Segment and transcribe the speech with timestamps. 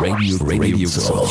[0.00, 1.28] Radio, Radio Soul.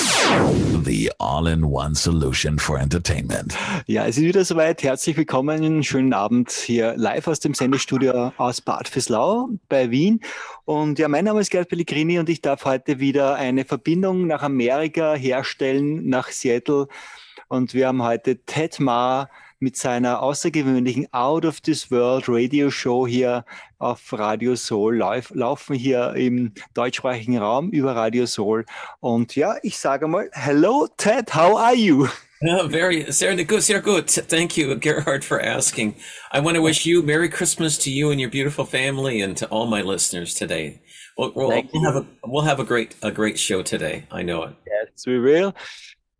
[0.85, 3.53] The all-in-one solution for entertainment.
[3.87, 4.81] Ja, es ist wieder soweit.
[4.83, 5.83] Herzlich willkommen.
[5.83, 10.21] Schönen Abend hier live aus dem Sendestudio aus Bad Fürslau bei Wien.
[10.63, 14.43] Und ja, mein Name ist Gerd Pellegrini und ich darf heute wieder eine Verbindung nach
[14.43, 16.87] Amerika herstellen, nach Seattle.
[17.49, 19.29] Und wir haben heute Ted Ma
[19.63, 23.45] mit seiner außergewöhnlichen Out of This World Radio Show hier
[23.79, 28.65] auf Radio Soul live, laufen hier im deutschsprachigen Raum über Radio Soul.
[28.99, 32.07] Und ja, ich sage mal, hello Ted, how are you?
[32.45, 34.09] Yeah, very, sehr good, sehr good.
[34.09, 35.95] Thank you, Gerhard, for asking.
[36.29, 39.45] I want to wish you Merry Christmas to you and your beautiful family, and to
[39.47, 40.81] all my listeners today.
[41.17, 44.03] We'll, we'll, we'll have a we'll have a great a great show today.
[44.11, 44.55] I know it.
[44.67, 45.55] Yes, we will.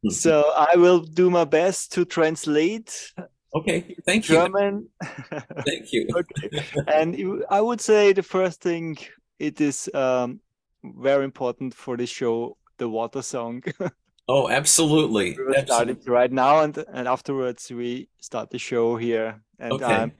[0.10, 3.13] So I will do my best to translate
[3.55, 4.35] Okay, thank you.
[4.35, 4.89] German.
[5.66, 6.07] Thank you.
[6.16, 8.98] okay, and I would say the first thing
[9.38, 10.39] it is um,
[10.84, 13.63] very important for the show, the water song.
[14.29, 15.37] Oh, absolutely.
[15.37, 19.41] we it right now, and and afterwards we start the show here.
[19.60, 19.85] And Okay.
[19.85, 20.12] I'm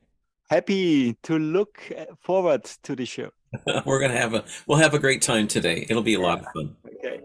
[0.50, 1.80] happy to look
[2.20, 3.30] forward to the show.
[3.86, 5.86] We're gonna have a we'll have a great time today.
[5.90, 6.76] It'll be a lot of fun.
[6.98, 7.22] Okay.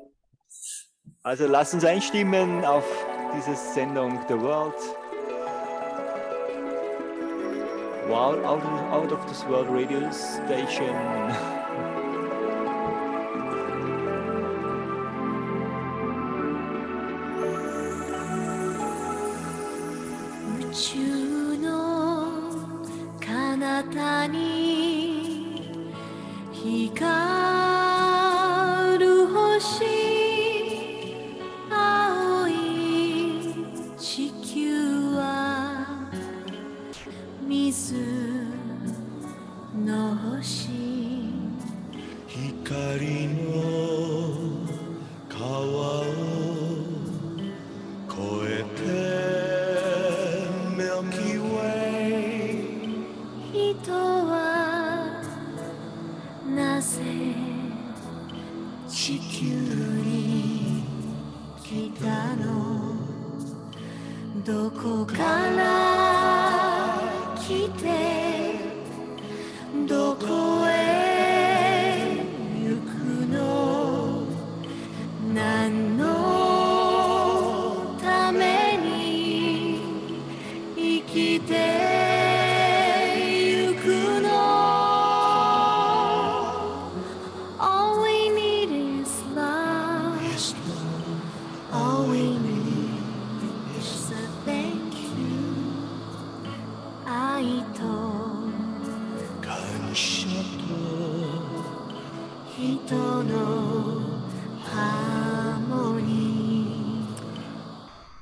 [1.25, 2.87] Also lasst uns einstimmen auf
[3.34, 4.75] diese Sendung The World.
[8.09, 10.97] Wow, out, out of this world radio station.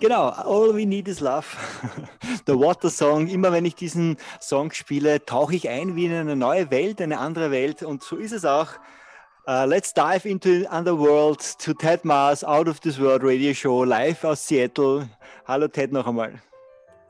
[0.07, 1.47] Genau, All We Need Is Love.
[2.47, 3.27] The Water Song.
[3.27, 7.19] Immer wenn ich diesen Song spiele, tauche ich ein wie in eine neue Welt, eine
[7.19, 7.83] andere Welt.
[7.83, 8.69] Und so ist es auch.
[9.49, 14.23] Uh, let's dive into Underworld to Ted Mars Out of This World Radio Show live
[14.23, 15.09] aus Seattle.
[15.45, 16.41] Hallo Ted noch einmal.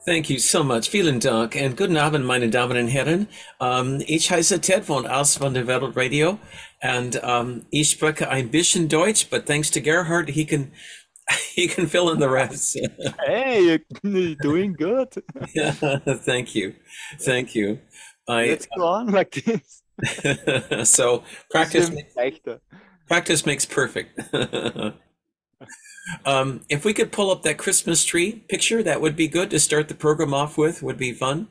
[0.07, 0.89] Thank you so much.
[0.89, 3.28] Vielen Dank and guten Abend, meine Damen und Herren.
[3.59, 6.39] Um, ich heiße Ted von Aus von der Welt Radio
[6.81, 10.73] and um, ich spreche ein bisschen Deutsch, but thanks to Gerhard, he can
[11.55, 12.77] he can fill in the rest.
[13.27, 13.63] Hey,
[14.03, 15.13] you're doing good.
[15.55, 15.73] yeah,
[16.25, 16.75] Thank you,
[17.21, 17.79] thank you.
[18.29, 19.83] I Let's go on like this.
[20.91, 22.61] so practice leichter.
[23.09, 24.21] practice makes perfect.
[26.25, 29.59] um, if we could pull up that Christmas tree picture, that would be good to
[29.61, 30.83] start the program off with.
[30.83, 31.49] Would be fun.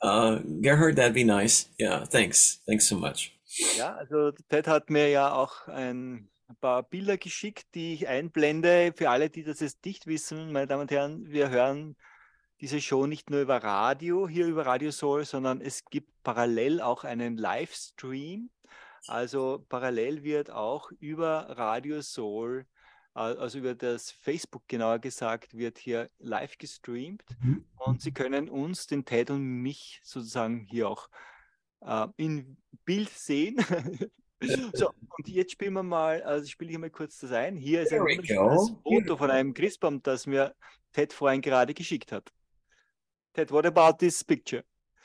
[0.00, 1.66] Uh, Gerhard, that'd be nice.
[1.78, 2.58] Yeah, thanks.
[2.66, 3.32] Thanks so much.
[3.76, 8.92] Ja, also Ted hat mir ja auch ein paar Bilder geschickt, die ich einblende.
[8.96, 11.96] Für alle, die das jetzt nicht wissen, meine Damen und Herren, wir hören
[12.60, 17.04] diese Show nicht nur über Radio, hier über Radio Soul, sondern es gibt parallel auch
[17.04, 18.50] einen Livestream.
[19.08, 22.66] Also parallel wird auch über Radio Soul,
[23.16, 27.24] äh, also über das Facebook genauer gesagt, wird hier live gestreamt.
[27.78, 31.08] Und Sie können uns, den Ted und mich sozusagen hier auch
[31.80, 33.56] äh, in Bild sehen.
[34.74, 37.56] so, und jetzt spielen wir mal, also ich spiele hier mal kurz das ein.
[37.56, 38.74] Hier ist ein wunderschönes.
[38.82, 40.54] Foto von einem Christbaum, das mir
[40.92, 42.30] Ted vorhin gerade geschickt hat.
[43.34, 44.64] Ted, what about this picture?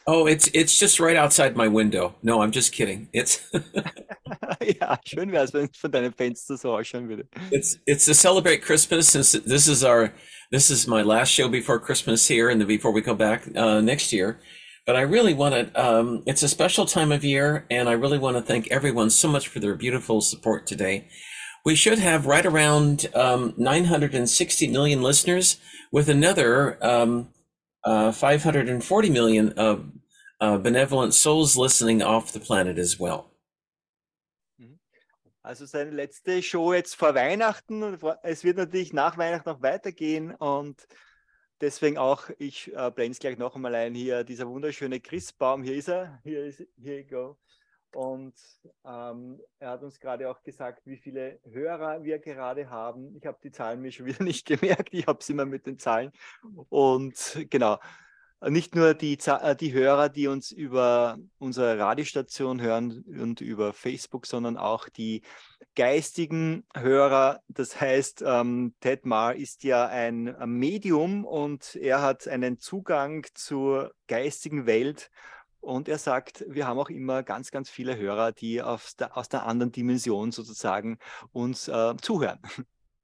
[0.10, 2.16] Oh, it's it's just right outside my window.
[2.24, 3.10] No, I'm just kidding.
[3.12, 3.42] It's
[4.82, 7.28] ja, schön wäre es, wenn es von deinem Fenster so ausschauen würde.
[7.52, 10.14] it's it's to celebrate Christmas since this is our
[10.50, 13.82] this is my last show before Christmas here and then before we come back uh,
[13.82, 14.40] next year.
[14.88, 15.80] But I really want to.
[15.80, 19.28] Um, it's a special time of year, and I really want to thank everyone so
[19.28, 21.08] much for their beautiful support today.
[21.68, 25.58] we should have right around um, 960 million listeners,
[25.92, 27.28] with another um,
[27.84, 29.78] uh, 540 million uh,
[30.40, 33.32] uh, benevolent souls listening off the planet as well.
[35.44, 37.98] Also seine letzte Show jetzt vor Weihnachten.
[38.24, 40.88] Es wird natürlich nach Weihnachten noch weitergehen und
[41.62, 45.76] deswegen auch, ich äh, blende es gleich noch einmal ein, hier dieser wunderschöne Christbaum, hier
[45.76, 47.38] ist er, hier ist, here you go.
[47.96, 48.36] Und
[48.86, 53.16] ähm, er hat uns gerade auch gesagt, wie viele Hörer wir gerade haben.
[53.16, 55.80] Ich habe die Zahlen mir schon wieder nicht gemerkt, ich habe sie immer mit den
[55.80, 56.12] Zahlen.
[56.70, 57.80] Und genau,
[58.42, 64.26] nicht nur die, äh, die Hörer, die uns über unsere Radiostation hören und über Facebook,
[64.26, 65.22] sondern auch die
[65.76, 67.42] geistigen Hörer.
[67.48, 73.94] Das heißt, ähm, Ted Marr ist ja ein Medium und er hat einen Zugang zur
[74.08, 75.10] geistigen Welt.
[75.60, 79.28] Und er sagt, wir haben auch immer ganz, ganz viele Hörer, die aus der, aus
[79.28, 80.98] der anderen Dimension sozusagen
[81.34, 82.40] uns äh, zuhören.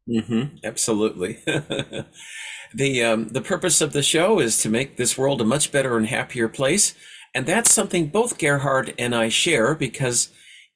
[0.08, 1.40] Hmm absolutely.
[2.74, 5.98] the um, the purpose of the show is to make this world a much better
[5.98, 6.94] and happier place,
[7.34, 10.30] and that's something both Gerhard and I share because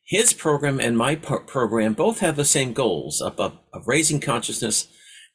[0.05, 4.21] his program and my pro- program both have the same goals of, of, of raising
[4.21, 4.87] consciousness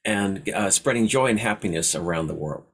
[0.04, 2.64] and uh, spreading joy and happiness around the world.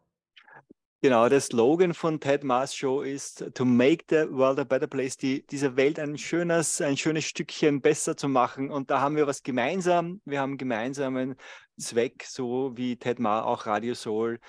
[1.00, 5.16] Genau, der Slogan von Ted Mars Show ist to make the world a better place,
[5.16, 8.68] die, diese Welt ein schönes, ein schönes Stückchen besser zu machen.
[8.68, 10.20] Und da haben wir was gemeinsam.
[10.24, 11.36] Wir haben gemeinsamen
[11.78, 14.40] Zweck, so wie Ted Mar auch Radio Soul.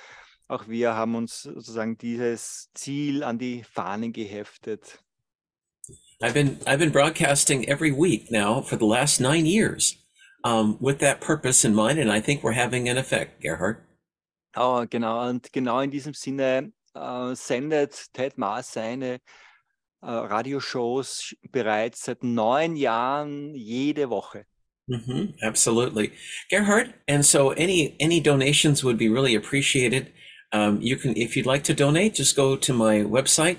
[0.48, 5.04] Auch wir haben uns sozusagen dieses Ziel an die Fahnen geheftet.
[6.22, 9.98] I've been I've been broadcasting every week now for the last nine years
[10.44, 13.86] um, with that purpose in mind, and I think we're having an effect, Gerhard.
[14.56, 19.16] Oh, genau, und genau in diesem Sinne äh, sendet Ted Mars seine
[20.02, 24.46] äh, Radioshows bereits seit neun Jahren jede Woche.
[24.88, 26.12] hmm absolutely,
[26.50, 26.94] Gerhard.
[27.08, 30.12] And so, any any donations would be really appreciated.
[30.52, 33.58] Um, you can, if you'd like to donate, just go to my website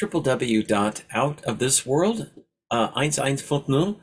[0.00, 2.30] www.outofthisworld
[2.70, 4.00] uh, 1150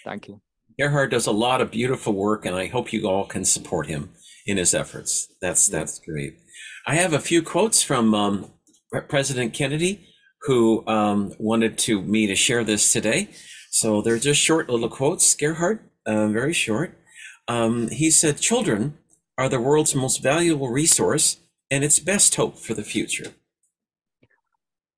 [0.04, 0.40] Danke.
[0.76, 4.08] Gerhard does a lot of beautiful work, and I hope you all can support him
[4.44, 5.28] in his efforts.
[5.40, 6.40] That's that's great.
[6.84, 8.50] I have a few quotes from um,
[8.90, 10.08] Pre- President Kennedy,
[10.42, 13.28] who um, wanted to me to share this today.
[13.74, 15.34] So they're just short little quotes.
[15.34, 16.96] Gerhard, uh, very short.
[17.48, 18.98] Um, he said, "Children
[19.36, 21.38] are the world's most valuable resource
[21.72, 23.32] and its best hope for the future."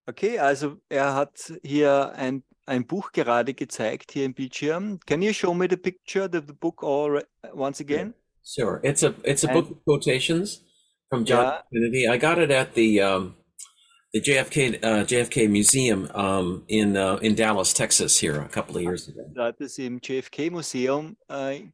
[0.09, 5.00] Okay, also er hat hier ein, ein Buch gerade gezeigt, hier im Bildschirm.
[5.06, 7.23] Can you show me the picture, the, the book all
[7.54, 8.12] once again?
[8.45, 10.61] Sure, it's a it's a And- book of quotations
[11.09, 11.62] from John Yeah.
[11.73, 12.06] Kennedy.
[12.09, 13.37] I got it at the um,
[14.13, 18.83] the JFK uh, JFK Museum um, in uh, in Dallas, Texas, here a couple of
[18.83, 19.31] years ago.
[19.35, 21.69] Da es im JFK-Museum äh, äh,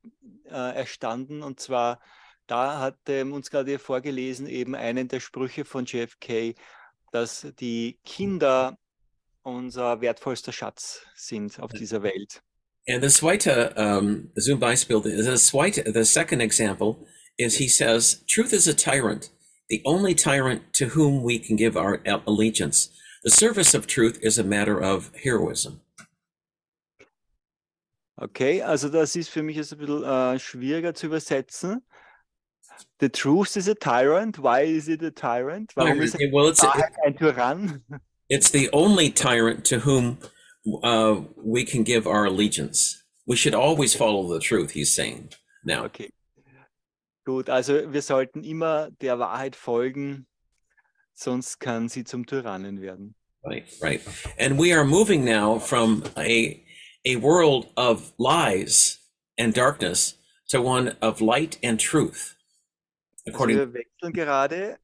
[0.50, 2.00] erstanden und zwar
[2.46, 6.54] da hat ähm, uns gerade vorgelesen eben einen der Sprüche von JFK,
[7.12, 8.76] dass die Kinder
[9.42, 12.42] unser wertvollster Schatz sind auf dieser Welt.
[12.88, 18.52] And the zweite um, zum Beispiel, the zweite, the second example is he says, "Truth
[18.52, 19.30] is a tyrant.
[19.68, 22.88] The only tyrant to whom we can give our allegiance.
[23.24, 25.80] The service of truth is a matter of heroism.
[28.20, 31.82] Okay, also das ist für mich jetzt ein bisschen äh, schwieriger zu übersetzen.
[33.00, 34.38] The truth is a tyrant.
[34.38, 35.72] Why is it a tyrant?
[35.74, 37.82] Warum ist well, it's, Wahrheit ein Tyrann?
[38.28, 40.18] it's the only tyrant to whom
[40.82, 43.02] uh, we can give our allegiance.
[43.26, 45.32] We should always follow the truth, he's saying
[45.64, 45.84] now.
[45.84, 46.10] Okay.
[47.24, 50.26] Gut, also wir sollten immer der Wahrheit folgen,
[51.14, 53.14] sonst kann sie zum Tyrannen werden.
[53.44, 54.00] Right, right.
[54.38, 56.64] And we are moving now from a
[57.04, 59.00] a world of lies
[59.36, 62.36] and darkness to one of light and truth.
[63.26, 64.78] Also According wir wechseln gerade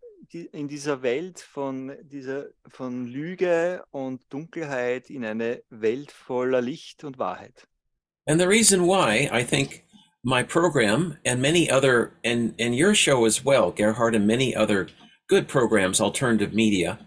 [0.52, 7.18] in dieser Welt von, dieser, von Lüge und Dunkelheit in eine Welt voller Licht und
[7.18, 7.66] Wahrheit.
[8.26, 9.85] and the reason why I think
[10.25, 14.88] my program and many other and and your show as well, Gerhard, and many other
[15.28, 16.98] good programs, alternative media,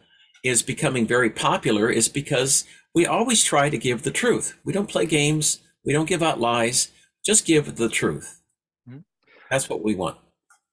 [0.44, 4.58] is becoming very popular is because we always try to give the truth.
[4.64, 6.90] We don't play games, we don't give out lies,
[7.24, 8.42] just give the truth.
[8.88, 9.04] Mhm.
[9.50, 10.18] That's what we want.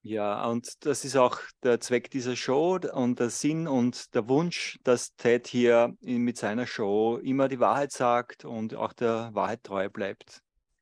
[0.03, 4.79] Ja, und das ist auch der Zweck dieser Show und der Sinn und der Wunsch,
[4.85, 9.65] dass Ted hier in, mit seiner Show immer die Wahrheit sagt und auch der Wahrheit
[9.65, 10.41] treu bleibt.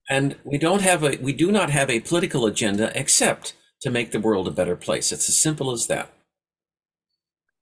[0.09, 4.13] And we don't have a we do not have a political agenda except to make
[4.13, 5.13] the world a better place.
[5.13, 6.11] It's as simple as that.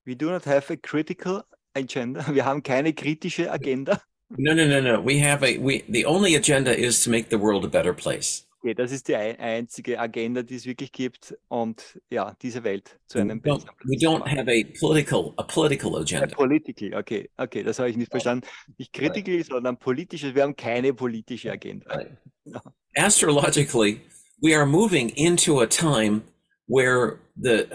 [0.06, 2.24] We do not have a critical agenda.
[2.32, 4.02] Wir haben keine kritische Agenda.
[4.36, 5.00] No, no, no, no.
[5.00, 8.43] We have a we the only agenda is to make the world a better place.
[8.64, 12.98] Okay, das ist die ein, einzige Agenda, die es wirklich gibt und ja, diese Welt
[13.06, 16.34] zu We einem don't, besseren we don't have a political a political agenda.
[16.34, 18.46] Political, okay, okay, das habe ich nicht verstanden.
[18.78, 20.34] Nicht critical, sondern politisches.
[20.34, 21.94] Wir haben keine politische Agenda.
[21.94, 22.16] Right.
[22.96, 24.00] Astrologically,
[24.40, 26.22] we are moving into a time
[26.66, 27.68] where the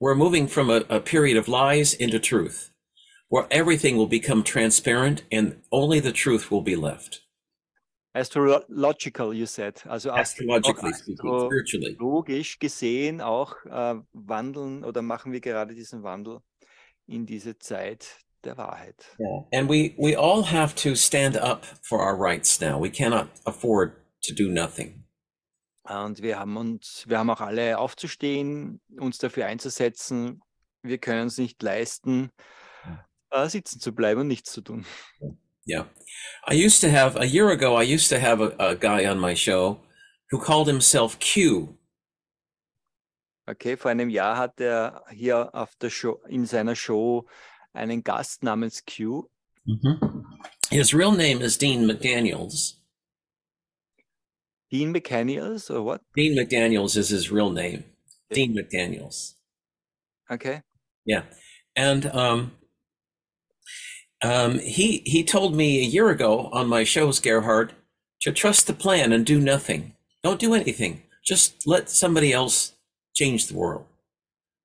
[0.00, 2.72] we're moving from a, a period of lies into truth,
[3.28, 7.23] where everything will become transparent and only the truth will be left.
[8.14, 9.82] Astrological, you said.
[9.86, 11.96] Also Astrologically speaking, astro- spiritually.
[11.98, 16.38] logisch gesehen auch äh, wandeln oder machen wir gerade diesen Wandel
[17.06, 19.04] in diese Zeit der Wahrheit.
[19.52, 22.80] And we we all have to stand up for our rights now.
[22.80, 23.92] We cannot afford
[24.22, 25.04] to do nothing.
[25.82, 30.40] Und wir haben uns, wir haben auch alle aufzustehen, uns dafür einzusetzen.
[30.82, 32.30] Wir können es nicht leisten,
[33.30, 34.86] äh, sitzen zu bleiben und nichts zu tun.
[35.66, 35.84] Yeah.
[36.46, 39.18] I used to have a year ago, I used to have a, a guy on
[39.18, 39.80] my show
[40.30, 41.78] who called himself Q.
[43.46, 47.26] Okay, vor einem Jahr hat er hier auf der Show, in seiner Show
[47.74, 49.28] einen Gast namens Q.
[50.70, 52.74] His real name is Dean McDaniels.
[54.70, 56.00] Dean McDaniels or what?
[56.16, 57.84] Dean McDaniels is his real name.
[58.30, 59.34] Dean McDaniels.
[60.30, 60.62] Okay.
[61.04, 61.24] Yeah.
[61.76, 62.52] And um,
[64.24, 67.74] um, he he told me a year ago on my shows, Gerhard,
[68.22, 69.94] to trust the plan and do nothing.
[70.22, 71.02] Don't do anything.
[71.22, 72.72] Just let somebody else
[73.14, 73.84] change the world.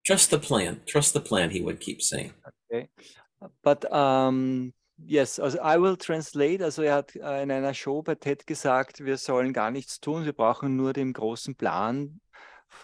[0.05, 0.79] Trust the plan.
[0.87, 1.49] Trust the plan.
[1.49, 2.33] He would keep saying.
[2.71, 2.87] Okay,
[3.61, 4.73] But um,
[5.05, 6.63] yes, also I will translate.
[6.63, 10.25] Also er hat äh, in einer Show bei TED gesagt, wir sollen gar nichts tun,
[10.25, 12.21] wir brauchen nur dem großen Plan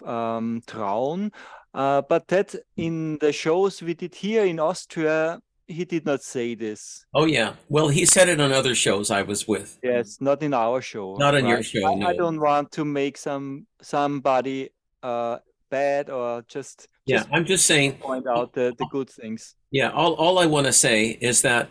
[0.04, 1.30] ähm, trauen.
[1.74, 6.54] Uh, but Ted, in the shows we did here in Austria, he did not say
[6.54, 7.04] this.
[7.14, 7.54] Oh yeah.
[7.68, 9.78] Well, he said it on other shows I was with.
[9.82, 11.16] Yes, not in our show.
[11.18, 14.70] Not on your show, I, I don't want to make some somebody
[15.02, 15.38] uh,
[15.70, 17.98] bad or just Yeah, just I'm just saying.
[17.98, 19.56] point out the, the good things.
[19.70, 21.68] Yeah, all all I want to say is that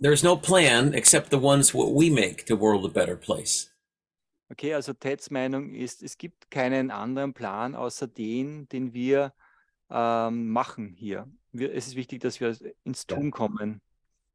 [0.00, 3.70] there's no plan except the ones what we make the world a better place.
[4.52, 9.32] Okay, also Teds Meinung ist, es gibt keinen anderen Plan außer den, den wir
[9.90, 11.26] ähm, machen hier.
[11.54, 13.06] Wir, es ist wichtig, dass wir ins.
[13.06, 13.80] Tun kommen.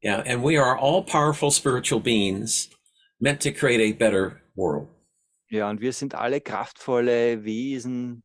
[0.02, 2.70] Yeah, and we are all powerful spiritual beings
[3.20, 4.88] meant to create a better world.
[5.50, 8.22] Ja, und wir sind alle kraftvolle Wesen,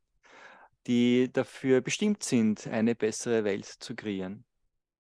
[0.88, 4.46] die dafür bestimmt sind, eine bessere Welt zu kreieren.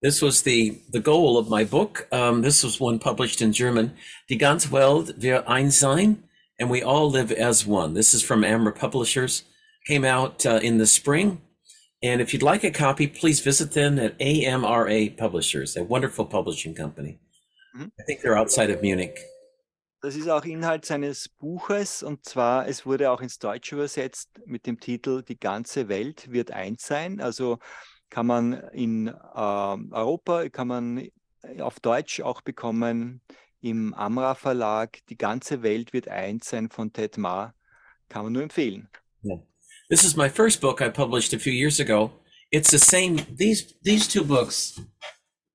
[0.01, 2.07] This was the the goal of my book.
[2.11, 3.93] Um, this was one published in German.
[4.29, 6.27] Die ganze Welt wir eins sein,
[6.59, 7.93] and we all live as one.
[7.93, 9.45] This is from Amra Publishers.
[9.87, 11.39] Came out uh, in the spring.
[12.05, 16.75] And if you'd like a copy, please visit them at AMRA Publishers, a wonderful publishing
[16.75, 17.17] company.
[17.75, 17.89] Mhm.
[18.00, 19.17] I think they're outside of Munich.
[20.01, 24.67] Das ist auch Inhalt seines Buches und zwar, es wurde auch ins Deutsche übersetzt mit
[24.67, 27.19] dem Titel Die ganze Welt wird eins sein.
[27.19, 27.57] Also
[28.12, 31.07] kann man in ähm, Europa, kann man
[31.59, 33.21] auf Deutsch auch bekommen
[33.62, 35.00] im Amra Verlag.
[35.09, 37.55] Die ganze Welt wird eins sein von Ted Ma.
[38.09, 38.89] Kann man nur empfehlen.
[39.89, 42.12] This is my first book I published a few years ago.
[42.51, 43.20] it's the same.
[43.36, 44.80] These these two books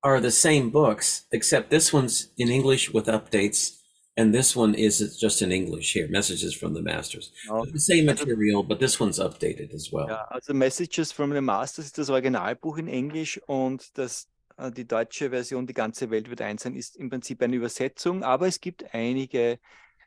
[0.03, 3.79] are the same books, except this one's in English with updates,
[4.17, 6.09] and this one is just in English here.
[6.09, 7.33] Messages from the Masters.
[7.49, 7.65] Ja.
[7.65, 10.09] The same material, but this one's updated as well.
[10.09, 14.87] Ja, also Messages from the Masters ist das Originalbuch in Englisch und das, äh, die
[14.87, 18.61] deutsche Version, die ganze Welt wird eins sein, ist im Prinzip eine Übersetzung, aber es
[18.61, 19.59] gibt einige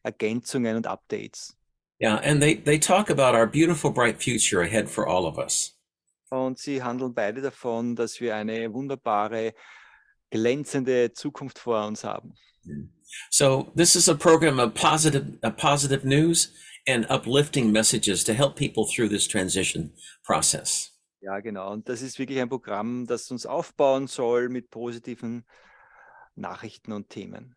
[0.04, 1.56] Ergänzungen und Updates.
[2.00, 5.78] Yeah, and they they talk about our beautiful, bright future ahead for all of us.
[6.30, 9.54] Und sie handeln beide davon, dass wir eine wunderbare,
[10.32, 12.34] glänzende Zukunft vor uns haben.
[13.30, 16.52] So this is a program of positive, uh, positive news
[16.88, 20.90] and uplifting messages to help people through this transition process.
[21.22, 21.72] Ja, genau.
[21.72, 25.46] Und das ist wirklich ein Programm, das uns aufbauen soll mit positiven
[26.36, 27.56] Nachrichten und Themen.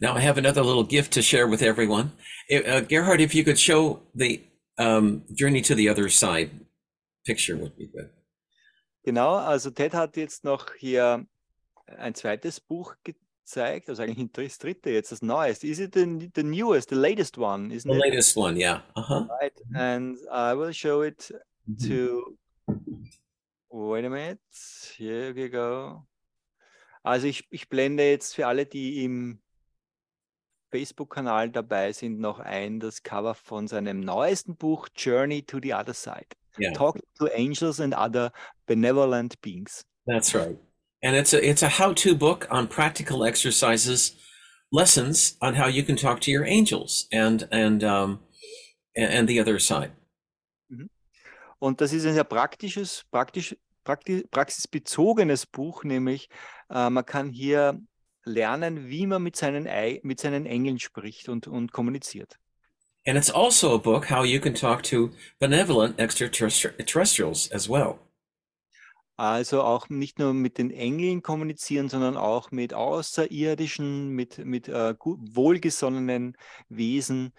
[0.00, 2.12] Now I have another little gift to share with everyone.
[2.50, 4.40] Uh, Gerhard, if you could show the
[4.78, 6.50] um, journey to the other side
[7.26, 8.08] picture would be good.
[9.04, 11.26] Genau, also Ted hat jetzt noch hier
[11.98, 15.66] ein zweites Buch gezeigt, also eigentlich das dritte jetzt, das neueste.
[15.66, 18.04] Is it the, the newest, the latest one, isn't The it?
[18.04, 18.82] latest one, yeah.
[18.96, 19.26] Uh-huh.
[19.40, 21.30] Right, and I will show it
[21.86, 22.38] to,
[23.70, 24.40] wait a minute,
[24.96, 26.06] here we go.
[27.02, 29.40] Also ich, ich blende jetzt für alle, die im
[30.70, 35.94] Facebook-Kanal dabei sind, noch ein das Cover von seinem neuesten Buch Journey to the Other
[35.94, 36.28] Side.
[36.58, 38.32] Yeah, Talking to Angels and Other
[38.66, 39.84] Benevolent Beings.
[40.06, 40.58] that's right.
[41.02, 44.16] And it's a it's a how-to book on practical exercises,
[44.70, 48.20] lessons on how you can talk to your angels and and um
[48.96, 49.92] and, the other side.
[51.58, 56.28] Und das ist ein sehr praktisches, praktisch, prakti praxisbezogenes Buch, nämlich
[56.70, 57.78] äh, man kann hier
[58.30, 62.36] lernen, wie man mit seinen, Ei- mit seinen Engeln spricht und, und kommuniziert.
[63.06, 67.98] And it's also a book how you can talk to benevolent extraterrestrials as well.
[69.16, 75.18] Also auch nicht nur mit den Engeln kommunizieren, sondern auch mit Außerirdischen, mit, mit gu-
[75.20, 76.36] wohlgesonnenen
[76.70, 77.32] Wesen,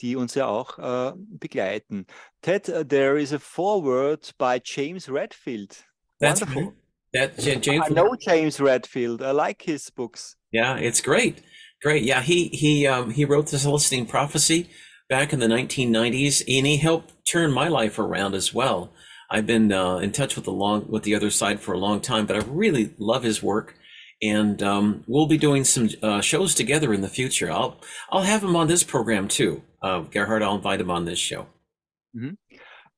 [0.00, 2.06] die uns ja auch äh, begleiten.
[2.40, 5.84] Ted, uh, there is a foreword by James Redfield.
[6.20, 6.62] That's Wonderful.
[6.64, 6.74] right.
[7.14, 7.84] That James.
[7.86, 9.22] I know James Redfield.
[9.22, 10.36] I like his books.
[10.50, 11.42] Yeah, it's great.
[11.80, 12.02] Great.
[12.02, 14.68] Yeah, he he um he wrote the Celestine Prophecy
[15.08, 18.92] back in the 1990s, and he helped turn my life around as well.
[19.30, 22.00] I've been uh, in touch with the long with the other side for a long
[22.00, 23.76] time, but I really love his work,
[24.20, 27.50] and um, we'll be doing some uh, shows together in the future.
[27.50, 29.62] I'll I'll have him on this program too.
[29.82, 31.46] Uh, Gerhard, I'll invite him on this show.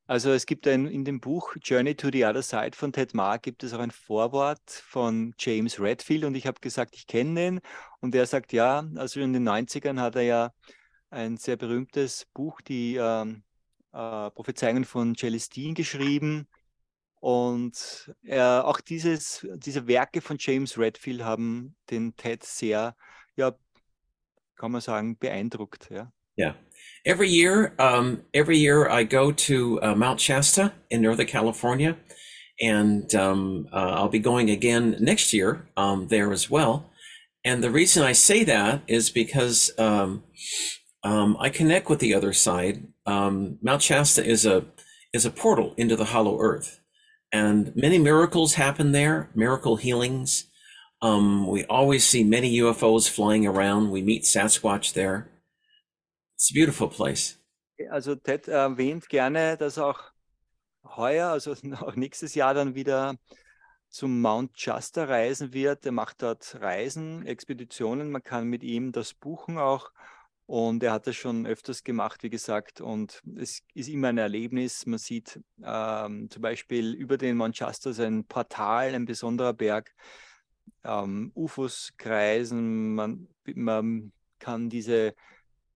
[0.09, 3.39] Also es gibt ein, in dem Buch Journey to the Other Side von Ted Marr
[3.41, 7.61] gibt es auch ein Vorwort von James Redfield und ich habe gesagt, ich kenne den
[8.01, 10.53] und er sagt, ja, also in den 90ern hat er ja
[11.11, 13.43] ein sehr berühmtes Buch, die ähm,
[13.93, 16.47] äh, Prophezeiungen von Celestine geschrieben
[17.19, 22.95] und er, auch dieses, diese Werke von James Redfield haben den Ted sehr,
[23.35, 23.57] ja,
[24.55, 25.91] kann man sagen, beeindruckt.
[25.91, 26.13] Ja.
[26.37, 26.53] Yeah.
[27.05, 31.97] Every year, um, every year I go to uh, Mount Shasta in Northern California,
[32.61, 36.91] and um, uh, I'll be going again next year um, there as well.
[37.45, 40.25] And the reason I say that is because um,
[41.05, 42.89] um, I connect with the other side.
[43.07, 44.65] Um, Mount Shasta is a
[45.13, 46.81] is a portal into the hollow earth,
[47.33, 49.31] and many miracles happen there.
[49.33, 50.49] Miracle healings.
[51.01, 53.93] We always see many UFOs flying around.
[53.93, 55.29] We meet Sasquatch there.
[56.37, 57.41] It's a beautiful place.
[57.91, 60.01] Also Ted erwähnt gerne, dass auch
[60.85, 63.17] heuer, also auch nächstes Jahr dann wieder
[63.89, 65.87] zum Mount Shasta reisen wird.
[65.87, 68.11] Er macht dort Reisen, Expeditionen.
[68.11, 69.91] Man kann mit ihm das buchen auch.
[70.45, 72.83] Und er hat das schon öfters gemacht, wie gesagt.
[72.83, 74.85] Und es ist immer ein Erlebnis.
[74.85, 79.95] Man sieht ähm, zum Beispiel über den Mount Shasta ist ein Portal, ein besonderer Berg.
[80.85, 82.95] Ähm, UFOs kreisen.
[82.95, 85.15] Man, man kann diese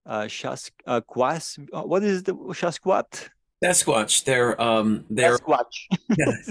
[0.05, 3.29] uh, Shas, uh, Quas, uh, what is the Shasquat?
[3.63, 4.23] Sasquatch.
[4.23, 5.87] They're um they're Sasquatch.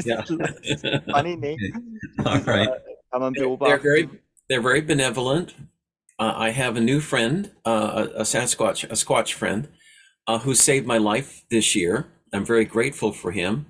[0.06, 1.00] yeah.
[1.12, 1.58] Funny name.
[2.24, 2.68] All right.
[3.12, 4.08] Man They're, they're very
[4.48, 5.54] they're very benevolent.
[6.18, 9.68] Uh, I have a new friend, uh, a, a Sasquatch, a Squatch friend,
[10.26, 12.06] uh, who saved my life this year.
[12.32, 13.66] I'm very grateful for him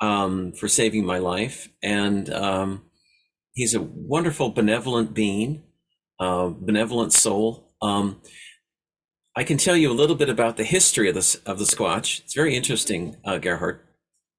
[0.00, 2.82] um, for saving my life, and um,
[3.54, 5.64] he's a wonderful, benevolent being,
[6.20, 7.72] uh, benevolent soul.
[7.80, 8.20] Um,
[9.38, 12.20] I can tell you a little bit about the history of this of the Squatch.
[12.20, 13.80] It's very interesting, uh, Gerhard.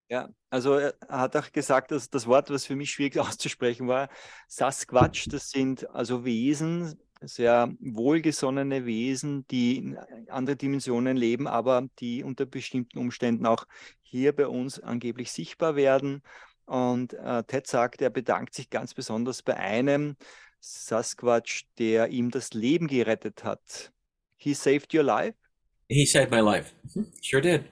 [0.10, 4.10] Ja, also er hat auch gesagt, dass das Wort, was für mich schwierig auszusprechen war,
[4.48, 9.98] Sasquatch, das sind also Wesen, sehr wohlgesonnene Wesen, die in
[10.30, 13.66] andere Dimensionen leben, aber die unter bestimmten Umständen auch
[14.02, 16.24] hier bei uns angeblich sichtbar werden.
[16.66, 20.16] Und äh, Ted sagt, er bedankt sich ganz besonders bei einem
[20.60, 23.92] Sasquatch, der ihm das Leben gerettet hat.
[24.38, 25.34] He saved your life?
[25.90, 26.74] He saved my life.
[26.96, 27.12] Mhm.
[27.22, 27.66] Sure did.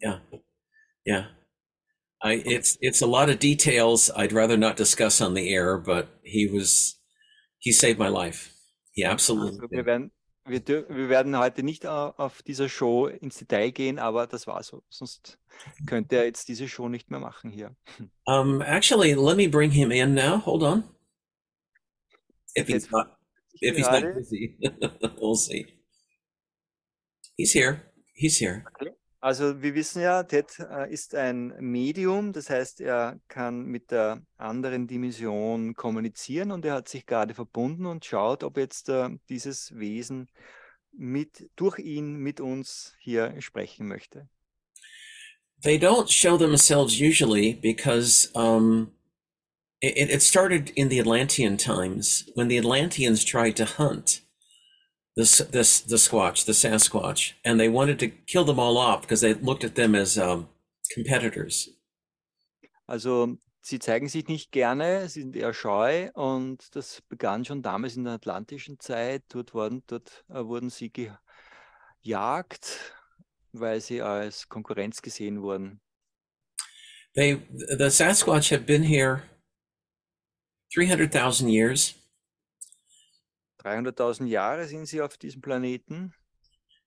[0.00, 0.18] Yeah.
[1.04, 1.26] Yeah.
[2.24, 6.06] I it's it's a lot of details I'd rather not discuss on the air, but
[6.22, 6.98] he was
[7.58, 8.50] he saved my life.
[8.92, 9.86] He absolutely Also wir, did.
[9.86, 10.10] werden,
[10.46, 14.46] wir, dür- wir werden heute nicht au- auf dieser Show ins Detail gehen, aber das
[14.46, 14.82] war so.
[14.88, 15.38] Sonst
[15.86, 17.74] könnte er jetzt diese Show nicht mehr machen hier.
[18.26, 20.38] Um actually let me bring him in now.
[20.46, 20.84] Hold on.
[22.54, 23.06] If he's not
[23.60, 24.58] if he's not busy.
[25.20, 25.66] we'll see.
[27.36, 27.82] He's here.
[28.14, 28.64] He's here.
[29.20, 34.20] Also wir wissen ja, Ted äh, ist ein Medium, das heißt, er kann mit der
[34.36, 39.78] anderen Dimension kommunizieren und er hat sich gerade verbunden und schaut, ob jetzt äh, dieses
[39.78, 40.28] Wesen
[40.90, 44.28] mit, durch ihn mit uns hier sprechen möchte.
[45.62, 48.90] They don't show themselves usually because um,
[49.80, 54.22] it, it started in the Atlantean times when the Atlanteans tried to hunt
[55.16, 59.20] this this the Squatch, the Sasquatch, and they wanted to kill them all off because
[59.20, 60.48] they looked at them as um,
[60.94, 61.68] competitors.
[62.86, 67.96] Also sie zeigen sich nicht gerne, sie sind eher scheu und das begann schon damals
[67.96, 69.22] in der atlantischen Zeit.
[69.28, 72.94] Dort wurden, dort, äh, wurden sie gejagt,
[73.52, 75.80] weil sie als Konkurrenz gesehen wurden.
[77.14, 77.42] They
[77.78, 79.24] the Sasquatch have been here
[80.72, 81.94] three hundred thousand years,
[83.64, 86.12] 300.000 Jahre sind sie auf diesem Planeten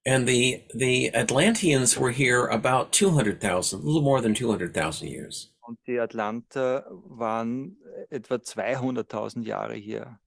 [0.06, 4.50] and the the Atlanteans were here about two hundred thousand, a little more than two
[4.52, 5.52] hundred thousand years.
[5.68, 7.76] und die Atlanter waren
[8.12, 10.20] etwa 200.000 Jahre hier.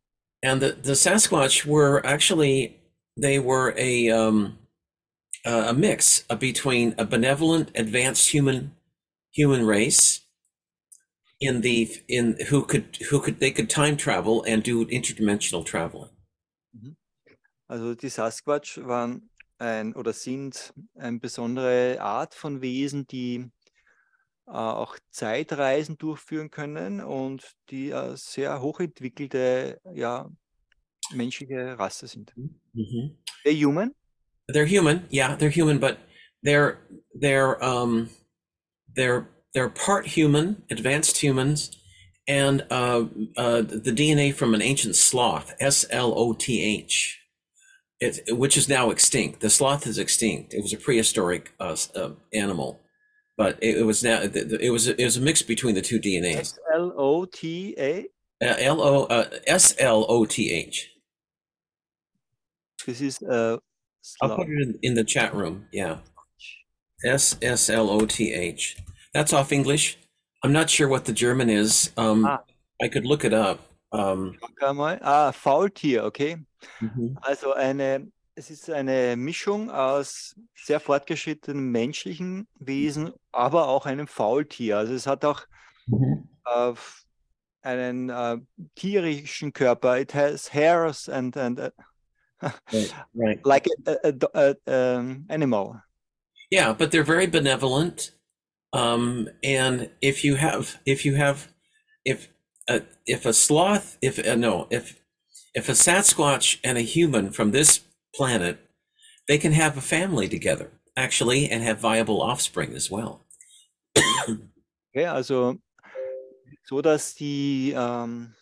[0.42, 2.80] and the, the Sasquatch were actually
[3.16, 4.58] they were a um,
[5.44, 8.72] a mix between a benevolent, advanced human
[9.30, 10.22] human race
[11.40, 16.11] in the in who could who could they could time travel and do interdimensional traveling.
[17.68, 23.50] Also die Sasquatch waren ein oder sind eine besondere Art von Wesen, die
[24.46, 30.31] äh, auch Zeitreisen durchführen können und die äh, sehr hochentwickelte ja,
[31.12, 32.33] menschliche Rasse sind.
[32.37, 33.18] Mhm.
[33.44, 33.94] Der Human?
[34.50, 35.98] They're human, yeah, they're human, but
[36.42, 36.78] they're
[37.14, 38.09] they're um
[38.96, 41.70] they're they're part human, advanced humans,
[42.26, 43.04] and uh,
[43.37, 47.20] uh, the DNA from an ancient sloth, S L O T H,
[48.00, 49.40] it, which is now extinct.
[49.40, 50.54] The sloth is extinct.
[50.54, 52.80] It was a prehistoric uh, uh, animal,
[53.37, 56.37] but it, it was now it was it was a mix between the two DNAs.
[56.37, 58.06] S-L-O-T-A?
[58.40, 60.90] Uh, L O uh, S L O T H.
[62.87, 63.58] Das ist äh,
[64.22, 65.66] I'll put it in, in the chat room.
[65.72, 65.98] Yeah.
[67.04, 68.76] S S L O T H.
[69.12, 69.98] That's off English.
[70.44, 71.90] I'm not sure what the German is.
[71.96, 72.44] Um, Ah.
[72.80, 73.58] I could look it up.
[73.90, 74.98] Mal.
[75.03, 76.38] Ah, Faultier, okay.
[76.81, 77.18] mhm.
[77.22, 84.79] Also eine, es ist eine Mischung aus sehr fortgeschrittenen menschlichen Wesen, aber auch einem Faultier.
[84.79, 85.42] Also es hat auch
[86.44, 86.74] äh,
[87.62, 88.38] einen äh,
[88.74, 89.98] tierischen Körper.
[89.98, 91.70] It has hairs and, and uh,
[92.40, 93.40] Right, right.
[93.44, 94.57] like a, a, a, do- a-
[94.96, 95.83] um, animal.
[96.53, 98.12] Yeah, but they're very benevolent.
[98.72, 101.48] Um, and if you have, if you have,
[102.05, 102.29] if
[102.68, 105.00] a, if a sloth, if uh, no, if
[105.54, 107.81] if a Sasquatch and a human from this
[108.14, 108.59] planet,
[109.26, 113.24] they can have a family together actually and have viable offspring as well.
[114.94, 115.59] Okay, also
[116.64, 118.35] so, dass die, ähm,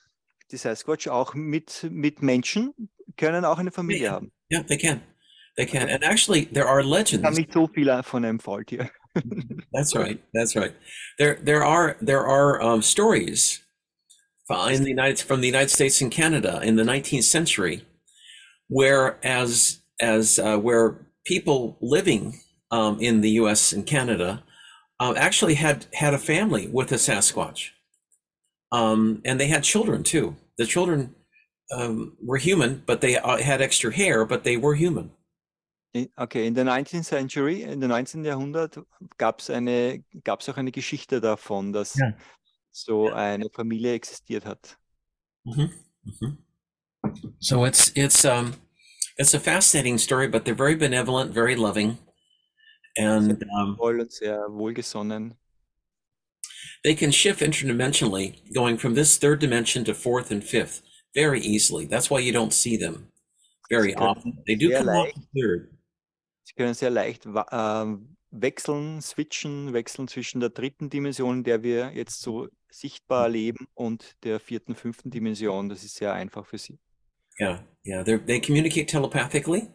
[0.51, 2.75] die Sasquatch auch mit, mit Menschen
[3.17, 4.13] können auch eine Familie Ja.
[4.13, 4.33] haben.
[4.53, 5.01] Yeah, they can.
[5.57, 5.89] They can.
[5.89, 7.25] And actually, there are legends.
[7.25, 8.91] habe nicht so viel von einem Faultier.
[9.73, 10.21] That's right.
[10.35, 10.75] That's right.
[11.19, 13.66] There, there are there are um, stories
[14.51, 17.85] in the United from the United States and Canada in the 19th century,
[18.69, 22.39] where as as uh, where people living
[22.71, 23.73] um, in the U.S.
[23.73, 24.43] and Canada
[25.01, 27.71] uh, actually had had a family with a Sasquatch,
[28.73, 30.37] um, and they had children too.
[30.59, 31.15] The children
[31.75, 35.11] um, were human, but they uh, had extra hair, but they were human.
[36.19, 38.23] Okay, in der 19th Century, in der 19.
[38.23, 38.79] Jahrhundert
[39.17, 42.13] gab es eine, gab's auch eine Geschichte davon, dass Ja.
[42.77, 44.77] So eine Familie existiert hat.
[45.45, 45.71] Mhm,
[46.05, 46.39] mhm.
[47.39, 48.55] So it's it's um
[49.17, 51.97] it's a fascinating story, but they're very benevolent, very loving,
[52.99, 55.37] and um, Voll und sehr wohlgesonnen.
[56.85, 60.83] they can shift interdimensionally, going from this third dimension to fourth and fifth
[61.15, 61.87] very easily.
[61.87, 63.11] That's why you don't see them
[63.71, 64.43] very often.
[64.47, 65.71] They do come off like- cleared.
[66.45, 71.93] Sie können sehr leicht ähm, wechseln, switchen, wechseln zwischen der dritten Dimension, in der wir
[71.95, 75.69] jetzt so sichtbar leben, und der vierten, fünften Dimension.
[75.69, 76.79] Das ist sehr einfach für Sie.
[77.41, 78.03] Yeah, yeah.
[78.03, 79.69] They communicate telepathically,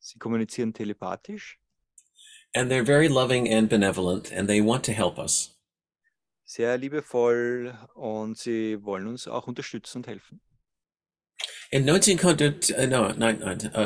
[0.00, 1.58] Sie kommunizieren telepathisch,
[2.54, 5.56] and they're very loving and benevolent, and they want to help us.
[6.44, 10.40] sehr liebevoll und sie wollen uns auch unterstützen und helfen.
[11.70, 13.82] In 1900, uh, no, uh, uh,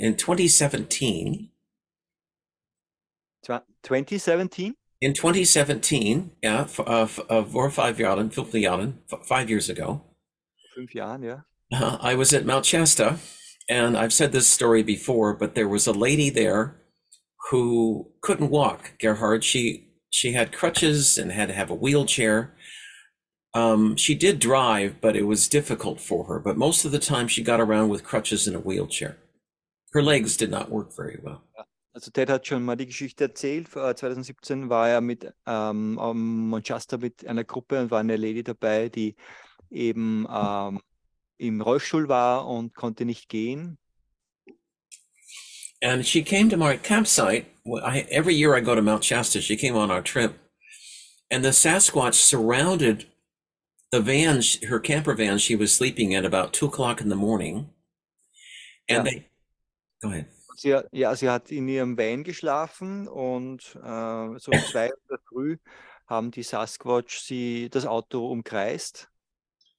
[0.00, 1.51] in 2017, Zwa-
[3.82, 10.02] 2017, in 2017, yeah, uh, uh, four or five Jahren, fünf Jahren, five years ago,
[10.78, 11.40] fünf Jahren, ja.
[11.72, 13.18] uh, I was at Mount Shasta,
[13.68, 16.76] and I've said this story before, but there was a lady there
[17.50, 18.92] who couldn't walk.
[19.00, 22.54] Gerhard, she she had crutches and had to have a wheelchair.
[23.54, 26.38] Um, she did drive, but it was difficult for her.
[26.38, 29.18] But most of the time, she got around with crutches and a wheelchair.
[29.92, 31.42] Her legs did not work very well.
[31.94, 33.68] Also Ted hat schon mal die Geschichte erzählt.
[33.68, 35.94] Vor 2017 war er mit ähm,
[36.48, 39.14] Manchester mit einer Gruppe und war eine Lady dabei, die
[39.70, 40.80] eben ähm,
[41.36, 43.78] im Rollstuhl war und konnte nicht gehen.
[45.82, 47.46] And she came to my campsite.
[47.66, 49.40] I, every year I go to Mount Shasta.
[49.40, 50.38] She came on our trip,
[51.30, 53.06] and the Sasquatch surrounded
[53.90, 55.38] the van, her camper van.
[55.38, 57.70] She was sleeping at about two o'clock in the morning,
[58.88, 59.12] and Yeah.
[59.12, 59.28] they.
[60.00, 60.26] Go ahead.
[60.62, 65.56] Sie, ja, sie hat in ihrem Van geschlafen und äh, so um zwei Uhr früh
[66.06, 69.08] haben die Sasquatch sie das Auto umkreist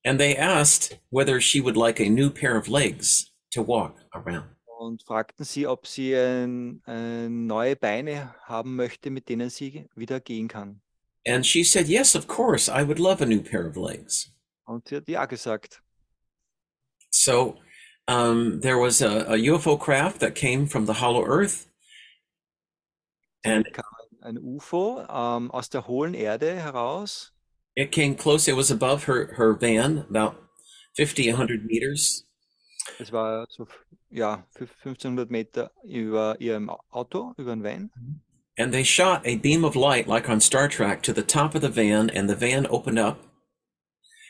[0.06, 4.54] And they asked whether she would like a new pair of legs to walk around.
[4.78, 10.20] und fragten sie, ob sie ein, ein neue Beine haben möchte, mit denen sie wieder
[10.20, 10.82] gehen kann.
[11.26, 14.34] And she said, Yes, of course, I would love a new pair of legs.
[14.66, 15.82] Und sie hat ja gesagt.
[17.10, 17.56] So
[18.08, 21.68] um, there was a, a UFO craft that came from the hollow earth.
[23.44, 23.66] And
[24.22, 27.34] ein UFO ähm, aus der hohlen Erde heraus.
[27.76, 28.48] it came close.
[28.48, 30.36] It was above her, her van, about
[30.96, 32.24] 50, 100 meters.
[33.00, 33.68] Es war so
[34.10, 37.90] ja, 1500 Meter über ihrem Auto, über Van.
[38.58, 41.62] And they shot a beam of light, like on Star Trek, to the top of
[41.62, 43.20] the van, and the van opened up.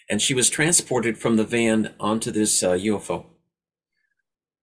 [0.09, 3.25] And she was transported from the van onto this uh, UFO.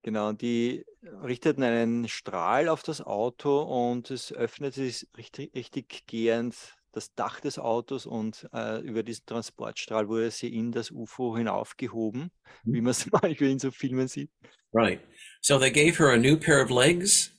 [0.02, 0.84] Genau, die
[1.22, 6.56] richteten einen Strahl auf das Auto und es öffnete sich richtig, richtig gehend
[6.92, 12.30] das Dach des Autos und äh, über diesen Transportstrahl wurde sie in das UFO hinaufgehoben,
[12.64, 14.30] wie man es manchmal in so Filmen sieht.
[14.72, 15.00] Right.
[15.40, 17.32] So they gave her a new pair of legs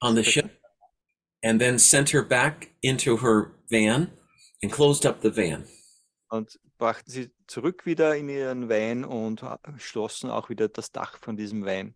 [0.00, 0.50] on the ship
[1.42, 4.10] and then sent her back into her van
[4.62, 5.66] and closed up the van.
[6.28, 11.16] Und brachten sie zurück wieder in ihren Van und ha- schlossen auch wieder das Dach
[11.16, 11.94] von diesem Van.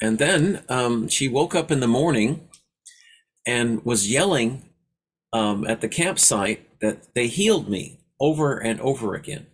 [0.00, 2.40] And then um, she woke up in the morning
[3.46, 4.74] and was yelling
[5.32, 9.46] um, at the campsite that they healed me over and over again.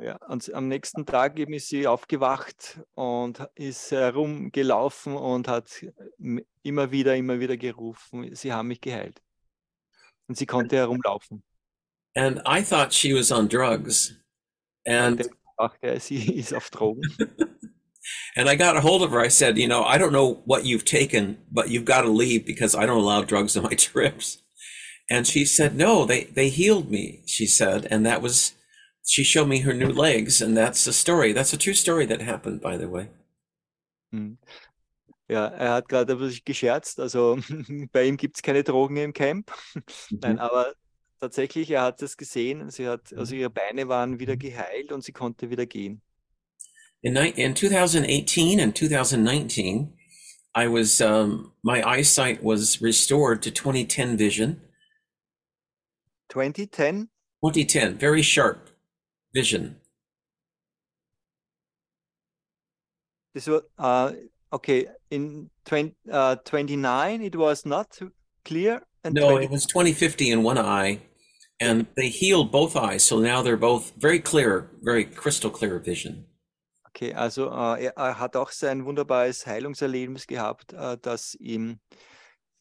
[0.00, 5.86] Ja, und am nächsten Tag eben ist sie aufgewacht und ist herumgelaufen und hat
[6.62, 9.22] immer wieder, immer wieder gerufen, sie haben mich geheilt.
[10.26, 11.44] Und sie konnte herumlaufen.
[12.16, 14.16] And I thought she was on drugs.
[14.86, 15.22] And
[15.98, 17.02] sie Drogen.
[18.36, 19.20] and I got a hold of her.
[19.20, 22.46] I said, you know, I don't know what you've taken, but you've got to leave
[22.46, 24.38] because I don't allow drugs on my trips.
[25.10, 27.22] And she said, no, they they healed me.
[27.26, 28.54] She said, and that was.
[29.08, 31.32] She showed me her new legs, and that's a story.
[31.32, 33.08] That's a true story that happened, by the way.
[34.10, 34.38] Hm.
[35.28, 36.98] Ja, er hat gerade ein bisschen gescherzt.
[36.98, 37.38] Also
[37.92, 39.52] bei ihm gibt es keine Drogen im Camp.
[40.10, 40.74] Nein, aber
[41.18, 42.70] tatsächlich, er hat es gesehen.
[42.70, 46.02] Sie hat, also ihre Beine waren wieder geheilt und sie konnte wieder gehen.
[47.02, 49.96] In, in 2018 and 2019,
[50.56, 54.60] I was um, my eyesight was restored to 2010 vision.
[56.30, 57.08] 2010,
[57.42, 58.70] 2010, very sharp
[59.32, 59.76] vision.
[63.36, 64.12] this was, uh,
[64.50, 68.00] okay, in 20, uh, 29, it was not
[68.46, 68.80] clear.
[69.14, 71.00] No, 20 it was 2050 in one eye,
[71.60, 76.26] and they healed both eyes, so now they're both very clear, very crystal clear vision.
[76.88, 81.78] Okay, also äh, er, er hat auch sein wunderbares Heilungserlebnis gehabt, äh, das ihm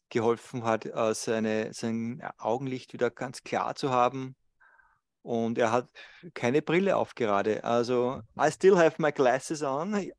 [0.09, 4.35] geholfen hat, äh, seine, sein Augenlicht wieder ganz klar zu haben.
[5.23, 5.87] Und er hat
[6.35, 7.63] keine Brille auf gerade.
[7.63, 9.93] Also, I still have my glasses on.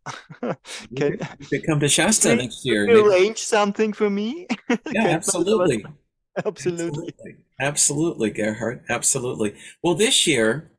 [0.97, 2.87] Can You could come to Shasta next year.
[2.87, 4.49] Can you arrange something for me?
[4.69, 5.71] Yeah, Kennt man sowas?
[5.71, 5.85] absolutely.
[6.45, 7.15] Absolutely.
[7.15, 7.37] Absolutely.
[7.61, 8.85] Absolutely, Gerhard.
[8.89, 9.55] Absolutely.
[9.83, 10.71] Well, this year,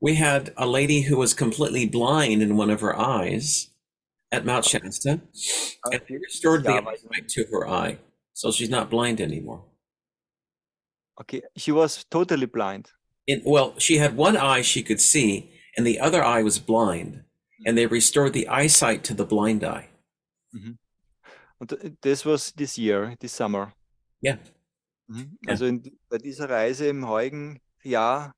[0.00, 3.68] We had a lady who was completely blind in one of her eyes
[4.32, 5.20] at Mount Shasta,
[5.84, 7.98] uh, and they restored the eyesight to her eye,
[8.32, 9.64] so she's not blind anymore.
[11.20, 12.92] Okay, she was totally blind.
[13.26, 17.12] In, well, she had one eye she could see, and the other eye was blind,
[17.12, 17.64] mm-hmm.
[17.66, 19.88] and they restored the eyesight to the blind eye.
[20.56, 20.72] Mm-hmm.
[21.60, 23.74] Und äh, this was this year, this summer.
[24.22, 24.36] Yeah.
[25.10, 25.38] Mhm.
[25.46, 28.34] Also in, bei dieser Reise im heutigen Jahr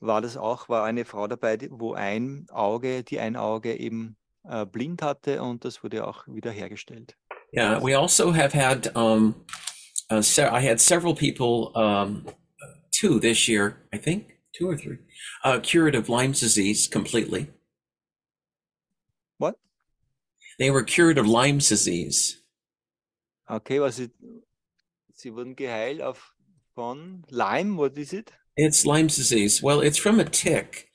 [0.00, 4.16] war das auch, war eine Frau dabei, die, wo ein Auge, die ein Auge eben
[4.42, 7.16] äh, blind hatte und das wurde auch wiederhergestellt.
[7.54, 9.44] Yeah, we also have had um,
[10.10, 12.26] uh, se- I had several people, um,
[12.90, 14.98] two this year, I think, two or three,
[15.44, 17.46] uh, cured of Lyme's disease completely.
[19.38, 19.56] What?
[20.58, 22.42] They were cured of Lyme's disease.
[23.48, 24.10] Okay, was it?
[25.22, 26.34] Sie wurden geheilt auf
[26.74, 28.32] von Lyme, what is it?
[28.56, 29.62] It's Lyme's disease.
[29.62, 30.88] Well, it's from a tick.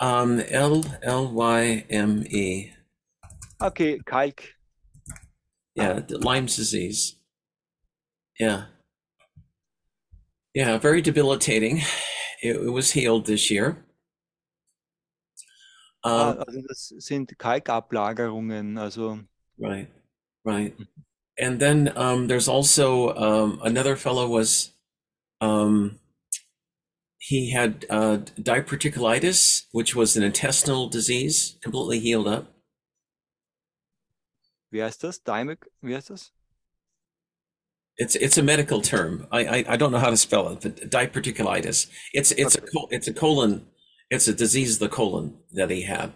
[0.00, 2.72] Um, L L Y M E.
[3.60, 4.54] Okay, Kalk.
[5.74, 7.16] Yeah, Lyme's disease.
[8.40, 8.68] Yeah.
[10.54, 11.82] Yeah, very debilitating.
[12.42, 13.84] It, it was healed this year.
[16.02, 19.20] Ah, Um, also das sind Kalkablagerungen, also
[19.58, 19.88] Right,
[20.44, 20.74] right.
[21.38, 24.72] And then um, there's also um, another fellow was
[25.40, 25.98] um,
[27.18, 32.54] he had uh, diverticulitis, which was an intestinal disease, completely healed up.
[34.74, 35.22] wie heißt das?
[35.22, 36.32] Dymic, wie heißt das?
[37.96, 39.26] It's it's a medical term.
[39.30, 41.88] I I, I don't know how to spell it, but diverticulitis.
[42.12, 43.66] It's it's a it's a colon.
[44.10, 46.12] It's a disease of the colon that he had.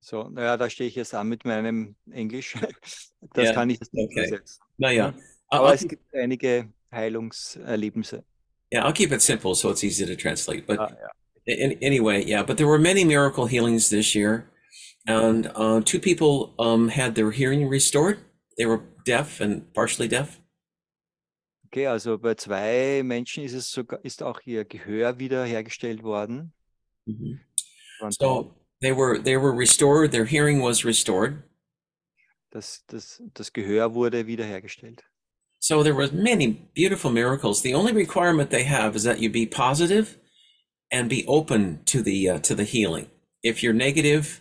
[0.00, 2.54] So, naja, da stehe ich jetzt an mit meinem Englisch.
[3.34, 4.26] Das Ja, kann ich jetzt nicht okay.
[4.28, 4.62] übersetzen.
[4.78, 5.14] Yeah.
[5.50, 8.24] I'll, Aber I'll es keep, gibt einige Heilungserlebnisse.
[8.72, 10.66] yeah, I'll keep it simple so it's easy to translate.
[10.66, 11.08] But Ah, ja.
[11.46, 14.50] In, anyway, yeah, but there were many miracle healings this year,
[15.06, 18.18] and uh, two people um, had their hearing restored.
[18.56, 20.38] They were deaf and partially deaf.
[21.66, 26.52] Okay, also bei zwei Menschen ist es sogar, ist auch ihr Gehör wiederhergestellt worden.
[28.00, 30.12] Waren So they were they were restored.
[30.12, 31.42] Their hearing was restored.
[32.52, 35.00] Das, das, das Gehör wurde wiederhergestellt.
[35.60, 37.62] So there was many beautiful miracles.
[37.62, 40.16] The only requirement they have is that you be positive
[40.90, 43.08] and be open to the uh, to the healing.
[43.42, 44.40] If you're negative,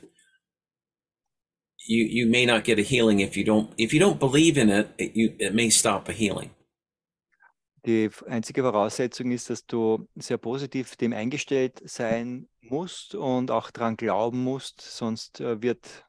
[1.87, 3.19] you you may not get a healing.
[3.19, 6.13] If you don't if you don't believe in it, it you it may stop a
[6.13, 6.51] healing.
[7.85, 13.95] Die einzige Voraussetzung ist, dass du sehr positiv dem eingestellt sein musst und auch daran
[13.95, 16.05] glauben musst, sonst äh, wird,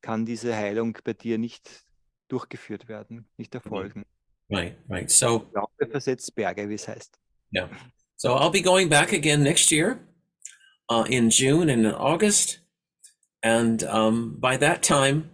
[0.00, 1.84] kann diese Heilung bei dir nicht
[2.28, 4.04] durchgeführt werden, nicht erfolgen.
[4.50, 5.10] Right, right.
[5.10, 7.18] So Glaube versetzt Berge, wie es heißt.
[7.54, 7.68] Yeah.
[8.16, 9.98] So I'll be going back again next year
[10.90, 12.60] uh, in June and in August.
[13.42, 15.30] And um, by that time,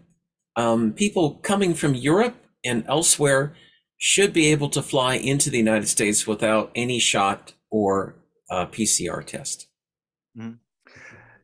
[0.57, 3.55] um, people coming from Europe and elsewhere
[4.01, 8.17] should be able to fly into the United States without any shot or
[8.51, 9.69] uh, PCR test.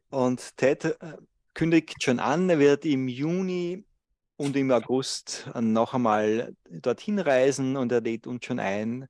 [0.09, 0.95] Und Ted äh,
[1.53, 3.85] kündigt schon an, er wird im Juni
[4.37, 9.07] und im August äh, noch einmal dorthin reisen und er lädt uns schon ein,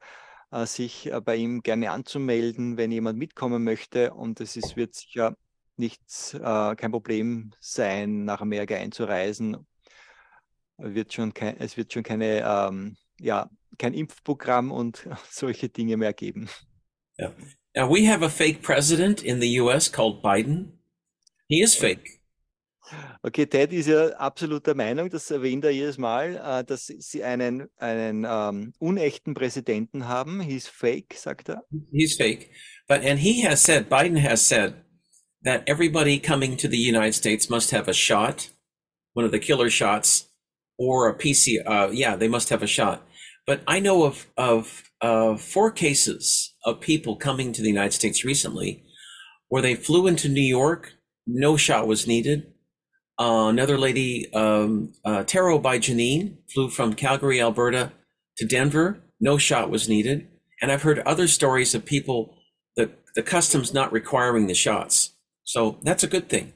[0.50, 4.12] äh, sich bei ihm gerne anzumelden, wenn jemand mitkommen möchte.
[4.12, 5.36] Und es ist, wird sicher
[5.76, 9.66] nichts, kein Problem sein, nach Amerika einzureisen.
[10.78, 16.48] Wird schon es wird schon keine, ähm, ja, kein Impfprogramm und solche Dinge mehr geben.
[17.74, 20.78] Now, we have a fake president in the US called Biden.
[21.48, 22.16] He is fake.
[23.22, 27.24] Okay, Ted ist ja absolut der Meinung, das erwähnt er jedes Mal, äh, dass sie
[27.24, 30.40] einen, einen ähm, unechten Präsidenten haben.
[30.40, 31.64] He's fake, sagt er.
[31.90, 32.50] He's fake.
[32.88, 34.74] But, and he has said, Biden has said
[35.42, 38.50] that everybody coming to the United States must have a shot,
[39.14, 40.30] one of the killer shots,
[40.78, 41.58] or a PC.
[41.66, 43.02] Uh, yeah, they must have a shot.
[43.46, 48.24] But I know of, of uh, four cases of people coming to the United States
[48.24, 48.82] recently
[49.48, 50.94] where they flew into New York,
[51.26, 52.52] no shot was needed.
[53.18, 57.92] Uh, another lady, um, uh, Taro by Janine, flew from Calgary, Alberta
[58.38, 60.26] to Denver, no shot was needed.
[60.60, 62.36] And I've heard other stories of people,
[62.76, 65.12] the, the customs not requiring the shots.
[65.44, 66.52] So that's a good thing.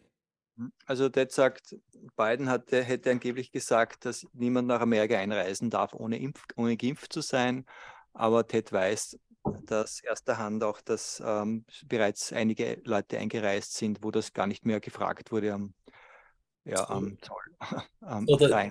[0.88, 1.72] Also Ted sagt,
[2.16, 7.12] Biden hatte, hätte angeblich gesagt, dass niemand nach Amerika einreisen darf, ohne, Impf, ohne geimpft
[7.12, 7.64] zu sein.
[8.12, 9.18] Aber Ted weiß,
[9.64, 14.66] dass erster Hand auch, dass ähm, bereits einige Leute eingereist sind, wo das gar nicht
[14.66, 15.74] mehr gefragt wurde am,
[16.64, 17.56] ja, am Zoll,
[18.00, 18.70] am So the-.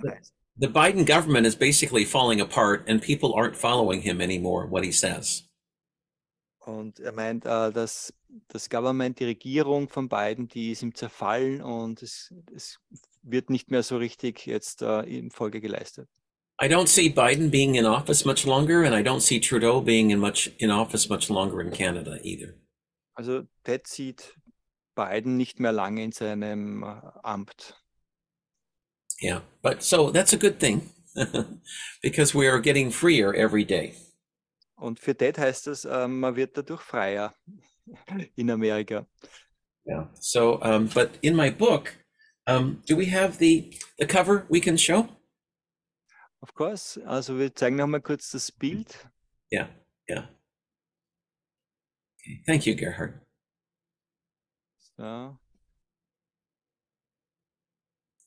[0.62, 4.92] The Biden government is basically falling apart and people aren't following him anymore, what he
[4.92, 5.50] says.
[6.60, 8.14] Und er meint, äh, dass
[8.50, 12.80] das Government, die Regierung von Biden, die ist im Zerfallen und es, es
[13.22, 16.08] wird nicht mehr so richtig jetzt äh, in Folge geleistet.
[16.62, 20.12] I don't see Biden being in office much longer, and I don't see Trudeau being
[20.12, 22.54] in much in office much longer in Canada either.
[23.14, 24.36] Also Ted sieht
[24.96, 27.76] Biden nicht mehr lange in seinem äh, Amt.
[29.22, 30.90] Yeah, but so that's a good thing
[32.02, 33.96] because we are getting freer every day.
[34.76, 37.34] Und für Ted heißt das, äh, man wird dadurch freier
[38.36, 39.06] in Amerika.
[39.86, 40.10] Yeah.
[40.20, 41.94] So, um, but in my book,
[42.50, 45.08] um, do we have the the cover we can show?
[46.42, 46.98] Of course.
[47.06, 49.08] Also wir zeigen noch mal kurz das Bild.
[49.52, 49.68] Yeah,
[50.08, 50.26] yeah.
[52.22, 52.42] Okay.
[52.46, 53.20] Thank you, Gerhard.
[54.98, 55.38] So.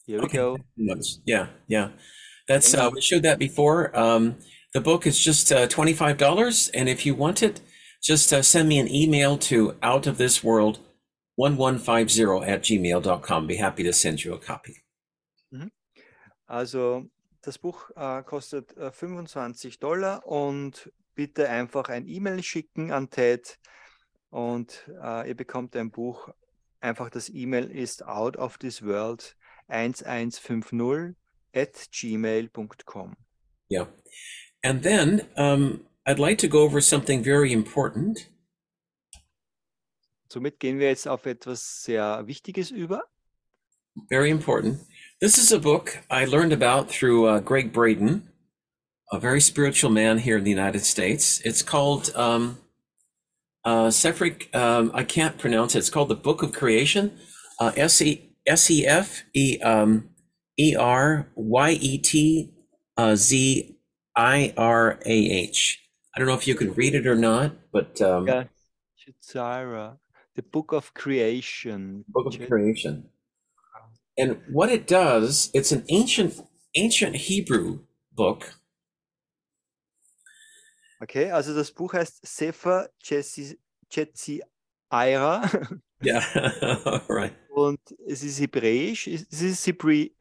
[0.06, 0.36] Here we Okay.
[0.38, 0.56] go.
[1.24, 1.90] Yeah, yeah.
[2.48, 3.96] That's uh, we showed that before.
[3.96, 4.36] Um,
[4.74, 7.60] the book is just uh, twenty five dollars, and if you want it,
[8.02, 10.80] just uh, send me an email to out of this world
[11.42, 13.46] one one five zero at gmail.com.
[13.46, 14.76] Be happy to send you a copy.
[16.46, 17.06] Also
[17.40, 23.58] das Buch äh, kostet äh, 25 Dollar und bitte einfach ein E-Mail schicken an Ted
[24.30, 26.28] und äh, ihr bekommt ein Buch.
[26.80, 29.34] Einfach das E-Mail ist out of this world
[29.68, 31.16] 1150
[31.54, 33.16] at gmail.com.
[33.70, 33.86] Yeah,
[34.62, 38.31] and then um, I'd like to go over something very important.
[40.32, 43.02] Somit gehen wir jetzt auf etwas sehr Wichtiges über.
[44.08, 44.80] Very important.
[45.20, 48.30] This is a book I learned about through uh, Gregg Braden,
[49.12, 51.42] a very spiritual man here in the United States.
[51.44, 52.56] It's called um,
[53.66, 54.48] uh, Sefric.
[54.54, 55.80] Um, I can't pronounce it.
[55.80, 57.12] It's called the Book of Creation.
[57.60, 60.08] Uh, S E S E F E um,
[60.58, 62.54] E R Y E T
[62.96, 63.76] uh, Z
[64.16, 65.78] I R A H.
[66.16, 68.26] I don't know if you can read it or not, but um,
[68.96, 69.98] Chitsara,
[70.34, 72.04] The Book of Creation.
[72.08, 73.10] Book of Creation.
[74.18, 76.34] And what it does, it's an ancient
[76.74, 77.80] ancient Hebrew
[78.14, 78.54] book.
[81.02, 83.58] Okay, also das Buch heißt Sefer Chetzi-
[83.90, 85.50] Chetziaira
[86.04, 86.22] Yeah,
[87.08, 87.32] right.
[87.50, 89.64] und es ist hebräisch, es ist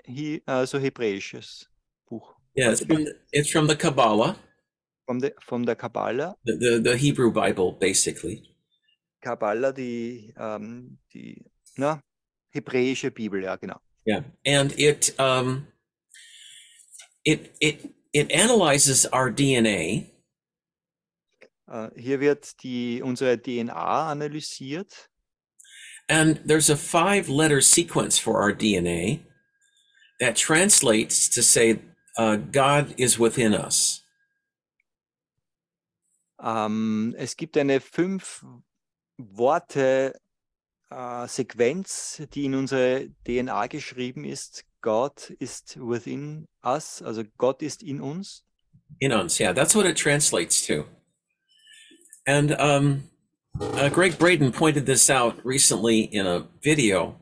[0.06, 1.68] he, also hebräisches
[2.08, 4.36] Buch Yeah, it's from the, it's from the Kabbalah,
[5.08, 6.36] von der, von der Kabbala.
[6.46, 8.51] the, the, the Hebrew Bible, basically.
[9.22, 11.46] Kabbala, die, ähm, die
[11.76, 12.02] na,
[12.50, 13.80] hebräische Bibel, ja genau.
[14.06, 15.68] Yeah, and it um,
[17.24, 20.12] it it it analyzes our DNA
[21.72, 25.10] Äh, hier wird die, unsere DNA analysiert
[26.10, 29.22] And there's a five letter sequence for our DNA
[30.20, 31.80] that translates to say,
[32.18, 34.04] uh, God is within us.
[36.44, 38.44] Ähm, es gibt eine fünf
[39.32, 40.20] Worte
[40.90, 44.66] äh, Sequenz, die in unsere DNA geschrieben ist.
[44.82, 48.44] God ist within us, also Gott ist in uns.
[49.00, 50.86] In us, yeah, that's what it translates to.
[52.26, 53.10] And um,
[53.60, 57.16] uh, Greg Braden pointed this out recently in a video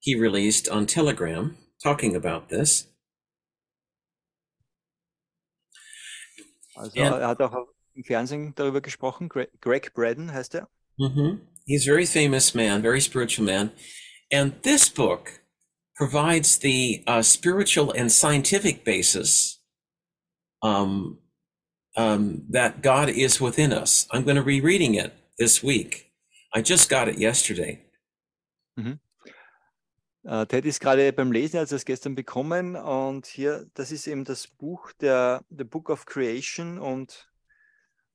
[0.00, 2.88] he released on Telegram talking about this.
[6.76, 7.18] Also Ja.
[7.18, 9.28] er hat auch im Fernsehen darüber gesprochen.
[9.28, 10.68] Greg, Greg Braden heißt er.
[10.98, 11.36] Hmm
[11.66, 13.72] He's a very famous man, very spiritual man.
[14.30, 15.40] And this book
[15.96, 19.60] provides the uh, spiritual and scientific basis
[20.62, 21.20] um,
[21.96, 24.06] um, that God is within us.
[24.10, 26.12] I'm going to be reading it this week.
[26.54, 27.80] I just got it yesterday.
[30.26, 34.24] Äh, Ted ist gerade beim Lesen, hat es gestern bekommen und hier, das ist eben
[34.24, 37.28] das Buch der The Book of Creation und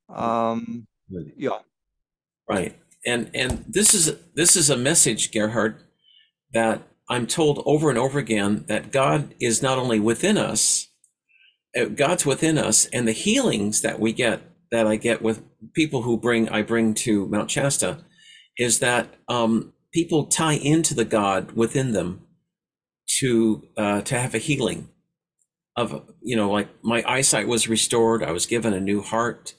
[0.09, 0.87] ähm,
[1.37, 1.63] ja,
[2.49, 2.75] Right.
[3.05, 5.83] And and this is this is a message, Gerhard,
[6.53, 10.87] that I'm told over and over again that God is not only within us,
[11.79, 14.41] uh, God's within us, and the healings that we get
[14.71, 15.43] that I get with
[15.73, 18.03] people who bring I bring to Mount Shasta
[18.57, 22.23] is that um, people tie into the God within them
[23.19, 24.89] to uh, to have a healing
[25.75, 29.53] of you know like my eyesight was restored, I was given a new heart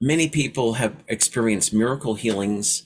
[0.00, 2.84] many people have experienced miracle healings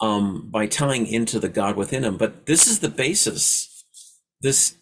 [0.00, 2.16] um, by tying into the God within them.
[2.16, 3.84] But this is the basis.
[4.40, 4.76] This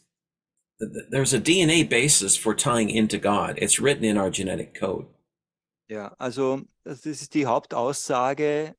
[0.81, 3.59] th- th- there's a DNA basis for tying into God.
[3.59, 5.07] It's written in our genetic code.
[5.91, 8.77] ja, also das ist die Hauptaussage,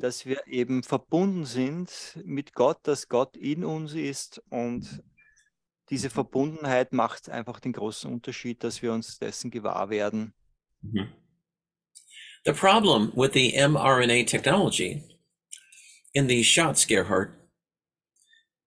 [0.00, 5.02] dass wir eben verbunden sind mit Gott, dass Gott in uns ist und
[5.90, 10.34] diese Verbundenheit macht einfach den großen Unterschied, dass wir uns dessen gewahr werden.
[12.46, 15.02] The problem with the mRNA technology
[16.14, 17.32] in these shots, Gerhard,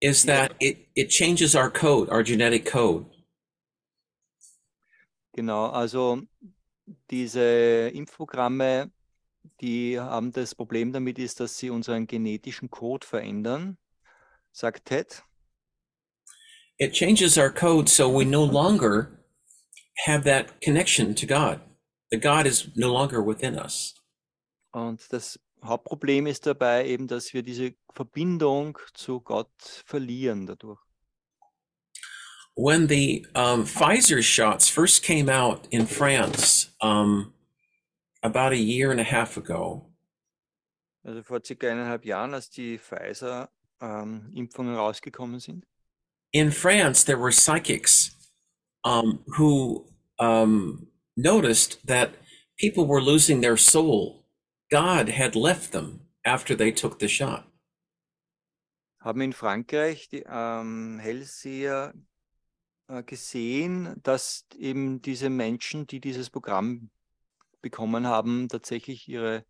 [0.02, 3.06] is that it, it changes our code, our genetic code.
[5.34, 6.24] Genau, also
[7.10, 8.92] diese Impfprogramme,
[9.62, 13.78] die haben das Problem damit ist, dass sie unseren genetischen Code verändern,
[14.52, 15.24] sagt Ted.
[16.78, 19.24] It changes our code so we no longer
[20.06, 21.62] have that connection to God.
[22.12, 23.96] The God is no longer within us.
[24.72, 29.52] Und das Hauptproblem ist dabei eben, dass wir diese Verbindung zu Gott
[29.86, 30.80] verlieren dadurch.
[32.56, 37.34] When the um, Pfizer shots first came out in France um,
[38.22, 39.86] about a year and a half ago,
[41.04, 45.66] Also vor circa eineinhalb Jahren, als die Pfizer-Impfungen rausgekommen sind,
[46.32, 48.12] in France, there were psychics
[48.84, 49.88] um, who
[50.20, 50.89] um,
[51.22, 52.16] noticed that
[52.58, 54.26] people were losing their soul.
[54.72, 57.46] God had left them after they took the shot.
[59.00, 61.94] haben in Frankreich die ähm, Hellseher
[62.88, 66.90] äh, gesehen, dass eben diese Menschen, die dieses Programm
[67.62, 69.46] bekommen haben, tatsächlich ihre,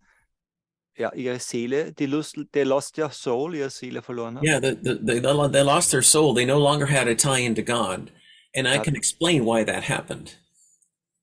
[0.95, 4.45] ja, ihre Seele, die Lust, they lost their soul, ihre Seele verloren haben.
[4.45, 6.33] Yeah, the, the, they, they lo- they lost their soul.
[6.33, 8.11] They no longer had a tie into God.
[8.55, 10.37] And I can explain why that happened.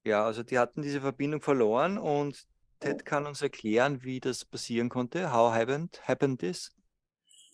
[0.07, 2.47] Ja, also die hatten diese Verbindung verloren und
[2.81, 3.05] Ted oh.
[3.05, 5.33] kann uns erklären, wie das passieren konnte.
[5.33, 6.71] How happened, happened this?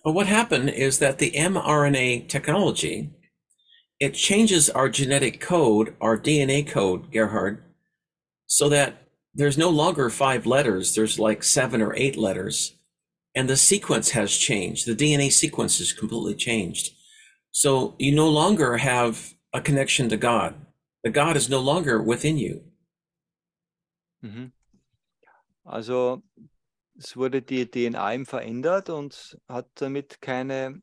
[0.05, 3.11] Well, what happened is that the mRNA technology,
[3.98, 7.62] it changes our genetic code, our DNA code, Gerhard,
[8.46, 12.74] so that there's no longer five letters, there's like seven or eight letters,
[13.34, 14.86] and the sequence has changed.
[14.86, 16.92] The DNA sequence is completely changed.
[17.50, 20.55] So you no longer have a connection to God.
[21.03, 22.62] The God is no longer within you.
[24.20, 24.53] Mhm.
[25.64, 26.22] Also
[26.96, 30.82] es wurde die DNA eben verändert und hat damit keine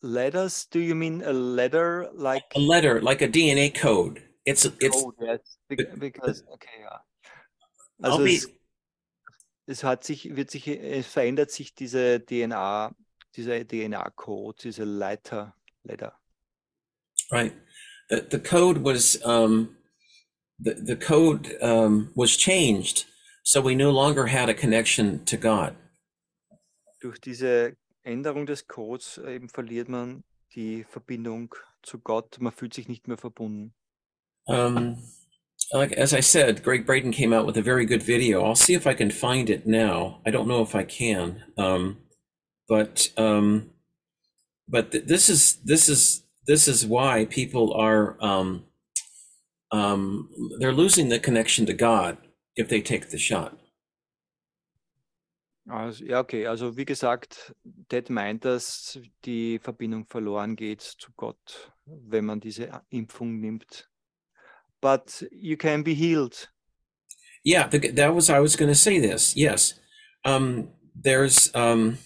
[0.00, 0.68] letters.
[0.68, 4.22] Do you mean a letter like A letter, like a DNA code.
[4.44, 5.16] It's it's code?
[5.20, 7.04] Yes, bec- because okay, ja.
[8.02, 8.48] Also be- es,
[9.66, 12.94] es hat sich, wird sich, es verändert sich diese DNA,
[13.34, 16.20] dieser DNA-Code, diese Leiter, Letter.
[17.30, 17.54] Right.
[18.14, 19.70] The, the code was um,
[20.60, 23.06] the, the code um, was changed,
[23.42, 25.74] so we no longer had a connection to God.
[27.00, 27.74] Durch diese
[28.06, 30.22] Änderung des Codes eben verliert man
[30.54, 31.52] die Verbindung
[31.82, 32.40] zu Gott.
[32.40, 33.74] Man fühlt sich nicht mehr verbunden.
[34.46, 34.96] Um,
[35.72, 38.44] like as I said, Gregg Braden came out with a very good video.
[38.44, 40.20] I'll see if I can find it now.
[40.24, 41.96] I don't know if I can, um,
[42.68, 43.70] but um,
[44.68, 48.64] but th- this is this is this is why people are um,
[49.70, 50.28] um,
[50.58, 52.18] they're losing the connection to God
[52.56, 53.58] if they take the shot.
[55.70, 56.46] Also, ja, okay.
[56.46, 57.54] Also wie gesagt,
[57.88, 63.88] Ted meint, dass die Verbindung verloren geht zu Gott, wenn man diese Impfung nimmt.
[64.82, 66.50] But you can be healed.
[67.42, 69.34] Yeah, the, that was I was going to say this.
[69.34, 69.74] Yes,
[70.24, 71.98] um, there's um,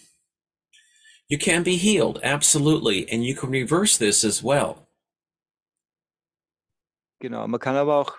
[1.28, 4.88] you can be healed absolutely, and you can reverse this as well.
[7.20, 7.46] Genau.
[7.46, 8.16] Man kann aber auch,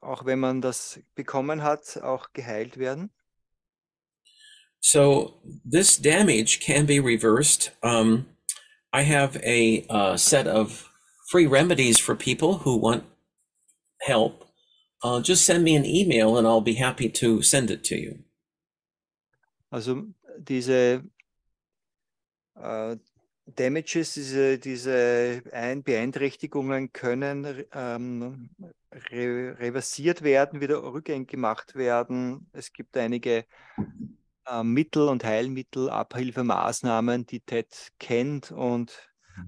[0.00, 3.10] auch wenn man das bekommen hat, auch geheilt werden.
[4.80, 7.72] So this damage can be reversed.
[7.82, 8.26] Um,
[8.92, 10.90] I have a uh, set of
[11.28, 13.04] free remedies for people who want
[14.02, 14.44] help.
[15.02, 18.24] Uh, just send me an email, and I'll be happy to send it to you.
[19.70, 20.06] Also
[20.38, 21.02] diese
[22.56, 28.50] Damages, diese, diese Ein Beeinträchtigungen können ähm,
[28.92, 32.48] re reversiert werden, wieder rückgängig gemacht werden.
[32.52, 33.44] Es gibt einige
[34.46, 38.92] äh, Mittel und Heilmittel, Abhilfemaßnahmen, die Ted kennt und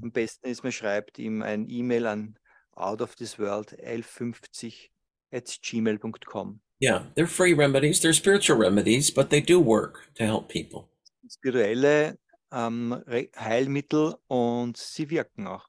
[0.02, 2.38] am besten ist, man schreibt ihm ein E-Mail an
[2.72, 4.90] outofthisworld 1150
[5.32, 6.60] at gmail.com.
[6.80, 8.00] Yeah, they're free remedies.
[8.00, 10.90] They're spiritual remedies, but they do work to help people.
[11.28, 12.16] spirituelle
[12.52, 13.02] ähm,
[13.36, 15.68] Heilmittel und sie wirken auch.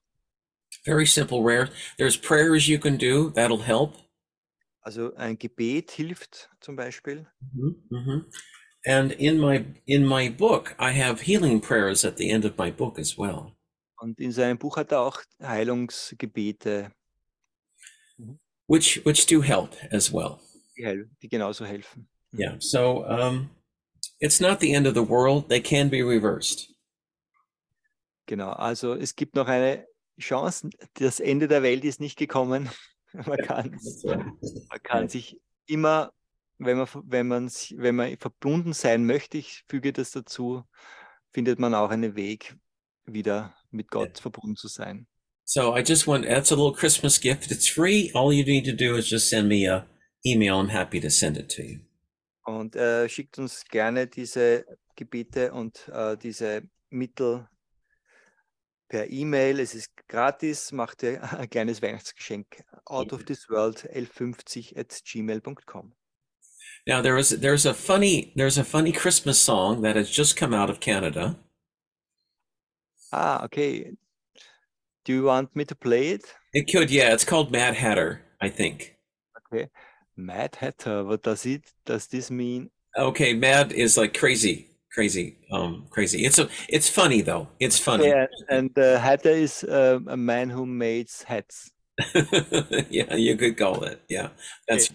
[0.86, 1.70] Very simple, rare.
[1.98, 3.96] There's prayers you can do that'll help.
[4.82, 7.28] Also ein Gebet hilft zum Beispiel.
[7.52, 8.22] hmm
[8.86, 12.72] And in my in my book, I have healing prayers at the end of my
[12.72, 13.58] book as well.
[13.98, 16.92] Und in seinem Buch hat er auch Heilungsgebete,
[18.68, 20.40] which which do help as well.
[20.78, 22.08] die, die genauso helfen.
[22.32, 22.56] Yeah.
[22.60, 23.50] So um,
[24.22, 25.50] it's not the end of the world.
[25.50, 26.69] They can be reversed.
[28.30, 29.88] Genau, also es gibt noch eine
[30.20, 30.70] Chance.
[30.94, 32.70] Das Ende der Welt ist nicht gekommen.
[33.26, 36.14] Man kann, man kann sich immer
[36.60, 40.64] wenn man, wenn man, wenn man verbunden sein möchte, ich füge das dazu,
[41.32, 42.56] findet man auch einen Weg,
[43.08, 45.08] wieder mit Gott verbunden zu sein.
[45.44, 47.50] So I just want that's a little Christmas gift.
[47.50, 48.12] It's free.
[48.14, 49.88] All you need to do is just send me a
[50.24, 50.54] email.
[50.54, 51.80] I'm happy to send it to you.
[52.44, 54.66] Und äh, schickt uns gerne diese
[54.96, 56.62] Gebete und äh, diese
[56.92, 57.48] Mittel
[58.90, 59.60] per E-Mail.
[59.60, 62.64] Es ist gratis, macht ihr ein kleines Weihnachtsgeschenk.
[62.90, 65.94] Out of this world 1150 at gmail.com.
[66.88, 70.54] Now there is there's a funny there's a funny Christmas song that has just come
[70.54, 71.38] out of Canada.
[73.12, 73.92] Ah, okay.
[75.06, 76.24] Do you want me to play it?
[76.54, 78.98] It could yeah, it's called Mad Hatter, I think.
[79.54, 79.70] Okay.
[80.16, 82.70] Mad Hatter, what does it, does this mean?
[82.98, 84.69] Okay, mad is like crazy,
[85.00, 86.26] crazy, um, crazy.
[86.26, 87.48] It's a it's funny though.
[87.60, 88.08] It's funny.
[88.08, 91.72] Yeah, and uh, Hatter is uh, a man who makes hats.
[92.90, 94.02] yeah, you could call it.
[94.10, 94.30] Yeah,
[94.68, 94.92] that's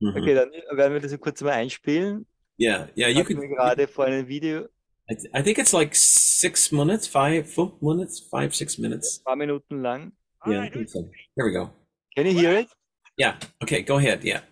[0.00, 0.14] Mhm.
[0.14, 2.24] Okay, dann werden wir das kurz mal einspielen.
[2.56, 3.08] yeah, yeah.
[3.10, 3.40] You could.
[3.50, 4.68] gerade vor einem Video,
[5.10, 9.18] I, th- I think it's like six minutes, five, four minutes, five, six minutes.
[9.24, 10.12] paar Minuten lang.
[10.46, 11.02] Yeah, I think so.
[11.34, 11.72] Here we go.
[12.14, 12.68] Can you hear it?
[13.16, 13.34] Yeah.
[13.60, 14.22] Okay, go ahead.
[14.22, 14.42] Yeah.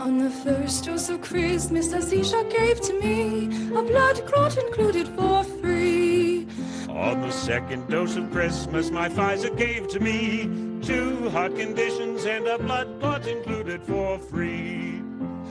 [0.00, 3.44] On the first dose of Christmas that Zisha gave to me,
[3.76, 6.46] a blood clot included for free.
[6.88, 12.46] On the second dose of Christmas, my Pfizer gave to me two heart conditions and
[12.46, 15.02] a blood clot included for free.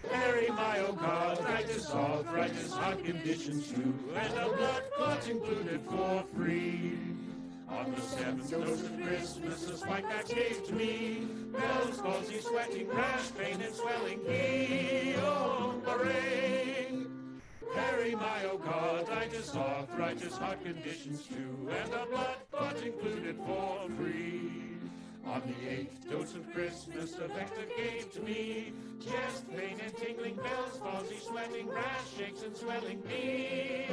[0.07, 6.97] perimyocarditis, arthritis, heart conditions too, and a blood clot included for free.
[7.69, 12.87] On the seventh dose of Christmas, a spike that gave to me Bell's palsy, sweating,
[12.89, 14.19] rash, pain, and swelling,
[17.75, 24.51] Guillain-Barré, perimyocarditis, arthritis, heart conditions too, and a blood clot included for free.
[25.25, 30.35] On the eighth dose of Christmas, the vector gave to me chest pain and tingling,
[30.35, 33.89] Bell's palsy, sweating, rash, shakes, and swelling, Guillain-Barré,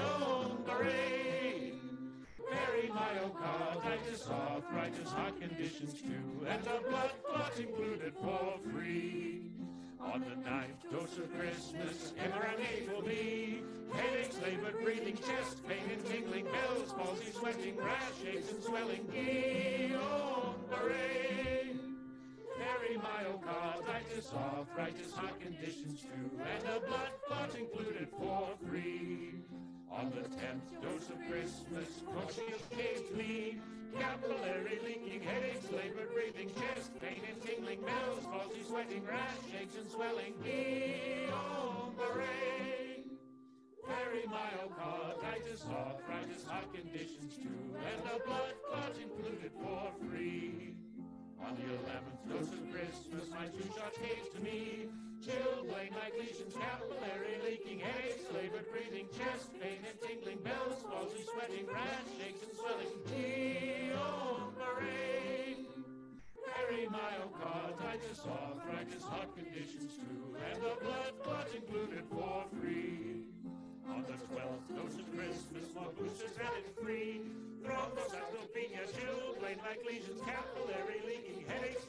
[2.51, 9.43] perimyocarditis, arthritis, heart conditions too, and a blood clot included for free.
[10.13, 13.63] On the ninth dose of Christmas, mRNA for me.
[13.93, 19.97] Headaches, labored breathing, chest pain and tingling, Bell's palsy, sweating, rash, aches, and swelling, Guillain-Barré,
[19.97, 20.55] oh,
[22.59, 29.35] perimyocarditis, arthritis, heart conditions too, and a blood clot included for free.
[29.91, 33.59] On the tenth dose of Christmas, Cochineal gave me
[33.99, 39.91] capillary leaking, headaches, labored breathing, chest pain and tingling, Bell's palsy, sweating, rash, shakes and
[39.91, 42.27] swelling, Guillain-Barré,
[43.87, 50.75] perimyocarditis, arthritis, heart conditions too, and a blood clot included for free.
[51.41, 54.89] On the eleventh dose of Christmas, my two shots gave to me
[55.23, 61.67] chilblain like lesions, capillary leaking, headaches, labored breathing, chest pain and tingling, Bell's palsy, sweating,
[61.67, 64.87] rash, shakes and swelling, Guillain-Barré,
[66.45, 73.25] perimyocarditis, arthritis, heart conditions too, and a blood clot included for free.
[73.89, 77.21] On the twelfth dose of Christmas, more boosters it free.
[77.63, 81.87] Thrombocytopenia, chilblain like lesions, capillary leaking, headaches,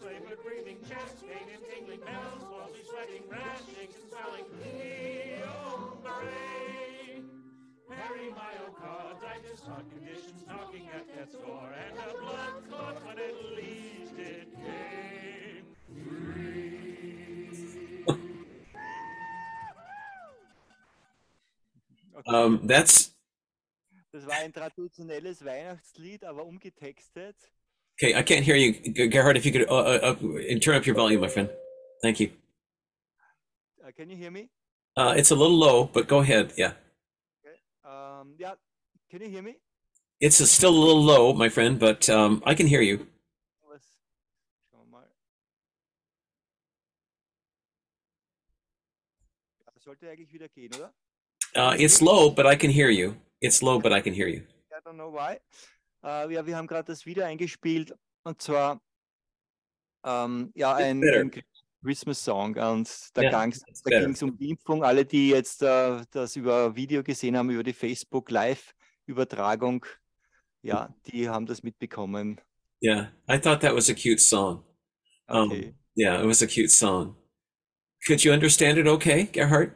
[8.32, 14.48] perimyocarditis, heart conditions knocking at death's door, and a blood clot when at least it
[14.56, 16.64] came free.
[22.18, 22.32] Okay.
[22.36, 23.12] Um, that's
[24.12, 27.36] Das war ein traditionelles Weihnachtslied, aber umgetextet.
[27.94, 28.16] okay.
[28.16, 29.38] I can't hear you, Gerhard.
[29.38, 31.48] If you could uh, uh, uh, turn up your volume, my friend.
[32.02, 32.32] Thank you.
[33.86, 34.50] Uh, can you hear me?
[34.96, 36.54] Uh, it's a little low, but go ahead.
[36.58, 36.74] Yeah.
[37.88, 38.56] Um, yeah,
[39.10, 39.56] can you hear me?
[40.20, 43.08] It's a, still a little low, my friend, but um, I can hear you.
[43.64, 43.82] Was,
[44.70, 45.08] schauen wir mal.
[49.66, 50.94] Ja, sollte eigentlich wieder gehen, oder?
[51.56, 53.16] Uh, it's low, but I can hear you.
[53.42, 54.42] It's low, but I can hear you.
[54.72, 55.40] I don't know why.
[56.04, 58.82] Äh, ja, wir haben gerade das Video eingespielt und zwar
[60.04, 61.20] ähm, ja, It's ein, better.
[61.22, 61.32] ein
[61.88, 63.48] Christmas-Song und da, Yeah,
[63.84, 64.02] better.
[64.02, 64.84] ging es um die Impfung.
[64.84, 69.86] Alle, die jetzt äh, das über Video gesehen haben, über die Facebook Live-Übertragung,
[70.62, 72.42] ja, die haben das mitbekommen.
[72.84, 74.64] Yeah, I thought that was a cute song.
[75.30, 75.74] Um, Okay.
[75.96, 77.16] Yeah, it was a cute song.
[78.06, 79.72] Could you understand it okay, Gerhard?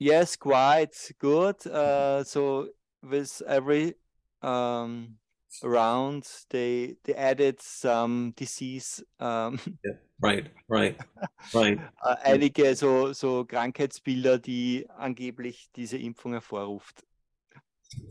[0.00, 1.64] Yes, quite good.
[1.66, 2.68] Uh, so
[3.00, 3.94] with every
[4.42, 5.16] um,
[5.62, 9.58] round, they they added some disease, um,
[10.20, 10.96] Right, right,
[11.54, 11.78] right.
[12.04, 17.04] äh, einige so so Krankheitsbilder, die angeblich diese Impfung hervorruft.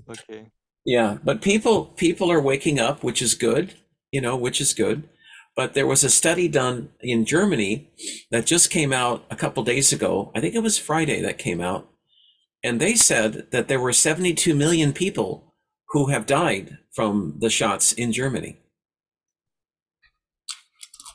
[0.07, 0.51] Okay.
[0.85, 3.73] Yeah, but people people are waking up, which is good,
[4.11, 5.09] you know, which is good.
[5.55, 7.89] But there was a study done in Germany
[8.31, 10.31] that just came out a couple days ago.
[10.35, 11.89] I think it was Friday that came out.
[12.63, 15.52] And they said that there were 72 million people
[15.93, 18.57] who have died from the shots in Germany.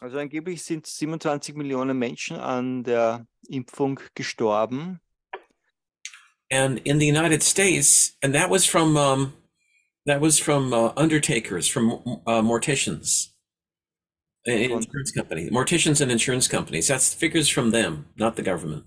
[0.01, 5.01] Also angeblich sind 27 Millionen Menschen an der Impfung gestorben.
[6.51, 9.35] And in the United States, and that was from um,
[10.07, 11.93] that was from uh, undertakers, from
[12.27, 13.35] uh, morticians,
[14.47, 16.89] and insurance companies, morticians and insurance companies.
[16.89, 18.85] That's figures from them, not the government.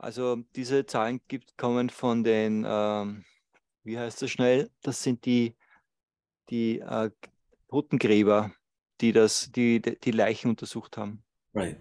[0.00, 3.24] Also diese Zahlen gibt, kommen von den, ähm,
[3.88, 4.70] wie heißt das schnell?
[4.82, 5.56] Das sind die,
[6.50, 7.10] die äh,
[7.70, 8.52] Totengräber,
[9.00, 11.24] die das, die, die Leichen untersucht haben.
[11.54, 11.78] Right.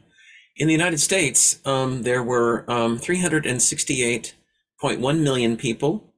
[0.55, 6.13] In the United States, um, there were um, 368.1 million people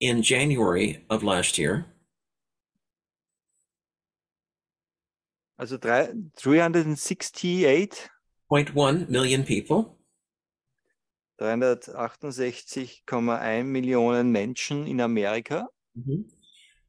[0.00, 1.84] in January of last year.
[5.58, 8.08] Also drei, 368,
[8.50, 9.95] 0.1 million people.
[11.38, 15.68] 368,1 Millionen Menschen in Amerika.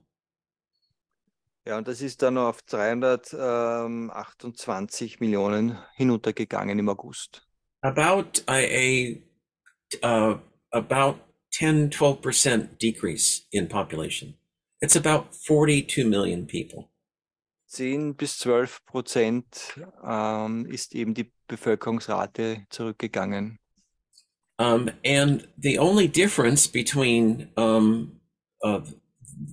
[1.66, 7.46] Ja, und das ist dann auf 328 Millionen hinuntergegangen im August.
[7.82, 9.22] About a, a
[10.04, 10.38] uh,
[10.72, 11.20] about
[11.52, 14.36] 10, 12% decrease in population.
[14.82, 16.90] It's about 42 million people.
[17.70, 23.60] 10 bis 12 Prozent ähm, ist eben die Bevölkerungsrate zurückgegangen.
[24.58, 28.20] Um, and the only difference between um,
[28.62, 28.94] of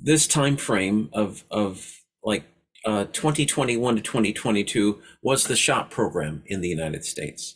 [0.03, 2.45] this time frame of of like
[2.85, 7.56] uh, 2021 to 2022 was the shot program in the United States.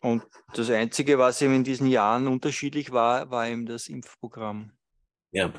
[0.00, 0.22] Und
[0.54, 4.72] das Einzige, was eben in diesen Jahren unterschiedlich war, war eben das Impfprogramm.
[5.34, 5.52] Yeah.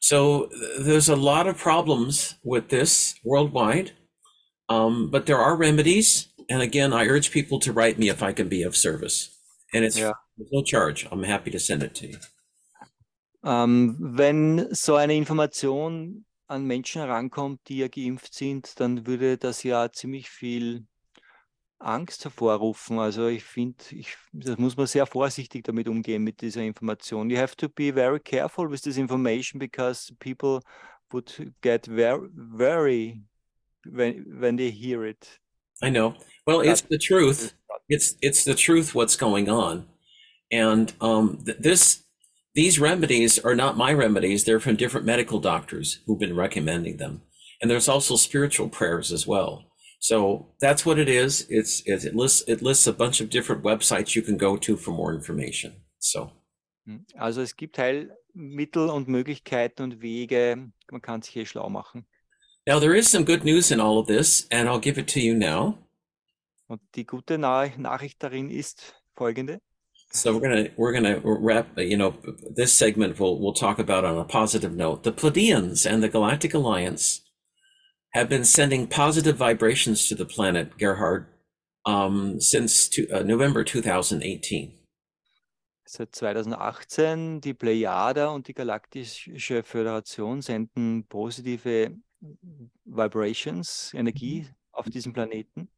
[0.00, 3.92] So th- there's a lot of problems with this worldwide,
[4.68, 6.28] um, but there are remedies.
[6.50, 9.30] And again, I urge people to write me if I can be of service.
[9.72, 10.12] And it's Yeah.
[10.36, 11.06] there's no charge.
[11.10, 12.18] I'm happy to send it to you.
[13.44, 19.62] Ähm, wenn so eine Information an Menschen herankommt, die ja geimpft sind, dann würde das
[19.62, 20.86] ja ziemlich viel
[21.84, 22.98] Angst hervorrufen.
[22.98, 27.30] Also ich finde, ich, das muss man sehr vorsichtig damit umgehen mit dieser Information.
[27.30, 30.60] You have to be very careful with this information because people
[31.12, 33.22] would get very, very
[33.84, 35.40] when when they hear it.
[35.82, 36.14] I know.
[36.46, 37.54] Well, it's the truth.
[37.88, 38.94] It's it's the truth.
[38.94, 39.86] What's going on,
[40.50, 42.02] and um, th- this
[42.54, 44.44] these remedies are not my remedies.
[44.44, 47.22] They're from different medical doctors who've been recommending them,
[47.60, 49.64] and there's also spiritual prayers as well.
[50.04, 51.46] So that's what it is.
[51.48, 54.76] It's it, it lists it lists a bunch of different websites you can go to
[54.76, 55.72] for more information.
[55.98, 56.30] So
[56.86, 57.06] Hm.
[57.18, 60.70] Also es gibt Heilmittel und Möglichkeiten und Wege.
[60.90, 62.04] Man kann sich hier schlau machen.
[62.66, 65.20] now there is some good news in all of this, and I'll give it to
[65.20, 65.78] you now.
[66.66, 69.60] Und die gute Na Nachricht darin ist folgende.
[70.12, 71.78] So we're gonna we're gonna wrap.
[71.78, 72.14] You know,
[72.54, 75.02] this segment we'll we'll talk about on a positive note.
[75.02, 77.23] The Pleiadians and the Galactic Alliance
[78.14, 81.26] have been sending positive vibrations to the planet, Gerhard,
[81.84, 84.72] um, since to, uh, November 2018.
[85.86, 91.92] Seit 2018 die Plejader und die Galaktische Föderation senden positive
[92.86, 95.68] Vibrations, Energie auf diesem Planeten.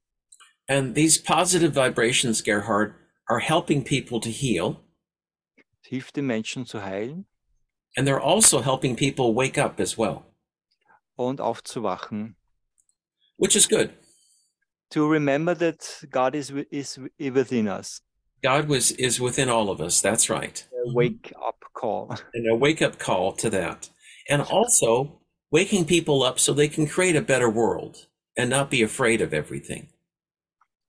[0.68, 2.95] And these positive vibrations, Gerhard,
[3.28, 4.76] are helping people to heal,
[5.82, 7.26] Es hilft den Menschen zu heilen
[7.97, 10.26] and they're also helping people wake up as well.
[11.17, 12.37] Und aufzuwachen.
[13.39, 13.91] which is good.
[14.91, 18.01] To remember that God is is wi- within us.
[18.43, 20.01] God was is within all of us.
[20.01, 20.67] That's right.
[20.87, 22.09] A wake up call.
[22.35, 23.91] And a wake up call to that.
[24.31, 28.07] And also waking people up so they can create a better world
[28.37, 29.89] and not be afraid of everything.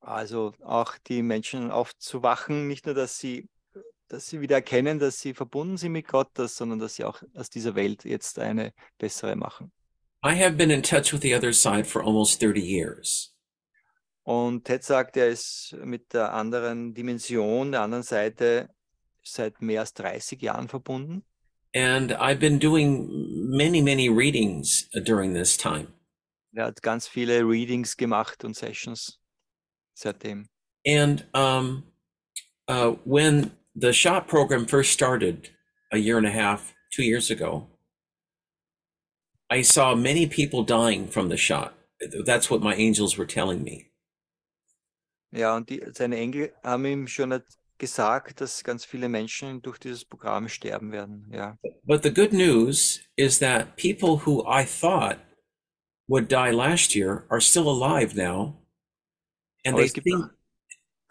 [0.02, 3.50] Also auch die Menschen aufzuwachen, nicht nur, dass sie,
[4.08, 7.50] dass sie wieder erkennen, dass sie verbunden sind mit Gott, sondern dass sie auch aus
[7.50, 9.72] dieser Welt jetzt eine bessere machen.
[10.28, 13.34] I have been in touch with the other side for almost 30 years.
[14.26, 18.68] Und Ted sagt, er ist mit der anderen Dimension, der anderen Seite
[19.24, 21.24] seit mehr als 30 Jahren verbunden.
[21.74, 23.08] And I've been doing
[23.56, 25.94] many, many readings during this time.
[26.54, 29.20] Er hat ganz viele Readings gemacht und Sessions
[29.94, 30.50] seitdem.
[30.86, 31.84] And um,
[32.68, 35.52] uh, when the shot program first started
[35.94, 37.68] a year and a half, two years ago,
[39.50, 41.74] I saw many people dying from the shot.
[42.26, 43.92] That's what my angels were telling me.
[45.32, 47.42] Ja, und die, seine Engel haben ihm schon
[47.78, 51.30] gesagt, dass ganz viele Menschen durch dieses Programm sterben werden.
[51.32, 51.58] Ja.
[51.84, 55.20] But the good news is that people who I thought
[56.08, 58.62] would die last year are still alive now,
[59.66, 60.30] and Aber they seem,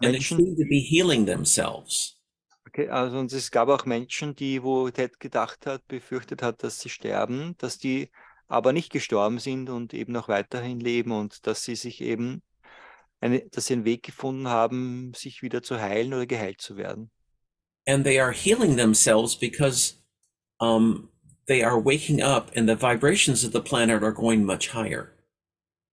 [0.03, 2.15] and they seem to be healing themselves.
[2.67, 6.81] Okay, also und es gab auch Menschen, die, wo Ted gedacht hat, befürchtet hat, dass
[6.81, 8.11] sie sterben, dass die
[8.49, 12.43] aber nicht gestorben sind und eben noch weiterhin leben und dass sie sich eben
[13.21, 17.11] eine, dass sie einen Weg gefunden haben, sich wieder zu heilen oder geheilt zu werden.
[17.87, 19.95] and they are healing themselves because
[20.61, 21.09] um,
[21.47, 25.13] they are waking up and the vibrations of the planet are going much higher.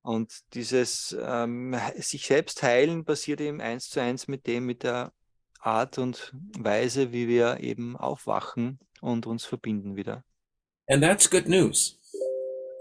[0.02, 5.14] Und dieses ähm, sich selbst heilen passiert eben eins zu eins mit dem, mit der
[5.60, 10.26] Art und Weise, wie wir eben aufwachen und uns verbinden wieder.
[10.90, 11.98] And that's good news.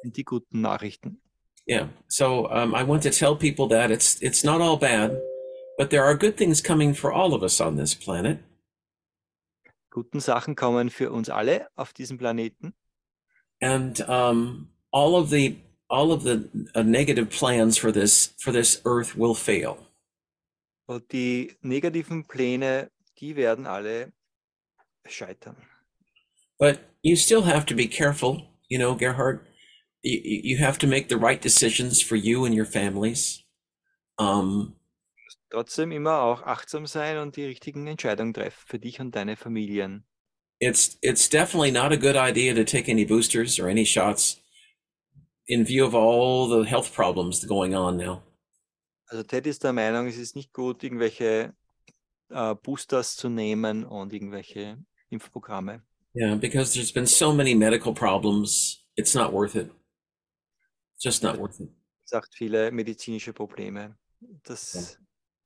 [0.05, 1.21] Und die guten Nachrichten.
[1.69, 1.89] Yeah.
[2.09, 5.21] So um, I want to tell people that it's it's not all bad,
[5.79, 8.39] but there are good things coming for all of us on this planet.
[9.91, 12.75] Guten Sachen kommen für uns alle auf diesem Planeten.
[13.61, 15.57] and um, all of the
[15.89, 19.77] all of the uh, negative plans for this for this earth will fail
[20.87, 22.91] Und die negativen Pläne,
[23.21, 24.13] die werden alle
[25.07, 25.57] scheitern.
[26.59, 29.47] but you still have to be careful you know gerhard
[30.03, 30.21] you,
[30.55, 33.45] you have to make the right decisions for you and your families
[34.19, 34.75] um,
[35.51, 40.05] Trotzdem immer auch achtsam sein und die richtigen Entscheidungen treffen für dich und deine Familien.
[40.61, 44.41] it's it's definitely not a good idea to take any boosters or any shots
[45.47, 48.23] in view of all the health problems going on now
[49.11, 51.53] Also Ted ist der Meinung, es ist nicht gut, irgendwelche
[52.31, 54.79] äh, Boosters zu nehmen und irgendwelche
[55.11, 55.83] Impfprogramme.
[56.15, 59.71] yeah because there's been so many medical problems it's not worth it
[61.03, 61.69] just not worth it
[62.13, 63.97] sagt viele medizinische Probleme.
[64.45, 64.99] Das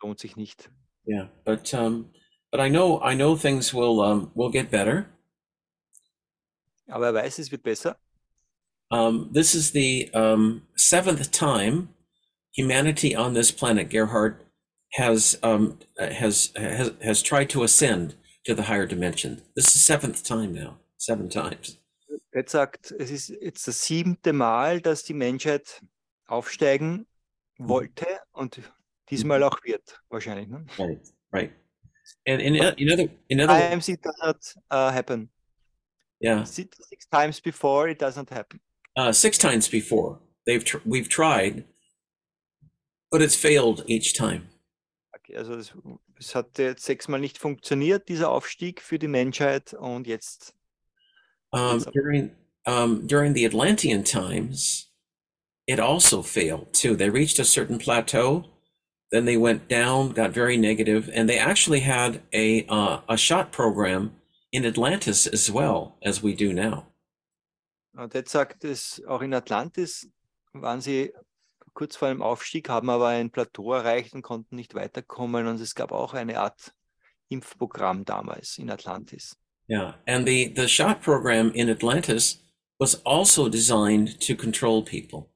[0.03, 0.69] lohnt sich nicht.
[1.07, 2.11] Yeah, but um,
[2.51, 5.07] but I know I know things will um, will get better.
[6.89, 7.97] Aber er weiß, es wird besser.
[8.91, 11.89] Um, this is the um, seventh time
[12.53, 14.45] humanity on this planet, Gerhard,
[14.95, 19.43] has um, has has has tried to ascend to the higher dimension.
[19.55, 21.79] This is the seventh time now, seven times.
[22.37, 25.83] Ted sagt, es ist jetzt das siebte Mal, dass die Menschheit
[26.27, 27.07] aufsteigen
[27.57, 28.61] wollte und
[29.09, 30.47] diesmal auch wird, wahrscheinlich.
[30.49, 30.67] Ne?
[30.77, 31.01] Right,
[31.33, 31.51] right.
[32.29, 34.37] And in in other in other Times it does not
[34.71, 35.31] uh, happen.
[36.21, 38.61] yeah, Six, six times before it does not happen.
[38.97, 41.65] uh, six times before they've tr- we've tried,
[43.11, 44.49] but it's failed each time.
[45.17, 45.73] Okay, also es,
[46.19, 50.55] es hat jetzt sechsmal nicht funktioniert, dieser Aufstieg für die Menschheit und jetzt
[51.53, 52.33] Um, during
[52.67, 54.89] um, during the Atlantean times,
[55.67, 56.97] it also failed too.
[56.97, 58.45] They reached a certain plateau,
[59.13, 63.53] then they went down, got very negative, and they actually had a uh, a shot
[63.53, 64.17] program
[64.53, 66.87] in Atlantis as well as we do now.
[67.97, 70.07] Und jetzt sagt es, auch in Atlantis
[70.53, 71.13] waren sie
[71.73, 75.47] kurz vor einem Aufstieg, haben aber ein Plateau erreicht und konnten nicht weiterkommen.
[75.47, 76.75] Und es gab auch eine Art
[77.29, 79.37] Impfprogramm damals in Atlantis.
[79.69, 82.39] Yeah, and the the shot program in Atlantis
[82.79, 85.31] was also designed to control people.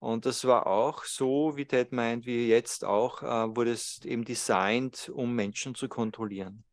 [0.00, 4.24] Und das war auch so, wie Ted meint, wie jetzt auch, äh, wurde es eben
[4.24, 6.64] designt, um Menschen zu kontrollieren.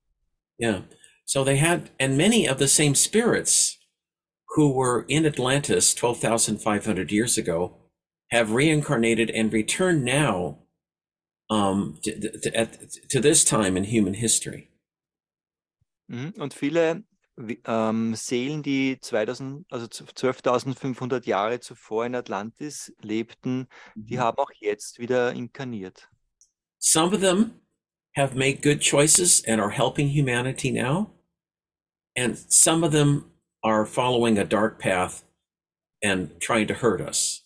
[0.60, 0.84] Yeah.
[1.26, 3.80] So they had, and many of the same spirits
[4.56, 7.78] who were in Atlantis 12,500 years ago
[8.30, 10.60] have reincarnated and returned now
[11.50, 12.78] um, to, to, at,
[13.10, 14.70] to this time in human history.
[16.08, 16.34] Mhm.
[16.38, 17.04] Und viele
[17.66, 23.68] ähm, Seelen, die 2000, also 12.500 Jahre zuvor in Atlantis lebten,
[24.08, 26.10] die haben auch jetzt wieder inkarniert.
[26.80, 27.62] Some of them
[28.16, 31.10] have made good choices and are helping humanity now.
[32.16, 33.32] And some of them
[33.64, 35.24] are following a dark path
[36.04, 37.44] and trying to hurt us.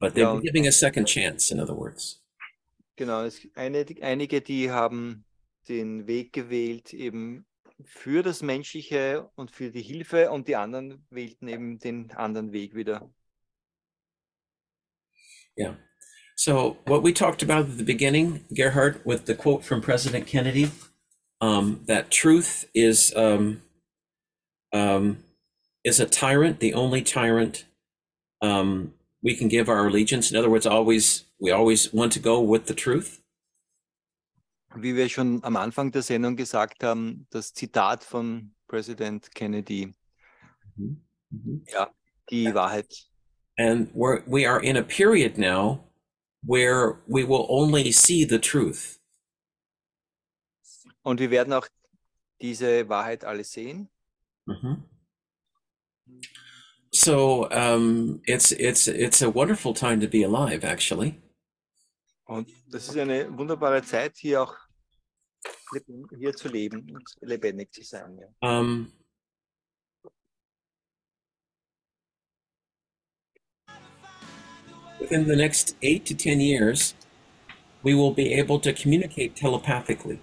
[0.00, 0.40] But they're Yeah.
[0.40, 2.20] giving a second chance, in other words.
[2.96, 5.24] Genau, es eine, einige, die haben
[5.68, 7.46] den Weg gewählt eben
[7.84, 12.74] für das Menschliche und für die Hilfe und die anderen wählten eben den anderen Weg
[12.74, 13.10] wieder.
[15.58, 15.76] Yeah.
[16.36, 20.70] So what we talked about at the beginning, Gerhard, with the quote from President Kennedy,
[21.40, 23.62] um, that truth is um,
[24.72, 25.24] um,
[25.82, 27.64] is a tyrant, the only tyrant
[28.42, 30.30] um, we can give our allegiance.
[30.30, 33.22] In other words, always we always want to go with the truth.
[34.82, 39.94] Wie wir schon am Anfang der Sendung gesagt haben, das Zitat von Präsident Kennedy,
[41.72, 41.90] ja,
[42.30, 43.08] die Wahrheit.
[43.58, 45.90] And we're we are in a period now
[46.42, 49.00] where we will only see the truth.
[51.02, 51.66] Und wir werden auch
[52.40, 53.88] diese Wahrheit alle sehen.
[54.46, 54.84] Mhm.
[56.92, 61.14] So um, it's it's it's a wonderful time to be alive, actually.
[62.24, 64.56] Und das ist eine wunderbare Zeit, hier auch
[66.18, 68.18] hier zu leben und lebendig zu sein.
[68.18, 68.58] Ja.
[68.58, 68.92] Um,
[74.98, 76.94] within the next eight to ten years,
[77.82, 80.18] we will be able to communicate telepathically.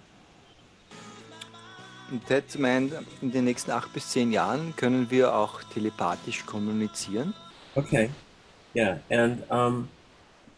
[2.11, 7.33] Und Ted meint, in den nächsten acht bis zehn Jahren können wir auch telepathisch kommunizieren.
[7.75, 8.09] Okay,
[8.75, 9.89] yeah, and um,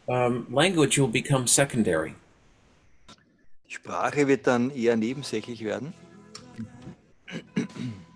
[0.07, 2.13] um, language will become secondary.
[3.67, 5.93] Sprache wird dann eher nebensächlich werden.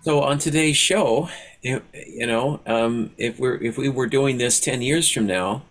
[0.02, 1.28] So on today's show,
[1.62, 1.82] you,
[2.26, 5.62] know, um, if we're if we were doing this ten years from now,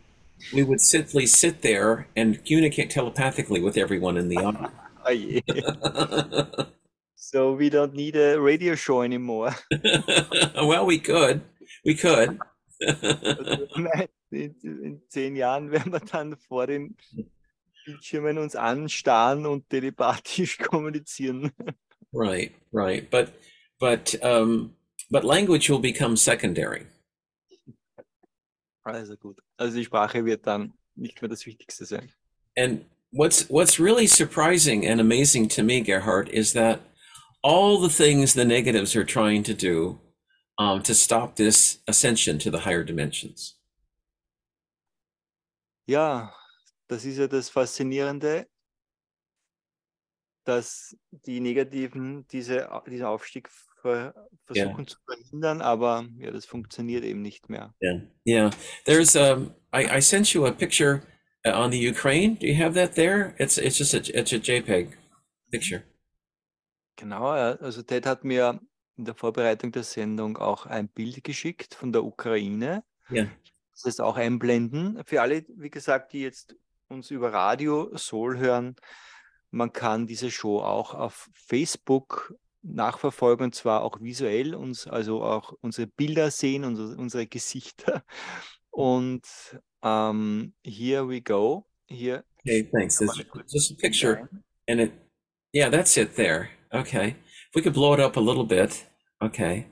[0.53, 4.71] we would simply sit there and communicate telepathically with everyone in the audience.
[5.03, 5.09] Ah
[7.15, 9.55] so we don't need a radio show anymore.
[10.55, 11.41] well, we could,
[11.83, 12.37] we could.
[14.31, 16.95] In, in zehn Jahren werden wir dann vor den
[17.89, 21.51] Bildschirmen uns anstarren und telepathisch kommunizieren.
[22.13, 23.33] right, right, but
[23.79, 24.75] but um,
[25.09, 26.85] but language will become secondary.
[28.83, 29.39] Also gut.
[29.57, 32.11] Also die Sprache wird dann nicht mehr das Wichtigste sein.
[32.55, 36.79] And what's what's really surprising and amazing to me, Gerhard, is that
[37.41, 39.99] all the things the negatives are trying to do
[40.57, 43.55] um, to stop this ascension to the higher dimensions.
[45.87, 46.29] Ja,
[46.89, 48.47] das ist ja das Faszinierende,
[50.43, 53.47] dass die Negativen diese, diesen Aufstieg
[53.81, 54.13] ver,
[54.45, 57.73] versuchen zu verhindern, aber ja, das funktioniert eben nicht mehr.
[57.81, 58.49] Yeah, yeah.
[58.85, 61.03] There's um, I, I sent you a picture
[61.45, 62.35] uh, on the Ukraine.
[62.39, 63.35] Do you have that there?
[63.37, 64.97] It's it's just a it's a JPEG
[65.51, 65.83] picture.
[66.95, 68.59] Genau, ja, also Ted hat mir
[68.97, 72.83] in der Vorbereitung der Sendung auch ein Bild geschickt von der Ukraine.
[73.09, 73.27] Ja.
[73.71, 75.01] Das ist auch einblenden.
[75.05, 76.57] Für alle, wie gesagt, die jetzt
[76.89, 78.75] uns über Radio Soul hören,
[79.51, 85.53] man kann diese Show auch auf Facebook nachverfolgen und zwar auch visuell, uns also auch
[85.61, 88.03] unsere Bilder sehen, unsere, unsere Gesichter.
[88.69, 89.23] Und
[89.81, 91.65] ähm, here we go.
[91.87, 93.01] Hier Okay, thanks.
[93.01, 94.29] It's just a picture,
[94.67, 94.93] and it,
[95.53, 96.49] yeah, that's it there.
[96.73, 97.15] Okay,
[97.49, 98.85] if we could blow it up a little bit.
[99.21, 99.67] Okay,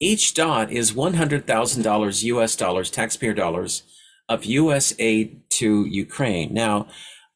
[0.00, 2.56] each dot is one hundred thousand dollars U.S.
[2.56, 3.84] dollars, taxpayer dollars,
[4.28, 4.94] of U.S.
[4.98, 6.52] aid to Ukraine.
[6.54, 6.86] Now,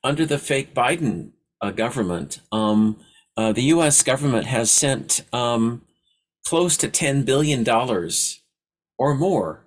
[0.03, 2.99] under the fake Biden uh, government, um,
[3.37, 4.03] uh, the U.S.
[4.03, 5.83] government has sent um,
[6.47, 8.43] close to ten billion dollars
[8.99, 9.67] or more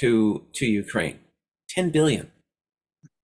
[0.00, 1.20] to to Ukraine.
[1.68, 2.30] Ten billion.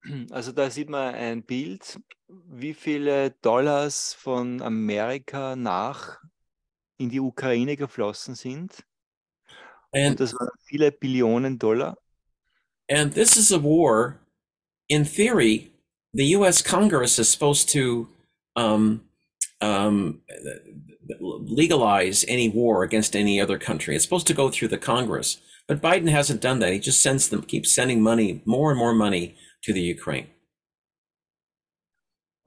[0.31, 6.19] Also da sieht man ein Bild, wie viele Dollars von Amerika nach
[6.97, 8.85] in die Ukraine geflossen sind.
[9.93, 11.99] And Und das waren viele Billionen Dollar.
[12.91, 14.21] And this is a war.
[14.89, 15.71] In theory,
[16.13, 16.61] the U.S.
[16.61, 18.09] Congress is supposed to
[18.57, 19.05] um,
[19.61, 20.23] um,
[21.21, 23.95] legalize any war against any other country.
[23.95, 25.39] It's supposed to go through the Congress,
[25.69, 26.73] but Biden hasn't done that.
[26.73, 30.27] He just sends them, keeps sending money, more and more money to the Ukraine.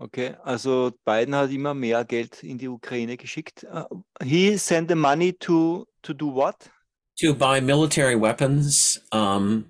[0.01, 3.63] Okay, also Biden hat immer mehr Geld in die Ukraine geschickt.
[3.71, 3.85] Uh,
[4.21, 6.69] he sent the money to to do what?
[7.17, 9.65] to buy military weapons um,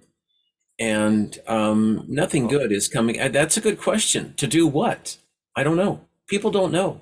[0.79, 4.33] and um, nothing good is coming uh, that's a good question.
[4.37, 5.17] To do what?
[5.55, 6.01] I don't know.
[6.27, 7.01] People don't know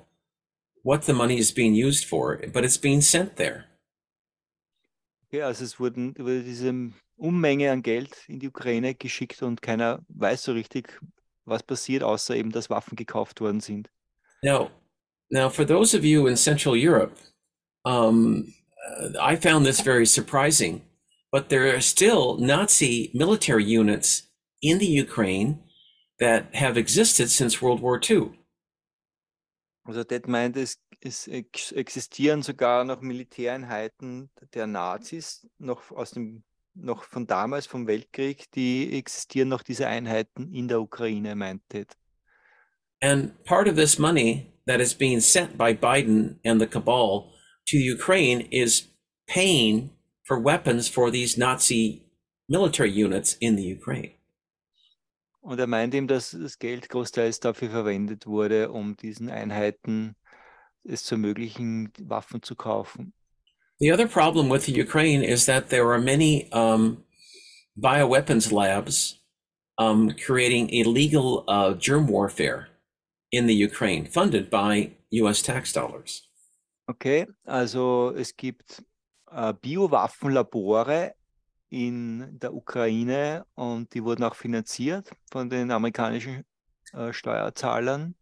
[0.82, 3.66] what the money is being used for but it's being sent there.
[5.30, 10.04] Ja, also es wurden wurde diese Unmenge an Geld in die Ukraine geschickt und keiner
[10.08, 11.00] weiß so richtig,
[11.44, 13.88] was passiert, außer eben, dass Waffen gekauft worden sind.
[14.42, 14.70] Now,
[15.30, 17.16] now for those of you in Central Europe,
[17.84, 18.52] um,
[18.86, 20.82] uh, I found this very surprising,
[21.32, 24.28] but there are still Nazi military units
[24.60, 25.60] in the Ukraine
[26.20, 28.38] that have existed since World War II.
[29.84, 37.02] Also Ted meint, es, es existieren sogar noch Militäreinheiten der Nazis, noch aus dem, noch
[37.02, 41.96] von damals, vom Weltkrieg, die existieren noch diese Einheiten in der Ukraine, meint Ted.
[43.00, 47.32] And part of this money that is being sent by Biden and the cabal
[47.66, 48.92] to Ukraine is
[49.26, 49.90] paying
[50.32, 52.02] for weapons for these Nazi
[52.48, 54.12] military units in the Ukraine.
[55.42, 60.14] Und er meint eben, dass das Geld großteils dafür verwendet wurde, um diesen Einheiten
[60.84, 63.12] es zu ermöglichen, Waffen zu kaufen.
[63.80, 67.04] The other problem with the Ukraine is that there are many um,
[67.76, 69.20] bioweapons labs
[69.78, 72.68] um, creating illegal uh, germ warfare
[73.32, 76.28] in the Ukraine, funded by US tax dollars.
[76.88, 78.82] Okay, also es gibt
[79.60, 81.14] Biowaffenlabore
[81.70, 86.44] in der Ukraine und die wurden auch finanziert von den amerikanischen
[86.92, 88.14] äh, Steuerzahlern.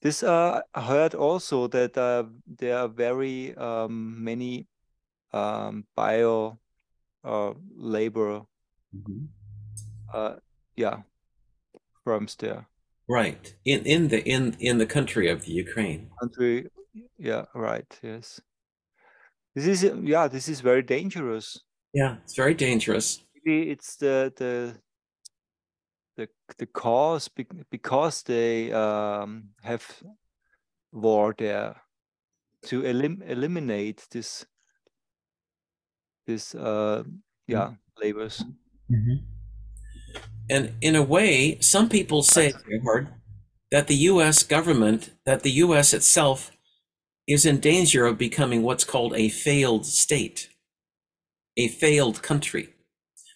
[0.00, 4.68] This uh, I heard also that uh, there are very um, many
[5.32, 6.58] um, bio
[7.24, 8.46] uh, labor,
[10.14, 10.36] uh,
[10.76, 11.02] yeah,
[12.04, 12.68] firms there.
[13.08, 13.54] Right.
[13.64, 16.10] In in the in in the country of the Ukraine.
[16.20, 16.68] Country,
[17.18, 18.40] yeah, right, yes.
[19.56, 21.58] This is yeah, this is very dangerous.
[21.94, 23.24] Yeah, it's very dangerous.
[23.34, 24.78] Maybe it's the the
[26.16, 26.28] the
[26.58, 27.30] the cause
[27.70, 30.02] because they um, have
[30.92, 31.80] war there
[32.66, 34.44] to elim- eliminate this
[36.26, 37.02] this uh,
[37.46, 38.44] yeah labors.
[40.50, 42.52] And in a way, some people say,
[43.72, 46.55] that the US government, that the US itself
[47.26, 50.48] is in danger of becoming what's called a failed state,
[51.56, 52.68] a failed country,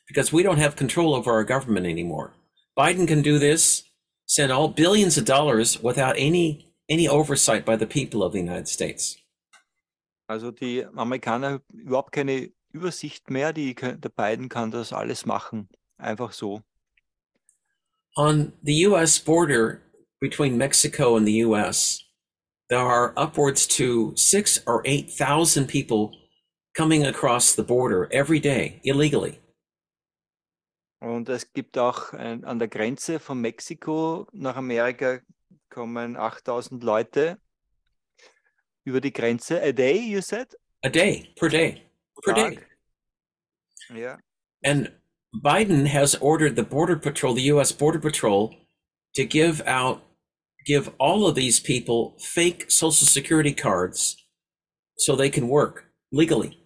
[0.07, 2.34] because we don't have control over our government anymore.
[2.78, 3.82] Biden can do this,
[4.26, 8.68] send all billions of dollars without any any oversight by the people of the United
[8.68, 9.16] States.
[10.28, 13.53] Also die Amerikaner überhaupt keine Übersicht mehr.
[13.53, 15.68] Die, der Biden kann das alles machen,
[15.99, 16.62] einfach so.
[18.16, 19.82] On the US border
[20.20, 22.03] between Mexico and the US,
[22.70, 26.12] there are upwards to six or 8,000 people
[26.74, 29.38] coming across the border every day illegally.
[31.02, 35.20] Und es gibt auch ein, an der Grenze von Mexiko nach Amerika
[35.70, 37.38] kommen 8000 Leute
[38.84, 39.62] über die Grenze.
[39.62, 40.54] A day, you said?
[40.84, 41.82] A day, per day,
[42.22, 42.56] per day.
[42.56, 42.66] Tag.
[43.94, 44.18] Ja.
[44.62, 44.92] And
[45.34, 48.54] Biden has ordered the Border Patrol, the US Border Patrol,
[49.14, 50.02] to give out,
[50.64, 54.16] give all of these people fake Social Security cards
[54.96, 56.56] so they can work legally.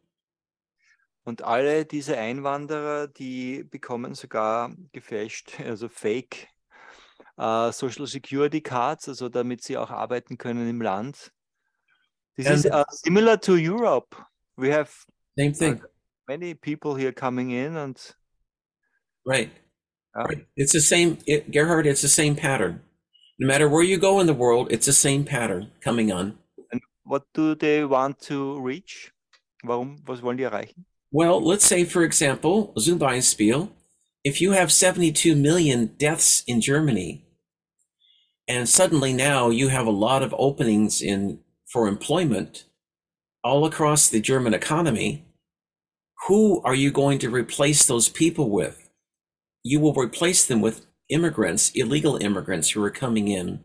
[1.26, 6.48] Und alle diese Einwanderer, die bekommen sogar gefälscht, also Fake
[7.38, 11.32] äh, Social Security Cards, also damit sie auch arbeiten können im Land.
[12.36, 14.16] This is uh, similar to Europe.
[14.56, 14.90] We have
[15.38, 15.80] Same thing,
[16.28, 17.96] many people here coming in and
[19.24, 19.50] right?
[20.16, 20.24] Yeah.
[20.24, 20.46] Right.
[20.56, 22.82] It's the same, it, Gerhard, it's the same pattern.
[23.38, 26.38] No matter where you go in the world, it's the same pattern coming on.
[26.70, 29.12] And what do they want to reach?
[29.64, 30.84] Warum, was wollen die erreichen?
[31.10, 33.72] Well, let's say, for example, zum Beispiel,
[34.24, 37.24] if you have 72 million deaths in Germany,
[38.46, 42.64] and suddenly now you have a lot of openings in for employment
[43.42, 45.24] all across the German economy,
[46.28, 48.88] who are you going to replace those people with?
[49.62, 53.64] You will replace them with immigrants, illegal immigrants who are coming in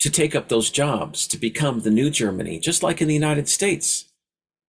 [0.00, 3.48] to take up those jobs, to become the new Germany, just like in the United
[3.48, 4.12] States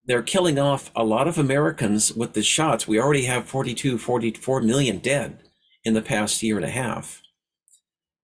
[0.05, 2.87] they're killing off a lot of Americans with the shots.
[2.87, 5.39] We already have 42, 44 million dead
[5.83, 7.21] in the past year and a half.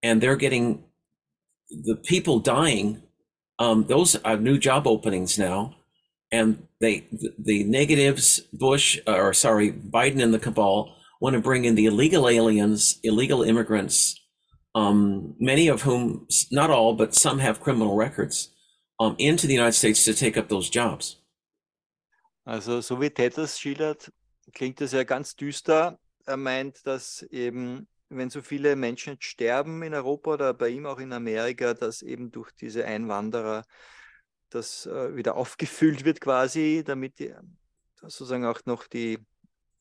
[0.04, 0.84] And they're getting
[1.70, 3.04] the people dying.
[3.60, 5.76] Um, those are new job openings now.
[6.32, 11.66] And they, the, the negatives, Bush, or sorry, Biden and the cabal want to bring
[11.66, 14.16] in the illegal aliens, illegal immigrants,
[14.74, 18.56] um, many of whom, not all, but some have criminal records,
[19.00, 21.18] um, into the United States to take up those jobs.
[22.46, 24.12] Also, so wie Ted das schildert,
[24.54, 26.00] klingt das ja ganz düster.
[26.26, 31.00] Er meint, dass eben, wenn so viele Menschen sterben in Europa oder bei ihm auch
[31.00, 33.66] in Amerika, dass eben durch diese Einwanderer
[34.50, 37.34] das äh, wieder aufgefüllt wird quasi, damit die,
[37.96, 39.20] sozusagen auch noch die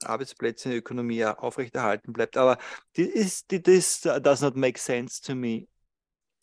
[0.04, 2.36] Arbeitsplätze in der Ökonomie aufrechterhalten bleibt.
[2.36, 2.58] Aber
[2.94, 5.66] this, this does not make sense to me.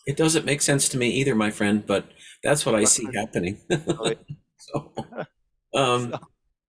[0.06, 2.06] It doesn't make sense to me either, my friend, but
[2.44, 3.60] that's what I see happening.
[4.58, 4.92] So,
[5.74, 6.14] um,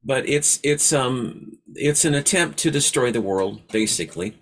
[0.04, 4.38] but it's it's um it's an attempt to destroy the world, basically.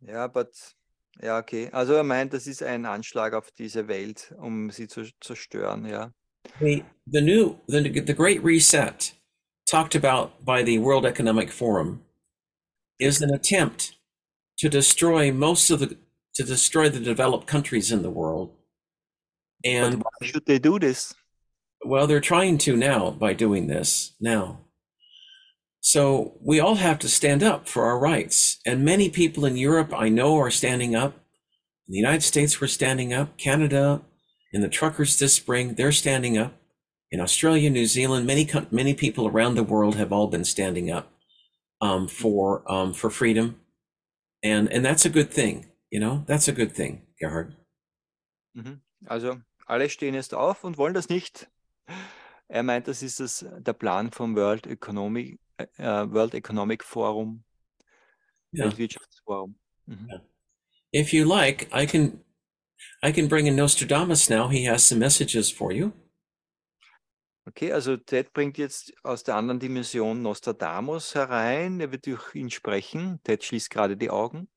[0.00, 0.54] Ja, but
[1.22, 1.68] ja, okay.
[1.72, 6.12] Also er meint, das ist ein Anschlag auf diese Welt, um sie zu zerstören, ja.
[6.60, 9.12] The the new the the Great Reset,
[9.70, 12.02] talked about by the World Economic Forum,
[12.98, 13.94] is an attempt
[14.58, 15.96] to destroy most of the
[16.34, 18.52] to destroy the developed countries in the world.
[19.62, 21.14] But And why should they do this?
[21.84, 24.60] well, they're trying to now by doing this now.
[25.80, 28.58] So we all have to stand up for our rights.
[28.66, 31.14] And many people in Europe I know are standing up.
[31.86, 33.36] In the United States, we're standing up.
[33.38, 34.02] Canada,
[34.52, 36.52] in the truckers this spring, they're standing up.
[37.10, 41.10] In Australia, New Zealand, many many people around the world have all been standing up
[41.80, 43.60] um, for um, for freedom,
[44.42, 45.66] and and that's a good thing.
[45.90, 47.54] You know, that's a good thing, Gerhard.
[49.06, 51.48] Also alle stehen jetzt auf und wollen das nicht.
[52.48, 57.44] Er meint, das ist das, der Plan vom World Economic, äh, World Economic Forum,
[58.52, 58.64] Ja.
[58.64, 59.58] Weltwirtschaftsforum.
[59.86, 60.20] Mhm.
[60.94, 62.24] If you like, I can
[63.02, 64.48] I can bring in Nostradamus now.
[64.48, 65.92] He has some messages for you.
[67.48, 71.80] Okay, also Ted bringt jetzt aus der anderen Dimension Nostradamus herein.
[71.80, 73.20] Er wird durch ihn sprechen.
[73.24, 74.48] Ted schließt gerade die Augen.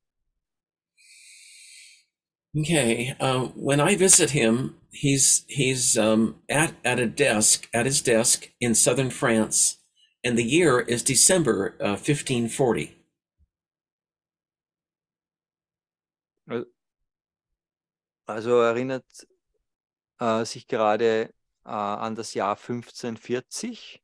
[2.53, 3.15] Okay.
[3.21, 8.49] Uh, when I visit him, he's he's um, at at a desk at his desk
[8.59, 9.77] in southern France,
[10.25, 12.97] and the year is December uh, 1540.
[18.25, 19.05] Also er erinnert
[20.19, 24.01] äh, sich gerade an das Jahr 1540.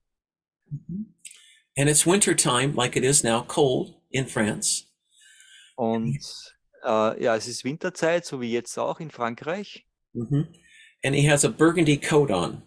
[1.78, 4.86] And it's winter time, like it is now, cold in France.
[5.76, 6.18] Und
[6.84, 9.86] äh, ja, es ist Winterzeit, so wie jetzt auch in Frankreich.
[10.14, 10.44] hmm
[11.04, 12.64] And he has a burgundy coat on,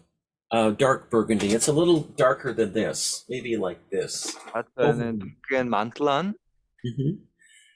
[0.51, 1.53] uh, dark burgundy.
[1.53, 4.37] It's a little darker than this, maybe like this.
[4.53, 4.83] Hat Oh.
[4.89, 6.35] einen dunklen Mantel an.
[6.81, 7.25] hmm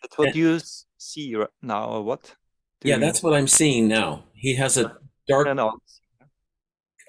[0.02, 0.54] That's what Yeah.
[0.54, 0.60] you
[0.98, 2.36] see right now, or what?
[2.84, 4.24] Yeah, that's what I'm seeing now.
[4.34, 4.98] He has a
[5.28, 5.48] dark.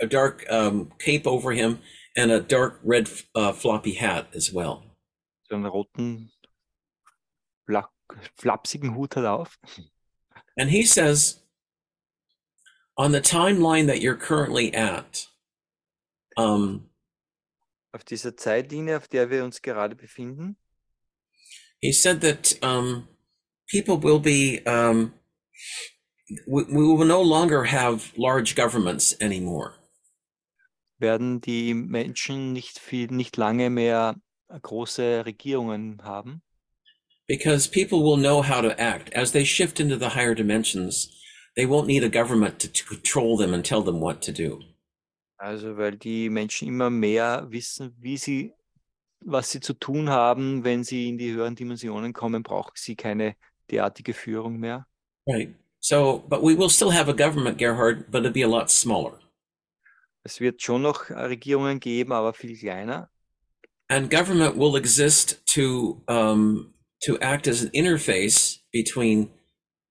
[0.01, 1.81] A dark um, cape over him
[2.17, 4.83] and a dark red uh, floppy hat as well.
[5.49, 6.33] so einen roten,
[8.37, 9.59] flapsigen Hut hat er auf.
[10.57, 11.41] And he says,
[12.97, 15.27] on the timeline that you're currently at,
[16.37, 16.91] um,
[17.93, 20.57] Auf dieser Zeitlinie, auf der wir uns gerade befinden,
[21.81, 23.09] he said that um,
[23.69, 25.15] people will be, um,
[26.47, 29.76] we, we will no longer have large governments anymore.
[30.99, 34.17] Werden die Menschen nicht viel, nicht lange mehr
[34.49, 36.43] große Regierungen haben,
[37.27, 41.13] because people will know how to act as they shift into the higher dimensions.
[41.57, 44.61] They won't need a government to, to control them and tell them what to do.
[45.39, 48.53] Also weil die Menschen immer mehr wissen, wie sie,
[49.21, 53.37] was sie zu tun haben, wenn sie in die höheren Dimensionen kommen, brauchen sie keine
[53.71, 54.87] derartige Führung mehr.
[55.27, 55.55] Right.
[55.81, 59.21] So, but we will still have a government, Gerhard, but it'll be a lot smaller.
[60.27, 63.09] Es wird schon noch Regierungen geben, aber viel kleiner.
[63.89, 66.75] And government will exist to um,
[67.05, 69.31] to act as an interface between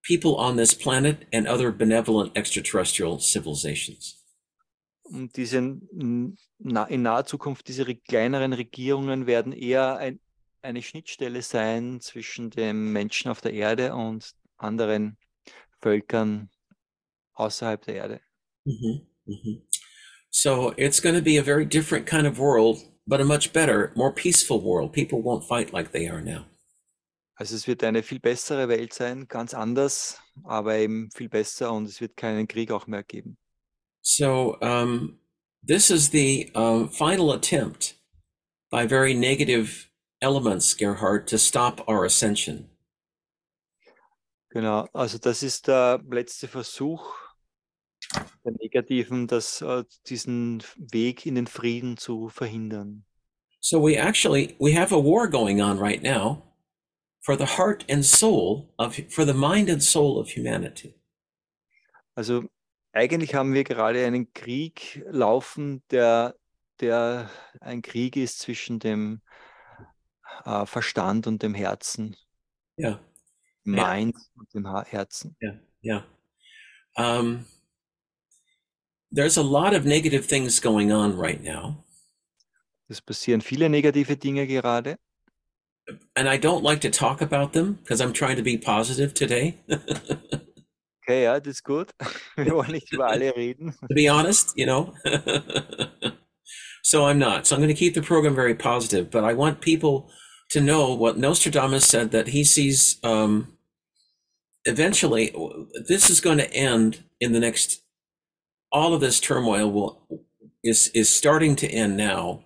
[0.05, 4.21] people on this planet and other benevolent extraterrestrial civilizations.
[5.03, 10.19] Und diese in naher Zukunft, diese re- kleineren Regierungen werden eher ein,
[10.61, 15.17] eine Schnittstelle sein zwischen den Menschen auf der Erde und anderen
[15.79, 16.49] Völkern
[17.35, 18.21] außerhalb der Erde.
[18.65, 19.61] Mhm, mhm.
[20.37, 23.93] So it's going to be a very different kind of world, but a much better,
[23.95, 24.91] more peaceful world.
[24.91, 26.43] People won't fight like they are now.
[27.39, 31.87] Also es wird eine viel bessere Welt sein, ganz anders, aber eben viel besser und
[31.87, 33.37] es wird keinen Krieg auch mehr geben.
[34.01, 35.19] So um,
[35.65, 37.95] this is the um, final attempt
[38.69, 39.89] by very negative
[40.21, 42.69] elements, Gerhard, to stop our ascension.
[44.49, 47.24] Genau, also das ist der letzte Versuch
[48.45, 53.05] der Negativen, das, äh, diesen Weg in den Frieden zu verhindern.
[53.59, 56.43] So we actually we have a war going on right now
[57.21, 60.93] for the heart and soul of for the mind and soul of humanity.
[62.13, 62.43] Also
[62.93, 66.35] eigentlich haben wir gerade einen Krieg laufen, der,
[66.79, 69.21] der ein Krieg ist zwischen dem
[70.45, 72.15] äh, Verstand und dem Herzen,
[72.77, 72.99] Yeah.
[73.63, 75.35] Mind und dem Herzen.
[75.41, 76.05] Yeah, yeah.
[76.97, 77.45] Um,
[79.11, 81.83] there's a lot of negative things going on right now.
[82.89, 84.97] Es passieren viele negative Dinge gerade.
[86.15, 89.57] and I don't like to talk about them because I'm trying to be positive today.
[89.69, 89.79] to
[91.07, 91.93] Okay, ja, das ist gut.
[92.35, 93.75] Wir wollen nicht über alle reden.
[93.87, 94.91] to be honest, you know.
[96.83, 97.45] so I'm not.
[97.45, 100.09] So I'm going to keep the program very positive, but I want people
[100.49, 103.55] to know what Nostradamus said that he sees um,
[104.65, 105.31] eventually
[105.87, 107.83] this is going to end in the next
[108.75, 109.91] all of this turmoil will
[110.61, 112.43] is is starting to end now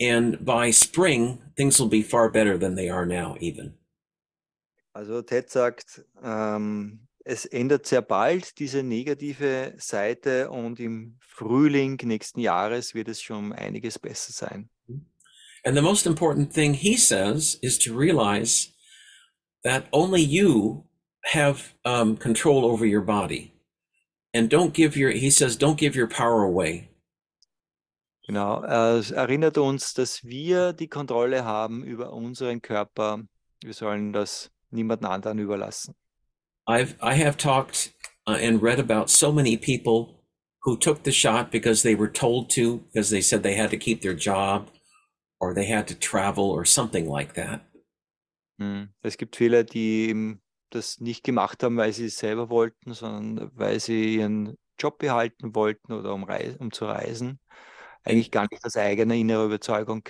[0.00, 3.74] and by spring things will be far better than they are now even
[4.92, 12.40] Also Ted sagt, ähm, es ändert sehr bald diese negative Seite und im Frühling nächsten
[12.40, 14.68] Jahres wird es schon einiges besser sein.
[15.64, 18.72] And the most important thing he says is to realize
[19.62, 20.86] that only you
[21.32, 23.52] have um, control over your body.
[24.32, 26.88] And don't give your, he says, don't give your power away.
[28.26, 33.24] Genau, es erinnert uns, dass wir die Kontrolle haben über unseren Körper.
[33.62, 35.96] Wir sollen das niemandem anderen überlassen.
[36.68, 37.92] I've, I have talked
[38.28, 40.22] uh, and read about so many people
[40.62, 43.76] who took the shot because they were told to, because they said they had to
[43.76, 44.68] keep their job
[45.40, 47.62] or they had to travel or something like that.
[48.60, 48.90] Hm.
[49.02, 50.38] Es gibt viele, die
[50.70, 55.54] das nicht gemacht haben, weil sie es selber wollten, sondern weil sie ihren Job behalten
[55.54, 57.38] wollten oder um, rei um zu reisen.
[58.04, 60.02] Eigentlich gar nicht aus eigener innerer Überzeugung.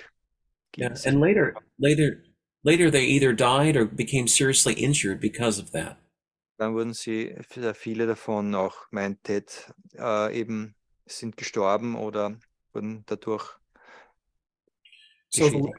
[0.77, 0.93] Yeah.
[1.05, 2.23] And later, later,
[2.63, 5.97] later they either died or became seriously injured because of that.
[6.57, 7.35] Dann wurden sie,
[7.73, 10.75] viele davon, auch mein Ted, äh, eben
[11.07, 12.37] sind gestorben oder
[12.71, 13.57] wurden dadurch
[15.33, 15.71] So the,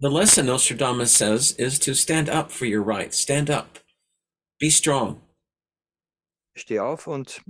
[0.00, 3.18] the lesson Nostradamus says is to stand up for your rights.
[3.18, 3.78] Stand up.
[4.60, 5.20] Be strong.
[6.56, 7.42] Steh auf und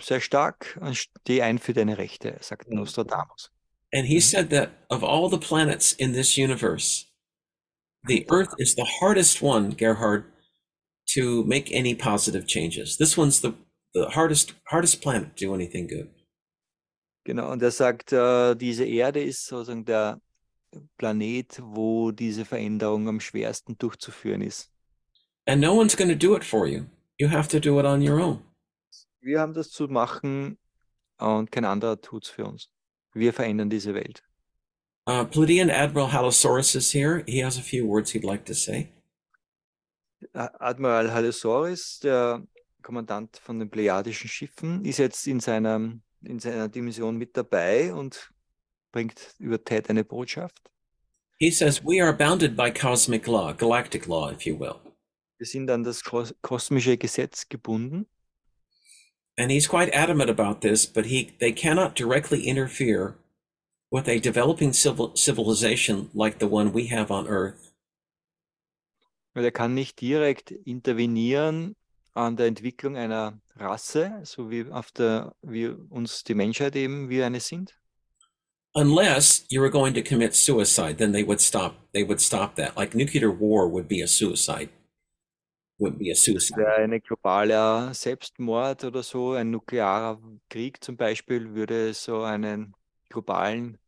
[0.00, 2.76] sei stark und steh ein für deine Rechte, sagt Mhm.
[2.76, 3.50] Nostradamus.
[3.94, 7.06] And he said that of all the planets in this universe,
[8.06, 10.24] the Earth is the hardest one, Gerhard,
[11.14, 12.96] to make any positive changes.
[12.96, 13.52] This one's the,
[13.92, 16.08] the hardest hardest planet to do anything good.
[17.24, 20.20] Genau, und er sagt, äh, diese Erde ist sozusagen der
[20.96, 24.71] Planet, wo diese Veränderung am schwersten durchzuführen ist.
[25.46, 26.86] And no one's going to do it for you.
[27.18, 28.42] You have to do it on your own.
[29.20, 30.58] Wir haben das zu machen
[31.18, 32.68] und kein anderer tut es für uns.
[33.14, 34.22] Wir verändern diese Welt.
[35.08, 37.24] Uh, Pleiadian Admiral Halosaurus is here.
[37.26, 38.92] He has a few words he'd like to say.
[40.34, 42.42] Admiral Halosaurus, der
[42.82, 45.92] Kommandant von den plejadischen Schiffen, ist jetzt in seiner,
[46.22, 48.32] in seiner Dimension mit dabei und
[48.92, 50.70] bringt über Ted eine Botschaft.
[51.38, 54.91] He says, We are bounded by cosmic law, galactic law, if you will.
[55.42, 58.06] Wir sind an das kos kosmische Gesetz gebunden.
[59.36, 63.16] And he's quite adamant about this, but he they cannot directly interfere
[63.90, 67.72] with a developing civil, civilization like the one we have on Earth.
[69.34, 71.74] Weil er kann nicht direkt intervenieren
[72.14, 77.26] an der Entwicklung einer Rasse, so wie auf der, wie uns die Menschheit eben wir
[77.26, 77.76] eine sind.
[78.76, 81.74] Unless you were going to commit suicide, then they would stop.
[81.92, 82.76] They would stop that.
[82.76, 84.68] Like nuclear war would be a suicide.
[85.82, 86.56] Would be a suicide.
[86.58, 92.76] Wäre ein globaler Selbstmord oder so, ein nuklearer Krieg zum Beispiel, würde so einen
[93.08, 93.78] globalen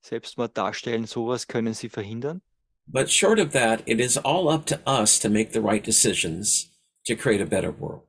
[0.00, 1.04] Selbstmord darstellen.
[1.04, 2.40] Sowas können sie verhindern.
[2.86, 6.72] But short of that, it is all up to us to make the right decisions
[7.06, 8.04] to create a better world.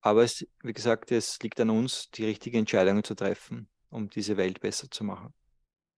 [0.00, 4.36] Aber es, wie gesagt, es liegt an uns, die richtigen Entscheidungen zu treffen, um diese
[4.36, 5.32] Welt besser zu machen.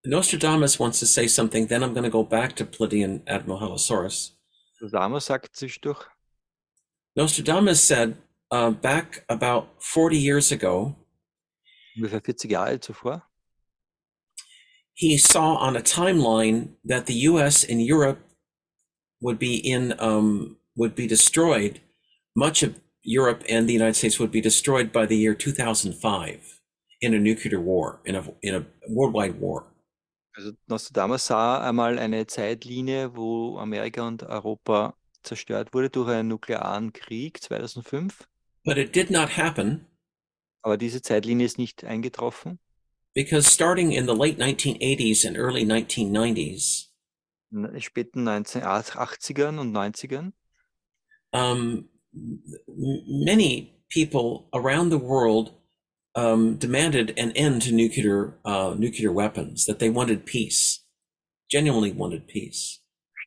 [0.05, 4.35] Nostradamus wants to say something, then I'm going to go back to Pleiadian Admiral Halosaurus.
[4.79, 6.05] Sama sagt zwischendurch,
[7.19, 8.15] Nostradamus said
[8.49, 10.95] uh, back about 40 years ago,
[11.97, 13.23] ungefähr 40 Jahre zuvor,
[14.93, 17.65] he saw on a timeline that the U.S.
[17.65, 18.19] and Europe
[19.21, 21.81] would be in um, would be destroyed.
[22.37, 26.61] Much of Europe and the United States would be destroyed by the year 2005
[27.01, 29.65] in a nuclear war, in a in a worldwide war.
[30.37, 36.93] Also Nostradamus sah einmal eine Zeitlinie, wo Amerika und Europa zerstört wurde durch einen nuklearen
[36.93, 38.27] Krieg 2005.
[38.65, 39.85] But it did not happen
[40.61, 42.59] Aber diese Zeitlinie ist nicht eingetroffen.
[43.15, 46.89] because starting in the late 1980s and early 1990s,
[47.51, 50.33] In den späten 1980ern und 90ern
[51.31, 51.89] um,
[53.07, 55.51] many people around the world
[56.15, 59.65] um, demanded an end to nuclear uh, nuclear weapons.
[59.65, 60.83] That they wanted peace,
[61.49, 62.78] genuinely wanted peace.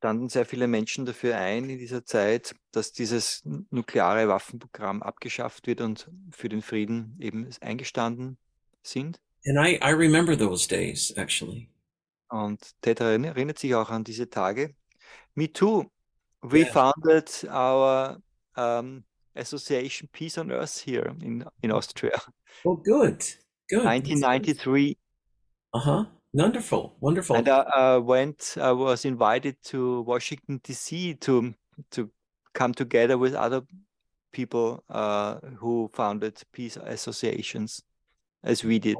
[0.02, 5.80] Standen sehr viele Menschen dafür ein in dieser Zeit, dass dieses nukleare Waffenprogramm abgeschafft wird
[5.80, 8.36] und für den Frieden eben eingestanden
[8.82, 9.20] sind.
[9.46, 11.68] And I, I remember those days actually.
[12.30, 14.74] Und Ted erinner- erinnert sich auch an diese Tage.
[15.36, 15.84] Me too.
[16.40, 16.72] We Yeah.
[16.72, 18.20] founded our
[18.56, 19.04] um,
[19.36, 22.20] association Peace on Earth here in, in Austria,
[22.64, 23.20] Oh, good.
[23.68, 23.84] Good.
[23.86, 24.98] 1993.
[25.72, 26.04] Uh huh.
[26.34, 26.96] Wonderful.
[27.00, 27.36] Wonderful.
[27.36, 31.14] And I uh, went, I was invited to Washington, D.C.
[31.14, 31.54] to
[31.90, 32.10] to
[32.54, 33.62] come together with other
[34.32, 37.82] people uh, who founded peace associations,
[38.42, 38.96] as we did.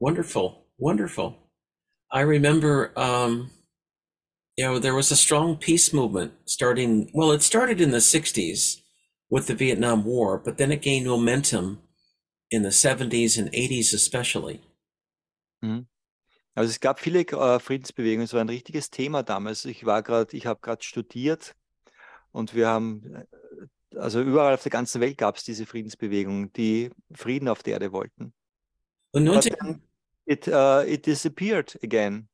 [0.00, 1.36] Wonderful, wonderful.
[2.10, 3.50] I remember, um,
[4.56, 7.10] you know, there was a strong peace movement starting.
[7.14, 8.80] Well, it started in the '60s
[9.30, 11.82] with the Vietnam War, but then it gained momentum
[12.50, 14.60] in the '70s and '80s, especially.
[16.56, 19.66] Also es gab viele äh, Friedensbewegungen, es war ein richtiges Thema damals.
[19.66, 21.54] Ich war gerade, ich habe gerade studiert
[22.32, 26.90] und wir haben, äh, also überall auf der ganzen Welt gab es diese Friedensbewegungen, die
[27.12, 28.32] Frieden auf der Erde wollten.
[29.12, 29.82] Und But 19 then
[30.24, 32.28] it uh, it disappeared again.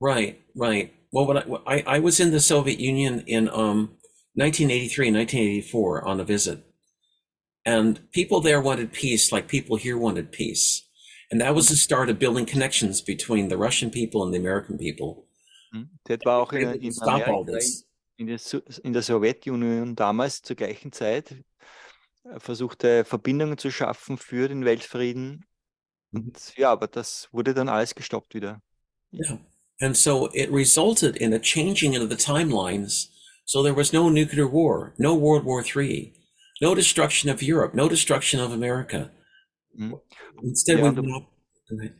[0.00, 0.92] Right, right.
[1.12, 3.98] Well, when I, I I was in the Soviet Union in um
[4.34, 6.58] 1983, 1984 on a visit,
[7.64, 10.87] and people there wanted peace, like people here wanted peace,
[11.30, 14.78] and that was the start of building connections between the Russian people and the American
[14.78, 15.26] people.
[15.72, 15.88] Hm.
[16.04, 17.84] Ted war auch in, in stop all Amerika, this.
[18.16, 18.38] in der,
[18.84, 21.32] in der Sowjetunion damals zur gleichen Zeit,
[22.24, 25.44] äh, versuchte Verbindungen zu schaffen für den Weltfrieden.
[26.12, 28.62] Und ja, aber das wurde dann alles gestoppt wieder.
[29.12, 29.38] Yeah,
[29.80, 33.10] and so it resulted in a changing of the timelines.
[33.44, 36.12] So there was no nuclear war, no World War III,
[36.60, 39.10] no destruction of Europe, no destruction of America.
[39.76, 39.94] Mm.
[40.42, 41.32] Instead, Yeah, the- went up-
[41.70, 41.94] Right.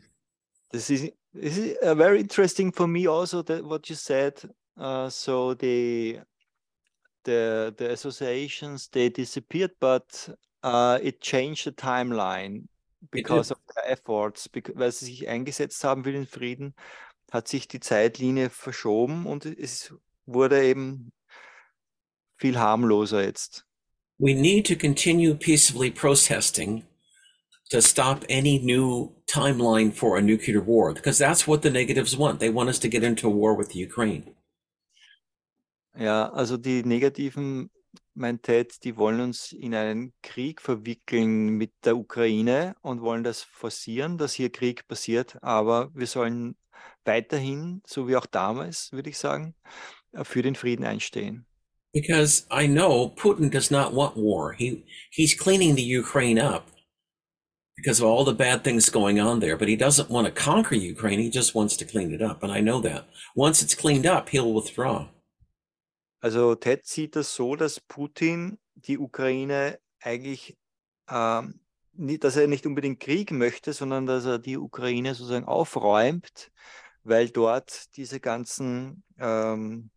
[0.70, 4.34] This is this is uh, very interesting for me also that what you said.
[4.76, 6.20] Uh, so the
[7.24, 10.30] the the associations they disappeared, but
[10.62, 12.66] uh, it changed the timeline
[13.10, 16.74] because of their efforts, because, weil sie sich eingesetzt haben für den Frieden,
[17.30, 19.92] hat sich die Zeitlinie verschoben und es
[20.26, 21.12] wurde eben
[22.36, 23.64] viel harmloser jetzt.
[24.18, 26.84] we need to continue peacefully protesting
[27.70, 32.40] to stop any new timeline for a nuclear war because that's what the negatives want.
[32.40, 34.34] They want us to get into a war with Ukraine.
[35.98, 37.70] Ja, also die negativen,
[38.14, 43.42] meint Ted, die wollen uns in einen Krieg verwickeln mit der Ukraine und wollen das
[43.42, 45.36] forcieren, dass hier Krieg passiert.
[45.42, 46.56] Aber wir sollen
[47.04, 49.54] weiterhin, so wie auch damals, würde ich sagen,
[50.22, 51.46] für den Frieden einstehen.
[51.92, 54.52] Because I know Putin does not want war.
[54.52, 56.70] He he's cleaning the Ukraine up
[57.78, 60.74] because of all the bad things going on there, but he doesn't want to conquer
[60.74, 61.20] Ukraine.
[61.20, 62.42] He just wants to clean it up.
[62.42, 63.08] And I know that.
[63.36, 65.06] Once it's cleaned up, he'll withdraw.
[66.20, 70.58] Also Ted sieht das so, dass Putin die Ukraine eigentlich,
[71.08, 71.60] ähm,
[71.94, 76.50] dass er nicht unbedingt Krieg möchte, sondern dass er die Ukraine sozusagen aufräumt,
[77.04, 79.90] weil dort diese ganzen ähm,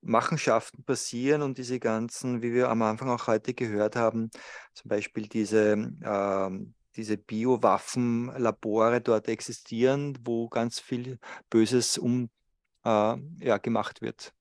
[0.00, 4.30] Machenschaften passieren und diese ganzen, wie wir am Anfang auch heute gehört haben,
[4.74, 5.74] zum Beispiel diese,
[6.04, 11.18] ähm, diese Biowaffenlabore dort existieren, wo ganz viel
[11.50, 12.30] Böses um,
[12.84, 14.32] äh, ja, gemacht wird.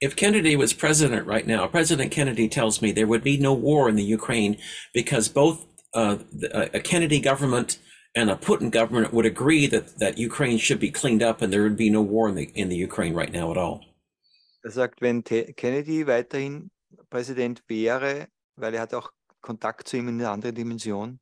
[0.00, 3.88] If Kennedy was president right now, President Kennedy tells me there would be no war
[3.88, 4.58] in the Ukraine
[4.92, 7.78] because both uh, the, a Kennedy government
[8.14, 11.62] and a Putin government would agree that, that Ukraine should be cleaned up and there
[11.62, 13.80] would be no war in the in the Ukraine right now at all.
[14.62, 16.70] Er sagt, wenn Te Kennedy weiterhin
[17.10, 21.20] Präsident wäre, weil er hat auch Kontakt zu ihm in einer anderen Dimension,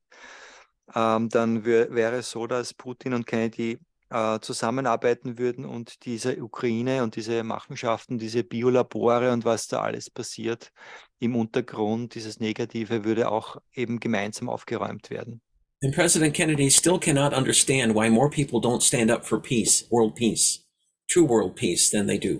[0.94, 3.78] ähm, dann wär, wäre es so, dass Putin und Kennedy
[4.10, 10.10] äh, zusammenarbeiten würden und diese Ukraine und diese Machenschaften, diese Biolabore und was da alles
[10.10, 10.70] passiert
[11.18, 15.40] im Untergrund, dieses Negative, würde auch eben gemeinsam aufgeräumt werden.
[15.82, 20.14] And President Kennedy still cannot understand why more people don't stand up for peace, world
[20.14, 20.64] peace,
[21.08, 22.38] true world peace than they do.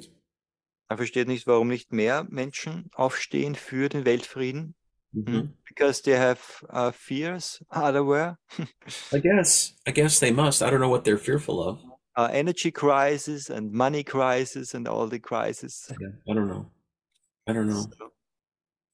[0.89, 4.75] Er versteht nicht, warum nicht mehr Menschen aufstehen für den Weltfrieden.
[5.17, 5.49] Mhm.
[5.69, 6.41] Because they have
[6.71, 8.37] uh, fears otherwhere.
[9.13, 9.75] I guess.
[9.87, 10.63] I guess they must.
[10.63, 11.79] I don't know what they're fearful of.
[12.17, 15.89] uh, energy crisis and money crisis and all the crises.
[16.29, 16.67] I don't know.
[17.49, 17.81] I don't know.
[17.99, 18.13] So,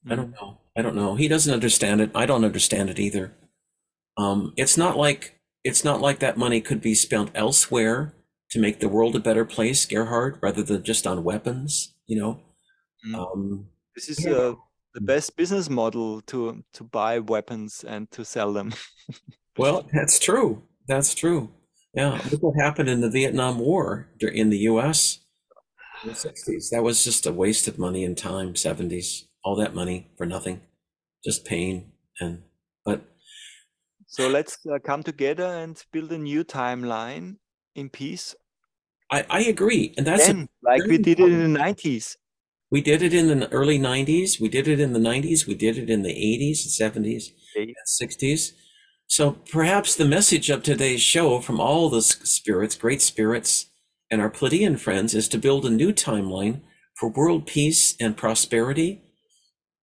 [0.09, 0.59] I don't know.
[0.77, 1.17] I don't know.
[1.17, 2.11] He doesn't understand it.
[2.15, 3.33] I don't understand it either.
[4.17, 8.15] Um, it's not like it's not like that money could be spent elsewhere
[8.51, 11.95] to make the world a better place, Gerhard, rather than just on weapons.
[12.07, 12.41] You know.
[13.07, 13.15] Mm.
[13.19, 13.67] Um,
[13.97, 14.55] This is uh,
[14.95, 18.73] the best business model to to buy weapons and to sell them.
[19.59, 20.63] well, that's true.
[20.87, 21.51] That's true.
[21.95, 22.21] Yeah.
[22.31, 25.21] Look what happened in the Vietnam War in the U.S.
[26.03, 26.71] in the '60s.
[26.71, 28.55] That was just a waste of money and time.
[28.55, 30.61] '70s, all that money for nothing,
[31.25, 32.43] just pain and.
[32.85, 33.03] But
[34.07, 37.37] so let's uh, come together and build a new timeline
[37.75, 38.35] in peace.
[39.11, 39.95] I, I agree.
[39.97, 42.17] And that's a like we did it in the 90s.
[42.71, 44.41] We did it in the early 90s.
[44.41, 45.47] We did it in the 90s.
[45.47, 48.53] We did it in the 80s and 70s and 60s.
[49.07, 53.67] So perhaps the message of today's show from all the spirits, great spirits,
[54.11, 56.61] and our Pleiadian friends is to build a new timeline
[56.95, 59.01] for world peace and prosperity,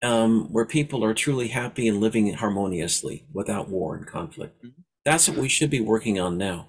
[0.04, 4.64] um, where people are truly happy and living harmoniously without war and conflict.
[5.06, 6.68] That's what we should be working on now.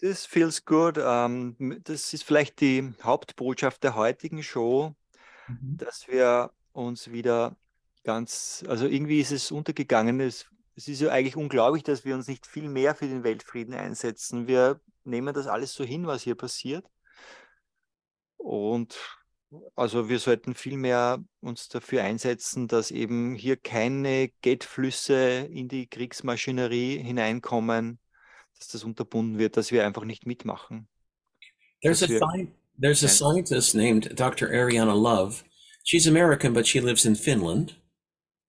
[0.00, 0.96] Das feels good.
[0.96, 4.94] Ähm, m- das ist vielleicht die Hauptbotschaft der heutigen Show,
[5.48, 7.56] dass wir uns wieder
[8.04, 10.20] ganz, also irgendwie ist es untergegangen.
[10.20, 13.74] Es, es ist ja eigentlich unglaublich, dass wir uns nicht viel mehr für den Weltfrieden
[13.74, 14.46] einsetzen.
[14.46, 16.86] Wir nehmen das alles so hin, was hier passiert.
[18.36, 18.98] Und
[19.76, 25.86] also wir sollten viel mehr uns dafür einsetzen, dass eben hier keine Geldflüsse in die
[25.86, 27.98] Kriegsmaschinerie hineinkommen,
[28.58, 30.88] dass das unterbunden wird, dass wir einfach nicht mitmachen.
[31.82, 32.52] There's a sci-
[32.82, 34.48] there's a scientist named Dr.
[34.48, 35.44] Ariyana Love.
[35.84, 37.74] She's American, but she lives in Finland.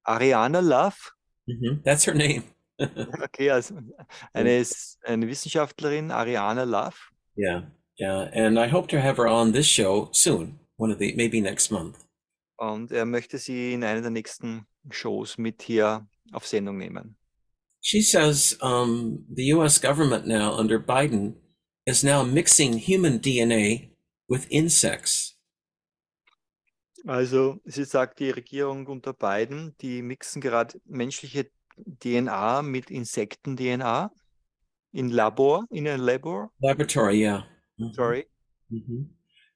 [0.07, 0.97] Ariyana Love,
[1.85, 2.43] That's her name.
[2.81, 3.75] okay, also
[4.33, 6.95] eine, S- eine Wissenschaftlerin, Ariyana Love.
[7.37, 7.61] Yeah,
[7.97, 8.29] yeah.
[8.33, 11.71] And I hope to have her on this show soon, one of the maybe next
[11.71, 12.03] month.
[12.57, 17.15] Und er möchte sie in einer der nächsten Shows mit hier auf Sendung nehmen.
[17.81, 19.77] She says um, the U.S.
[19.77, 21.35] government now under Biden
[21.85, 23.92] is now mixing human DNA
[24.27, 25.37] with insects.
[27.05, 34.11] Also, sie sagt, die Regierung unter Biden, die mixen gerade menschliche DNA mit Insekten-DNA
[34.93, 37.45] in Labor, in einem Labor, Laboratory, yeah.
[37.77, 38.27] Mhm, sorry.
[38.69, 39.09] mhm.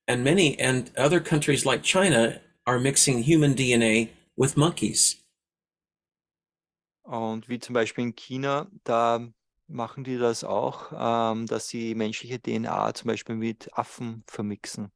[0.07, 5.23] And many and other countries like China are mixing human DNA with monkeys.
[7.03, 9.25] Und wie zum Beispiel in China, da
[9.67, 14.91] machen die das auch, ähm, dass sie menschliche DNA zum Beispiel mit Affen vermixen,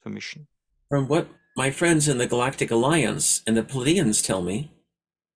[0.00, 0.48] vermischen.
[0.88, 1.26] From what
[1.56, 4.68] my friends in the Galactic Alliance and the Pleiadians tell me,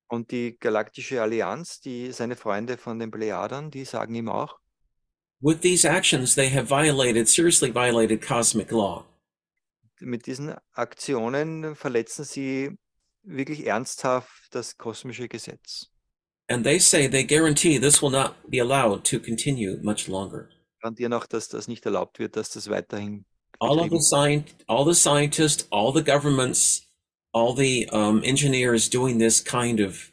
[0.09, 4.59] Und die Galaktische Allianz, die seine Freunde von den Plejadern, die sagen ihm auch,
[5.40, 9.05] with these actions, they have violated, seriously violated cosmic law.
[10.01, 12.77] mit diesen Aktionen verletzen sie
[13.23, 15.90] wirklich ernsthaft das kosmische Gesetz.
[16.49, 20.51] And they say they guarantee this will not be allowed to continue much longer.
[20.83, 23.25] Garantieren auch, dass das nicht erlaubt wird, dass das weiterhin
[23.61, 26.87] All of the all the scientists, all the governments,
[27.33, 30.12] all the um, engineers doing this kind of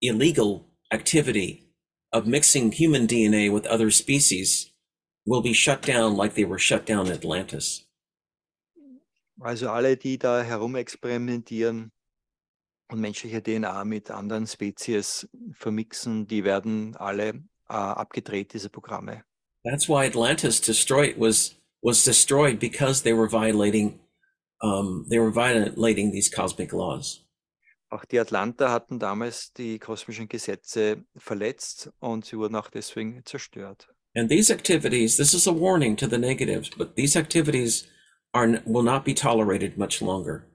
[0.00, 1.70] illegal activity
[2.12, 4.72] of mixing human DNA with other species
[5.26, 7.86] will be shut down like they were shut down in Atlantis.
[9.40, 11.92] Also alle, die da herumexperimentieren
[12.90, 17.28] und menschliche DNA mit anderen Spezies vermixen, die werden alle
[17.68, 19.24] äh, abgedreht, diese Programme.
[19.64, 24.00] That's why Atlantis destroyed was was destroyed because they were violating
[24.62, 27.26] um, they were violating these cosmic laws.
[27.90, 33.88] Auch die Atlanter hatten damals die kosmischen Gesetze verletzt und sie wurden auch deswegen zerstört.
[34.14, 37.86] And these activities, this is a warning to the negatives, but these activities
[38.32, 40.49] are will not be tolerated much longer.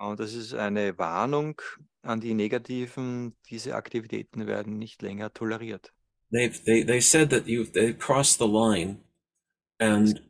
[0.00, 1.60] Und das ist eine Warnung
[2.02, 5.92] an die Negativen, diese Aktivitäten werden nicht länger toleriert.
[6.32, 9.02] They've they they said that you they've crossed the line
[9.78, 10.22] and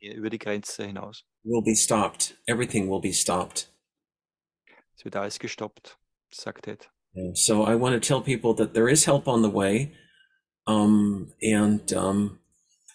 [0.00, 1.24] Über die Grenze hinaus.
[1.44, 2.36] will be stopped.
[2.48, 3.68] Everything will be stopped.
[4.96, 5.96] Es wird alles gestoppt,
[6.30, 6.90] sagt Ted.
[7.14, 9.92] And so I want to tell people that there is help on the way,
[10.66, 12.40] um, and um,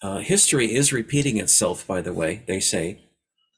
[0.01, 1.85] uh, history is repeating itself.
[1.87, 3.06] By the way, they say,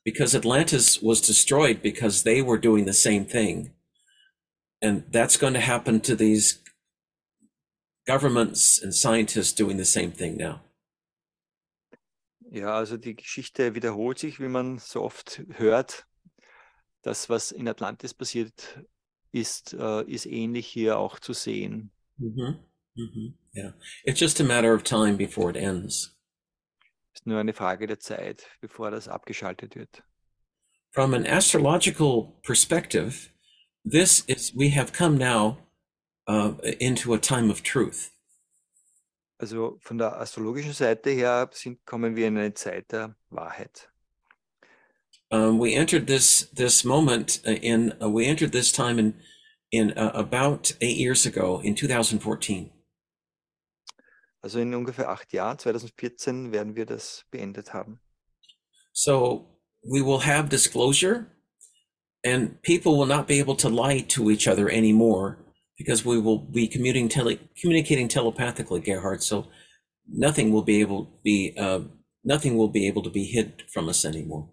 [0.06, 3.74] because Atlantis was destroyed because they were doing the same thing,
[4.82, 6.60] and that's going to happen to these
[8.08, 10.62] governments and scientists doing the same thing now.
[12.52, 16.08] Ja, also die Geschichte wiederholt sich, wie man so oft hört.
[17.04, 18.84] Das, was in Atlantis passiert
[19.32, 21.92] ist, äh, ist ähnlich hier auch zu sehen.
[22.18, 22.58] hmm
[22.96, 23.72] hmm Yeah,
[24.04, 26.16] it's just a matter of time before it ends.
[27.14, 30.03] Ist nur eine Frage der Zeit, bevor das abgeschaltet wird.
[30.91, 33.30] From an astrological perspective,
[33.84, 35.57] this is we have come now
[36.27, 38.11] uh, into a time of truth.
[39.38, 43.90] Also von der astrologischen Seite her sind, kommen wir in eine Zeit der Wahrheit.
[45.31, 49.14] Um, we entered this this moment uh, in uh, we entered this time in
[49.72, 52.72] in uh, about eight years ago in 2014.
[54.41, 57.99] Also in ungefähr acht Jahren, 2014, werden wir das beendet haben.
[58.94, 61.28] So we will have disclosure,
[62.26, 65.38] and people will not be able to lie to each other anymore
[65.78, 69.22] because we will be communicating tele- communicating telepathically, Gerhard.
[69.22, 69.48] So
[70.07, 71.82] nothing will be able to be uh,
[72.24, 74.49] nothing will be able to be hid from us anymore.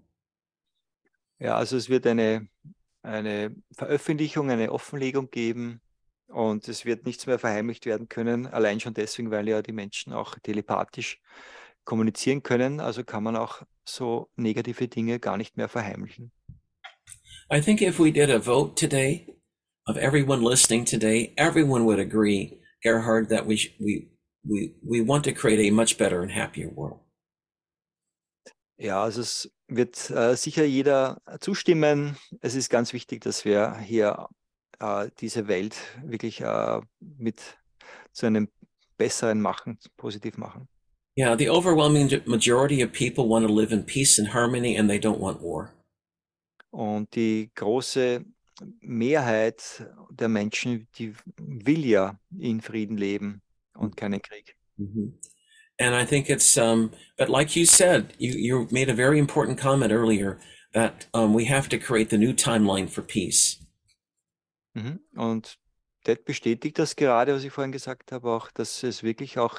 [1.38, 2.48] Ja, also es wird eine,
[3.02, 5.80] eine Veröffentlichung, eine Offenlegung geben
[6.28, 10.12] und es wird nichts mehr verheimlicht werden können, allein schon deswegen, weil ja die Menschen
[10.12, 11.20] auch telepathisch
[11.84, 12.80] kommunizieren können.
[12.80, 16.32] Also kann man auch so negative Dinge gar nicht mehr verheimlichen.
[17.50, 19.38] I think if we did a vote today
[19.86, 24.10] of everyone listening today, everyone would agree, Gerhard, that we we
[24.42, 27.00] we we want to create a much better and happier world.
[28.78, 32.16] Ja, also es wird äh, sicher jeder zustimmen.
[32.40, 34.28] Es ist ganz wichtig, dass wir hier
[34.80, 37.40] äh, diese Welt wirklich äh, mit
[38.12, 38.48] zu einem
[38.96, 40.68] besseren machen, positiv machen.
[41.18, 44.98] Yeah, the overwhelming majority of people want to live in peace and harmony, and they
[44.98, 45.72] don't want war.
[46.70, 48.24] Und die große
[48.80, 53.40] Mehrheit der Menschen, die will ja in Frieden leben
[53.74, 54.56] und keinen Krieg.
[54.76, 55.18] Mhm.
[55.78, 59.58] And I think it's, um, but like you said, you, you made a very important
[59.58, 60.38] comment earlier
[60.72, 63.58] that um, we have to create the new timeline for peace.
[64.76, 65.00] Mhm.
[65.16, 65.58] Und
[66.04, 69.58] Ted bestätigt das gerade, was ich vorhin gesagt habe, auch, dass es wirklich auch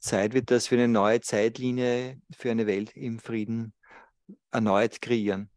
[0.00, 3.72] Zeit wird, dass wir eine neue Zeitlinie für eine Welt im Frieden
[4.50, 5.48] erneut kreieren.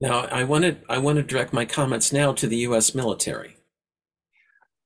[0.00, 2.94] Now, I wanted, I want to direct my comments now to the U.S.
[2.94, 3.56] military.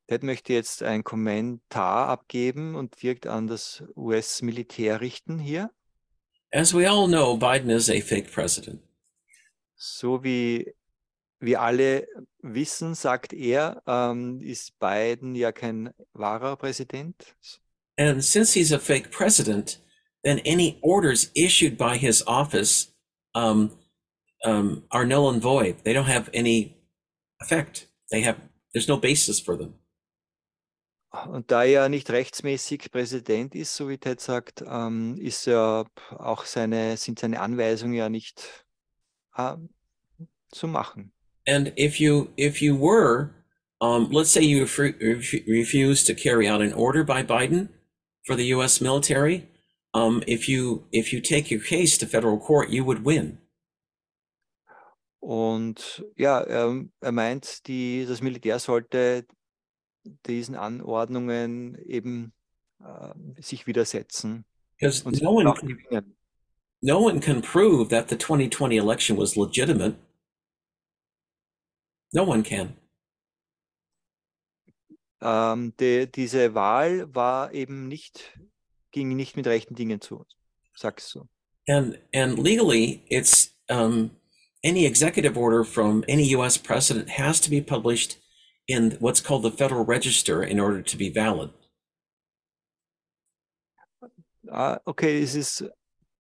[0.06, 5.70] Ted möchte jetzt einen Kommentar abgeben und direkt an das US-Militär richten hier.
[6.52, 8.82] As we all know, Biden is a fake president.
[9.76, 10.74] So wie
[11.40, 12.06] wir alle
[12.42, 17.34] wissen, sagt er, ähm, ist Biden ja kein wahrer Präsident.
[17.98, 19.82] And since he's a fake president,
[20.22, 22.94] then any orders issued by his office
[23.34, 23.70] um,
[24.44, 25.82] um, are null and void.
[25.84, 26.76] They don't have any
[27.40, 27.88] effect.
[28.10, 28.36] They have
[28.72, 29.74] there's no basis for them.
[31.26, 36.44] Und da er nicht rechtsmäßig Präsident ist, so wie Ted sagt, ähm, ist er auch
[36.44, 38.64] seine, sind seine Anweisungen ja nicht
[39.34, 39.56] äh,
[40.52, 41.12] zu machen.
[41.46, 43.30] And if you if you were,
[43.80, 47.68] um, let's say you ref- refuse to carry out an order by Biden
[48.26, 48.80] for the U.S.
[48.80, 49.48] military,
[49.94, 53.38] um, if you if you take your case to federal court, you would win.
[55.22, 59.26] Und ja, er, er meint, die, das Militär sollte
[60.26, 62.32] diesen Anordnungen eben
[62.82, 64.44] äh, sich widersetzen
[64.80, 66.16] Because no one gewinnen.
[66.82, 69.96] no one can prove that the 2020 election was legitimate.
[72.12, 72.77] No one can.
[75.23, 78.39] Ähm, die, diese Wahl war eben nicht,
[78.91, 80.24] ging nicht mit rechten Dingen zu,
[80.74, 81.28] sagst du.
[81.69, 84.11] And and legally, it's um,
[84.65, 86.59] any executive order from any U.S.
[86.59, 88.19] president has to be published
[88.66, 91.51] in what's called the Federal Register in order to be valid.
[94.51, 95.62] Ah, okay, this is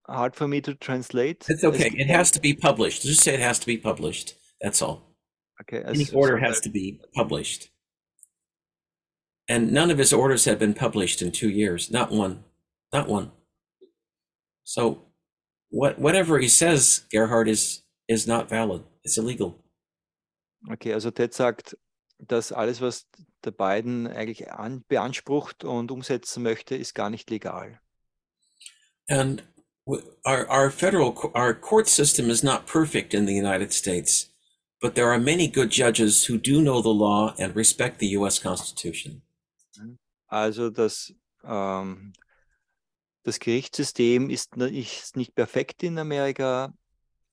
[0.06, 1.46] hard for me to translate.
[1.48, 1.90] It's okay.
[1.94, 3.02] It has to be published.
[3.02, 4.34] Just say it has to be published.
[4.60, 5.09] That's all.
[5.60, 7.70] Okay, Any order has to be published.
[9.48, 11.90] And none of his orders have been published in two years.
[11.90, 12.44] Not one.
[12.92, 13.32] Not one.
[14.64, 15.06] So,
[15.70, 18.82] what whatever he says, Gerhard is is not valid.
[19.04, 19.64] It's illegal.
[20.72, 21.74] Okay, also Ted sagt,
[22.18, 23.06] dass alles, was
[23.44, 27.80] der Biden eigentlich an, beansprucht und umsetzen möchte, ist gar nicht legal.
[29.08, 29.42] And
[30.24, 34.29] our our federal our court system is not perfect in the United States,
[34.80, 38.38] but there are many good judges who do know the law and respect the U.S.
[38.38, 39.22] Constitution.
[40.28, 41.12] Also das,
[41.44, 42.12] ähm,
[43.24, 46.72] das Gerichtssystem ist, ist nicht perfekt in Amerika,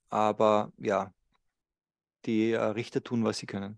[0.09, 1.13] aber ja,
[2.25, 3.77] die äh, Richter tun, was sie können.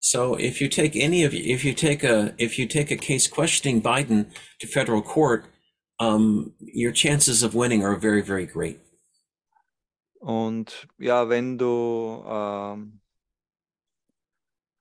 [0.00, 3.26] So if you take any of if you take a if you take a case
[3.26, 4.26] questioning Biden
[4.60, 5.46] to federal court,
[5.98, 8.78] um, your chances of winning are very very great.
[10.18, 13.00] Und ja, wenn du ähm,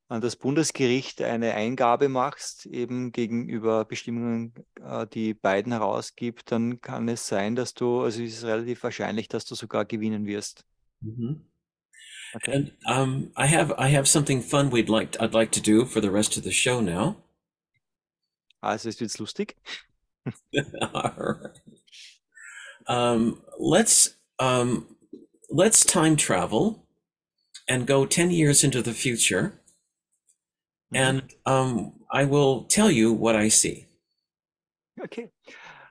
[0.09, 7.07] an das Bundesgericht eine Eingabe machst, eben gegenüber Bestimmungen, äh, die Biden herausgibt, dann kann
[7.09, 10.65] es sein, dass du, also es ist relativ wahrscheinlich, dass du sogar gewinnen wirst.
[12.33, 12.51] Okay.
[12.51, 16.01] And um, I have I have something fun we'd like I'd like to do for
[16.01, 17.15] the rest of the show now.
[18.61, 19.55] Also es wird lustig.
[20.93, 21.61] All right.
[22.87, 24.96] Um, let's um,
[25.49, 26.85] let's time travel
[27.67, 29.59] and go ten years into the future,
[30.93, 33.87] and um, I will tell you what I see.
[35.03, 35.29] Okay.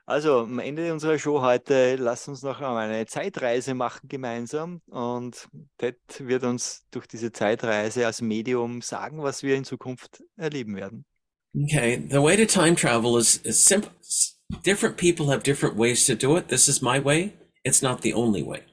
[0.05, 4.81] Also am Ende unserer Show heute, lass uns noch einmal eine Zeitreise machen gemeinsam.
[4.87, 10.77] Und Ted wird uns durch diese Zeitreise als Medium sagen, was wir in Zukunft erleben
[10.77, 11.05] werden.
[11.53, 13.91] Okay, the way to time travel is, is simple.
[14.63, 16.47] different people have different ways to do it.
[16.47, 17.33] This is my way.
[17.63, 18.63] It's not the only way.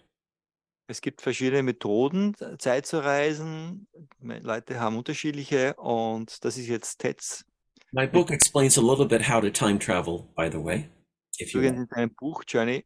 [0.86, 3.86] Es gibt verschiedene Methoden, Zeit zu reisen.
[4.20, 7.44] Leute haben unterschiedliche und das ist jetzt Teds.
[7.92, 10.88] My book explains a little bit how to time travel, by the way,
[11.40, 12.84] if you in deinem Buch Journey,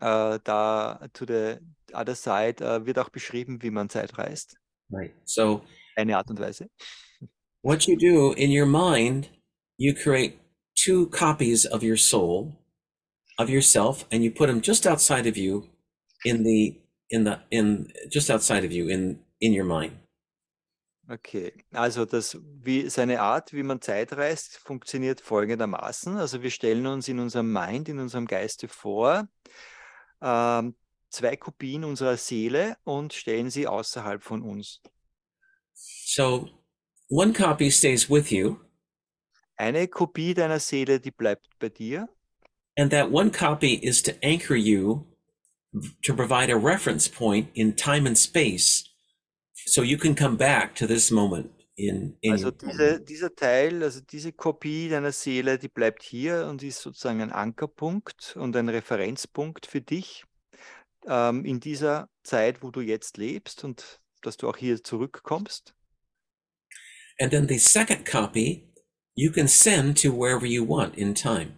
[0.00, 1.58] äh, da to the
[1.92, 4.56] other side äh, wird auch beschrieben, wie man Zeit reist.
[4.90, 5.12] Right.
[5.24, 5.62] So
[5.96, 6.68] Eine Art und Weise.
[7.62, 9.30] what you do in your mind,
[9.78, 10.34] you create
[10.74, 12.56] two copies of your soul,
[13.38, 15.68] of yourself, and you put them just outside of you
[16.24, 16.80] in the
[17.10, 19.92] in the in just outside of you in in your mind.
[21.08, 26.16] Okay, also das, wie seine Art, wie man Zeit reist, funktioniert folgendermaßen.
[26.16, 29.28] Also wir stellen uns in unserem Mind, in unserem Geiste vor,
[30.22, 30.76] ähm,
[31.08, 34.80] zwei Kopien unserer Seele und stellen sie außerhalb von uns.
[35.74, 36.48] So
[37.08, 38.58] one copy stays with you,
[39.56, 42.08] Eine Kopie deiner Seele, die bleibt bei dir
[42.76, 45.04] and that one copy is to anchor you
[46.02, 48.84] to provide a reference point in time and space
[49.66, 54.00] so you can come back to this moment in, in Also diese, dieser Teil, also
[54.00, 59.66] diese Kopie deiner Seele, die bleibt hier und ist sozusagen ein Ankerpunkt und ein Referenzpunkt
[59.66, 60.24] für dich
[61.06, 65.74] ähm, in dieser Zeit, wo du jetzt lebst und dass du auch hier zurückkommst.
[67.20, 68.64] and then the second copy
[69.14, 71.52] you can send to wherever you want in time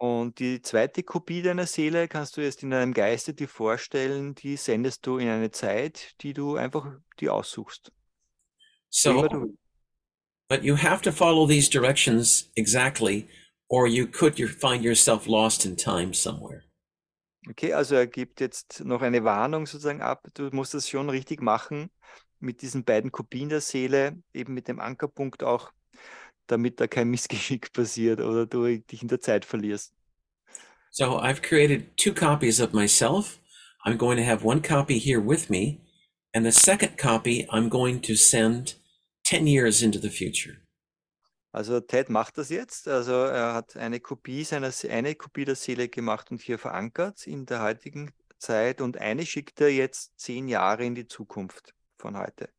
[0.00, 4.56] Und die zweite Kopie deiner Seele kannst du jetzt in deinem Geiste dir vorstellen, die
[4.56, 7.92] sendest du in eine Zeit, die du einfach dir aussuchst.
[8.88, 9.28] So
[10.48, 13.28] but you have to follow these directions exactly
[13.68, 16.64] or you could find yourself lost in time somewhere
[17.48, 20.26] Okay, also er gibt jetzt noch eine Warnung sozusagen ab.
[20.34, 21.90] Du musst das schon richtig machen
[22.38, 25.72] mit diesen beiden Kopien der Seele, eben mit dem Ankerpunkt auch,
[26.50, 29.92] damit da kein Missgeschick passiert oder du dich in der Zeit verlierst.
[30.92, 33.38] so i've created two copies of myself
[33.84, 35.78] i'm going to have one copy here with me
[36.34, 38.76] and the second copy i'm going to send
[39.24, 40.56] 10 years into the future
[41.52, 42.86] Also Ted macht das jetzt.
[42.86, 47.26] Also er hat eine Kopie seiner Se- eine Kopie der Seele gemacht und hier verankert
[47.26, 52.16] in der heutigen Zeit und eine schickt er jetzt zehn Jahre in die Zukunft von
[52.16, 52.50] heute.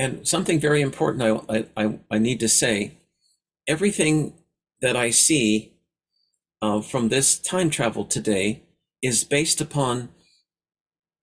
[0.00, 2.96] And something very important I, I, I need to say
[3.66, 4.34] everything
[4.80, 5.74] that I see
[6.62, 8.62] uh, from this time travel today
[9.02, 10.08] is based upon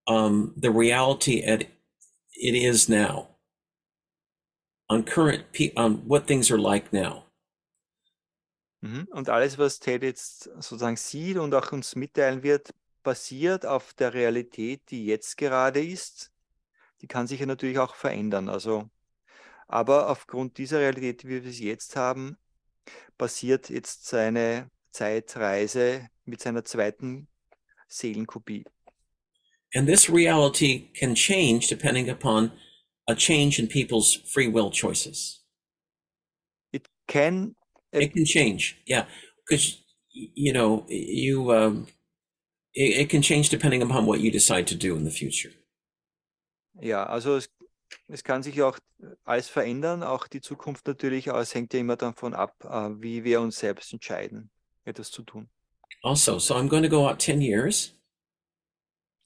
[0.08, 1.66] um, the reality at
[2.42, 3.28] it is now,
[4.90, 7.26] on current, pe- on what things are like now.
[8.84, 9.08] Mhm.
[9.12, 12.72] Und alles, was Ted jetzt sozusagen sieht und auch uns mitteilen wird,
[13.04, 16.32] basiert auf der Realität, die jetzt gerade ist.
[17.02, 18.50] Die kann sich ja natürlich auch verändern.
[18.50, 18.90] Also,
[19.72, 22.38] aber aufgrund dieser Realität, wie wir es jetzt haben,
[23.18, 27.28] basiert jetzt seine Zeitreise mit seiner zweiten
[27.88, 28.66] Seelenkopie.
[29.74, 32.52] And this reality can change depending upon
[33.08, 35.46] a change in people's free will choices.
[36.74, 37.56] It can
[37.94, 39.06] It can change, yeah,
[39.46, 39.84] because
[40.14, 41.88] you know you um,
[42.74, 45.52] it, it can change depending upon what you decide to do in the future.
[46.80, 47.50] Ja, also es,
[48.08, 48.78] es kann sich auch
[49.24, 53.24] alles verändern, auch die Zukunft natürlich, aber es hängt ja immer davon ab, äh, wie
[53.24, 54.50] wir uns selbst entscheiden,
[54.86, 55.50] etwas zu tun.
[56.04, 57.94] Also, so I'm going to go out ten years,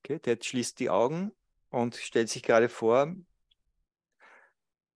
[0.03, 1.31] Okay, Ted schließt die Augen
[1.71, 3.15] und stellt sich gerade vor,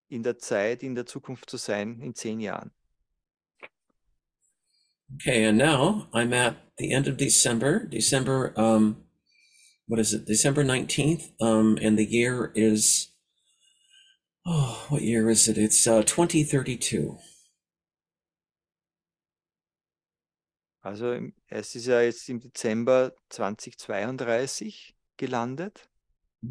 [0.08, 2.72] in der Zeit, in der Zukunft zu sein, in zehn Jahren.
[5.16, 7.86] okay, and now I'm at the end of December.
[7.88, 9.06] December, um,
[9.88, 10.26] what is it?
[10.28, 13.09] December nineteenth, um, and the year is
[14.50, 15.58] oh, what year is it?
[15.58, 17.18] It's uh, twenty thirty two.
[20.82, 25.90] Also im- es ist ja jetzt im Dezember 2032 gelandet.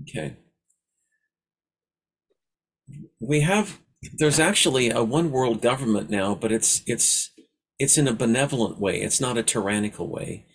[0.03, 0.37] Okay.
[3.21, 3.81] We have
[4.19, 7.31] there's actually a one world government now, but it's it's
[7.79, 9.01] it's in a benevolent way.
[9.01, 10.47] It's not a tyrannical way.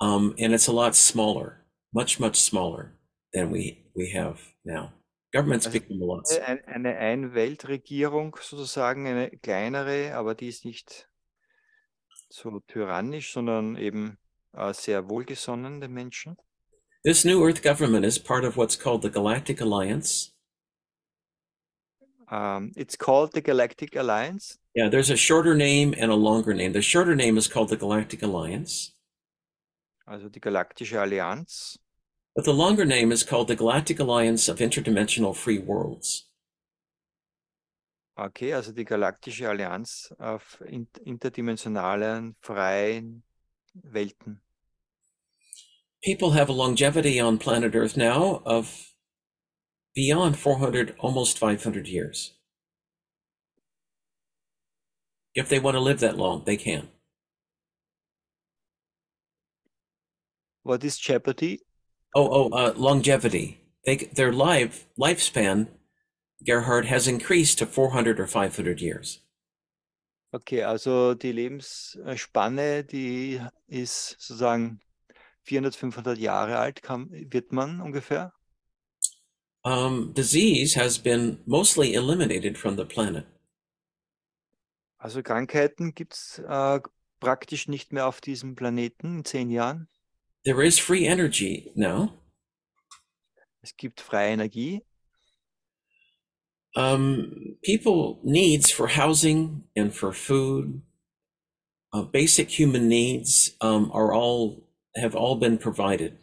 [0.00, 2.98] Um, and it's a lot smaller, much much smaller
[3.32, 4.92] than we we have now.
[5.32, 11.08] Governments Also a lot Äh, ein- eine Ein-Welt-Regierung sozusagen, eine kleinere, aber die ist nicht
[12.28, 14.18] so tyrannisch, sondern eben
[14.52, 16.36] äh, sehr wohlgesonnen den Menschen.
[17.04, 20.32] This new Earth government is part of what's called the Galactic Alliance.
[22.30, 24.58] Um, it's called the Galactic Alliance.
[24.76, 26.72] Yeah, there's a shorter name and a longer name.
[26.72, 28.92] The shorter name is called the Galactic Alliance,
[30.06, 31.78] Also die Galaktische Allianz.
[32.34, 36.28] But the longer name is called the Galactic Alliance of Interdimensional Free Worlds.
[38.18, 40.60] Okay, also die Galaktische Allianz auf
[41.04, 43.22] interdimensionalen, freien
[43.74, 44.42] Welten.
[46.02, 48.92] People have a longevity on planet Earth now of
[49.94, 52.34] beyond 400, almost 500 years.
[55.34, 56.88] If they want to live that long, they can.
[60.62, 61.60] What is Jeopardy?
[62.14, 63.60] Oh, oh, uh, longevity.
[63.84, 65.68] They, their life lifespan,
[66.44, 69.20] Gerhard, has increased to 400 or 500 years.
[70.32, 74.80] Okay, also die Lebensspanne, die ist sozusagen
[75.42, 78.32] 400, 500 Jahre alt, kann, wird man ungefähr.
[79.62, 83.26] Um, disease has been mostly eliminated from the planet.
[84.98, 86.80] Also Krankheiten gibt es äh,
[87.20, 89.88] praktisch nicht mehr auf diesem Planeten in zehn Jahren.
[90.44, 92.14] There is free energy now.
[93.62, 94.82] Es gibt freie Energie.
[96.74, 100.80] Um, people needs for housing and for food,
[101.92, 104.62] uh, basic human needs um, are all
[104.96, 106.16] have all been provided.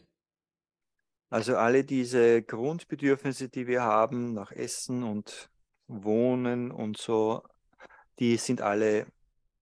[1.30, 5.49] Also alle diese Grundbedürfnisse, die wir haben nach Essen und
[5.88, 7.44] Wohnen und so,
[8.19, 9.06] die sind alle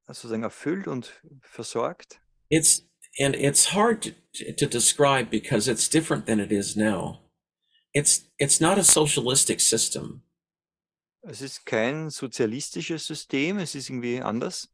[0.07, 2.21] sozusagen erfüllt und versorgt.
[2.49, 2.84] It's
[3.19, 7.21] and it's hard to, to describe because it's different than it is now.
[7.93, 10.23] It's it's not a socialistic system.
[11.27, 14.67] Es ist kein sozialistisches System, es ist irgendwie anders.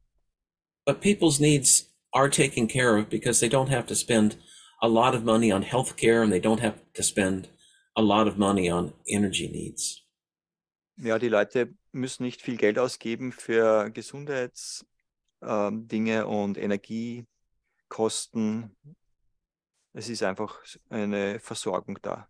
[0.85, 4.37] but people's needs are taken care of because they don't have to spend
[4.81, 7.49] a lot of money on healthcare and they don't have to spend
[7.95, 10.03] a lot of money on energy needs.
[10.97, 16.57] Ja, die Leute müssen nicht viel Geld ausgeben für Gesundheitsdinge ähm, und
[17.91, 18.75] Energiekosten.
[19.93, 20.59] Es ist einfach
[20.89, 22.27] eine Versorgung da.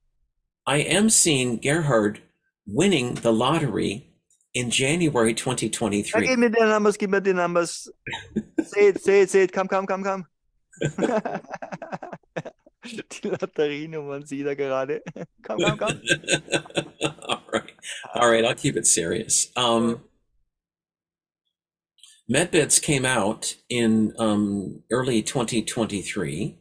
[0.67, 2.21] I am seeing Gerhard
[2.65, 4.13] winning the lottery
[4.53, 6.27] in January Ja, 2023.
[6.29, 7.91] gib mir die Numbers, gib mir die Numbers.
[8.75, 10.25] it, say it, komm, komm, komm, komm.
[12.83, 15.03] die Lotterienummern sieht er gerade.
[15.43, 16.01] komm, komm, komm.
[17.21, 17.73] all right.
[18.13, 18.43] All right.
[18.45, 19.51] I'll keep it serious.
[19.55, 20.01] Um,
[22.31, 26.57] MedBeds came out in um, early 2023.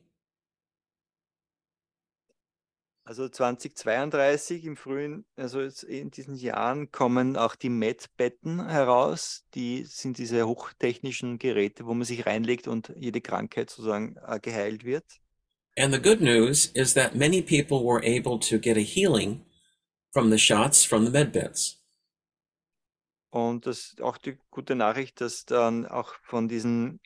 [3.05, 9.45] Also 2032 im frühen, also in diesen Jahren kommen auch die Med-Betten heraus.
[9.55, 14.85] Die sind diese hochtechnischen Geräte, wo man sich reinlegt und jede Krankheit sozusagen äh, geheilt
[14.85, 15.05] wird.
[15.79, 19.45] And the good news is that many people were able to get a healing
[20.13, 21.80] from the shots from the MedBeds.
[23.31, 27.01] Und das ist auch die gute Nachricht, dass dann auch von diesen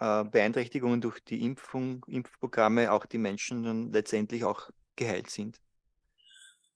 [0.00, 5.60] äh, Beeinträchtigungen durch die Impfung, Impfprogramme auch die Menschen dann letztendlich auch geheilt sind.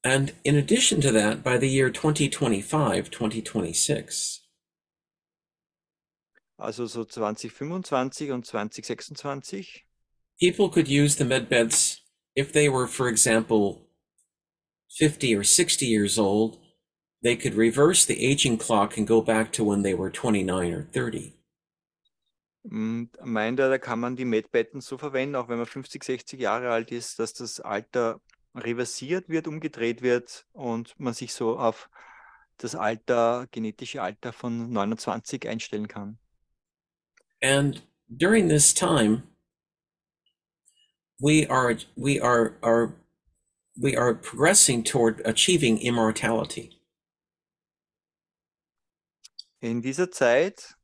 [0.01, 4.45] And in addition to that, by the year 2025, 2026,
[6.55, 9.85] Also so 2025 und 2026
[10.39, 11.99] people could use the MedBeds
[12.35, 13.81] if they were, for example,
[14.89, 16.57] 50 or 60 years old.
[17.21, 20.83] They could reverse the aging clock and go back to when they were 29 or
[20.93, 21.33] 30.
[22.63, 26.39] Und meint er, da kann man die Medbetten so verwenden, auch wenn man 50, 60
[26.39, 28.21] Jahre alt ist, dass das Alter
[28.55, 31.89] reversiert wird, umgedreht wird und man sich so auf
[32.57, 36.19] das Alter, genetische Alter von 29 einstellen kann.
[37.41, 39.23] And during this time,
[41.21, 42.95] we are we are are
[43.77, 46.78] we are progressing toward achieving immortality.
[49.61, 50.75] In dieser Zeit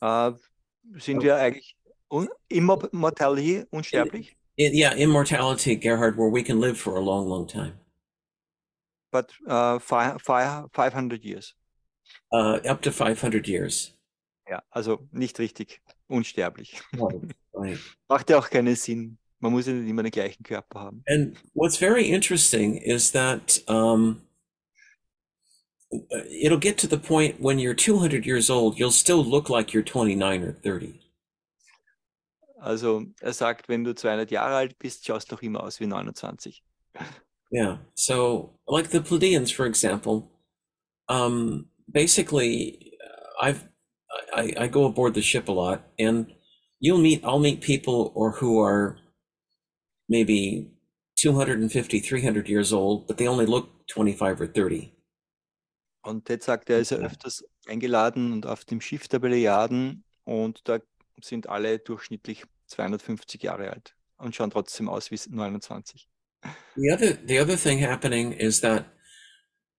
[0.00, 0.32] äh,
[0.98, 1.76] sind wir eigentlich
[2.08, 7.46] un Immortality, unsterblich, I- yeah, immortality, Gerhard, where we can live for a long, long
[7.46, 7.78] time,
[9.10, 11.54] but äh, fi fi 500 years.
[12.32, 13.92] uh, up to 500 years.
[14.48, 16.80] Ja, also nicht richtig unsterblich.
[17.58, 17.78] Right.
[18.06, 19.16] Macht ja auch keinen Sinn.
[19.38, 21.02] Man muss ja nicht immer den gleichen Körper haben.
[21.08, 24.20] And what's very interesting is that um,
[25.90, 29.82] it'll get to the point when you're 200 years old, you'll still look like you're
[29.82, 31.00] 29 or 30.
[32.60, 36.62] Also er sagt, wenn du 200 Jahre alt bist, schaust doch immer aus wie 29.
[37.52, 37.78] Yeah.
[37.94, 40.32] So, like the Pleiadians, for example,
[41.08, 43.68] um, basically, uh, I've
[44.34, 46.32] I, I go aboard the ship a lot, and
[46.80, 48.98] you'll meet I'll meet people or who are
[50.08, 50.72] maybe
[51.18, 54.92] 250, 300 years old, but they only look 25 or 30.
[56.06, 60.60] Und Ted sagt, er ist ja öfters eingeladen und auf dem Schiff der Plejaden und
[60.68, 60.78] da
[61.20, 66.08] sind alle durchschnittlich 250 Jahre alt und schauen trotzdem aus wie 29.
[66.76, 68.84] The other the other thing happening is that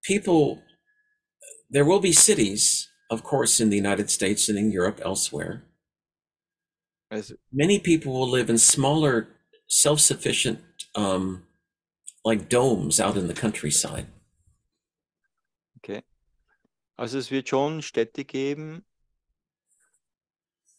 [0.06, 0.62] people
[1.72, 5.62] there will be cities, of course, in the United States and in Europe, elsewhere,
[7.10, 9.28] Also, Many people will live in smaller,
[9.68, 10.60] self-sufficient,
[10.96, 11.44] um,
[12.26, 14.08] like domes out in the countryside.
[15.78, 16.04] okay.
[16.98, 18.84] Also es wird schon Städte geben.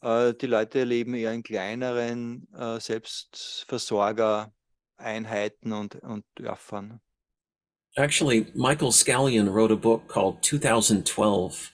[0.02, 7.00] Äh, die Leute leben eher in kleineren äh, Selbstversorgereinheiten und, und Dörfern.
[7.96, 11.72] Actually, Michael Scallion wrote a book called 2012,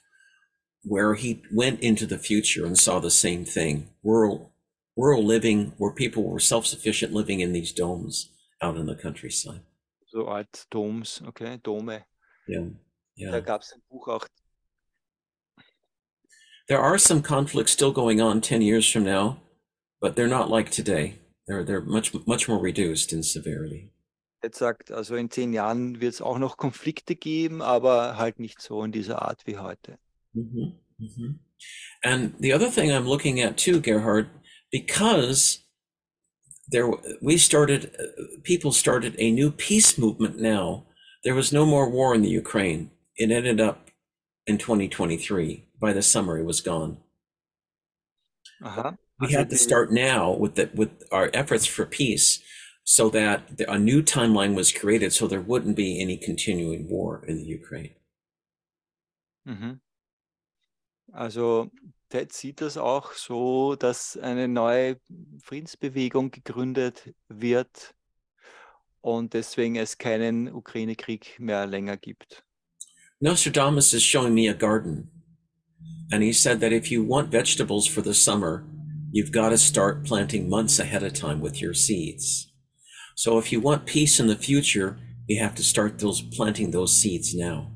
[0.82, 4.52] where he went into the future and saw the same thing: rural,
[4.96, 8.30] rural living, where people were self-sufficient, living in these domes
[8.62, 9.60] out in the countryside.
[10.06, 12.04] So Art Doms, okay, Dome.
[12.46, 12.70] Yeah,
[13.16, 13.40] Da yeah.
[13.40, 14.26] gab es ein Buch auch
[16.66, 19.36] There are some conflicts still going on 10 years from now,
[20.00, 21.18] but they're not like today.
[21.46, 23.90] They're they're much much more reduced in severity.
[24.52, 28.82] Sagt, also in zehn Jahren wird es auch noch Konflikte geben, aber halt nicht so
[28.84, 29.98] in dieser Art wie heute.
[30.32, 31.38] hmm hmm
[32.02, 34.28] And the other thing I'm looking at too, Gerhard,
[34.70, 35.60] because
[36.68, 36.90] there
[37.22, 40.38] we started, uh, people started a new peace movement.
[40.38, 40.86] Now
[41.24, 42.90] there was no more war in the Ukraine.
[43.16, 43.90] It ended up
[44.46, 45.66] in 2023.
[45.80, 46.98] By the summer, it was gone.
[48.62, 48.94] Aha.
[49.20, 52.40] We had to start now with the with our efforts for peace,
[52.82, 57.24] so that the, a new timeline was created, so there wouldn't be any continuing war
[57.26, 57.94] in the Ukraine.
[59.46, 59.80] Mhm.
[61.12, 61.70] Also
[62.08, 65.00] Ted sieht das auch so, dass eine neue
[65.42, 67.94] Friedensbewegung gegründet wird
[69.00, 72.44] und deswegen es keinen Ukraine-Krieg mehr länger gibt.
[73.24, 75.08] Nostradamus is showing me a garden.
[76.12, 78.66] And he said that if you want vegetables for the summer,
[79.12, 82.52] you've got to start planting months ahead of time with your seeds.
[83.16, 86.94] So if you want peace in the future, you have to start those planting those
[86.94, 87.72] seeds now.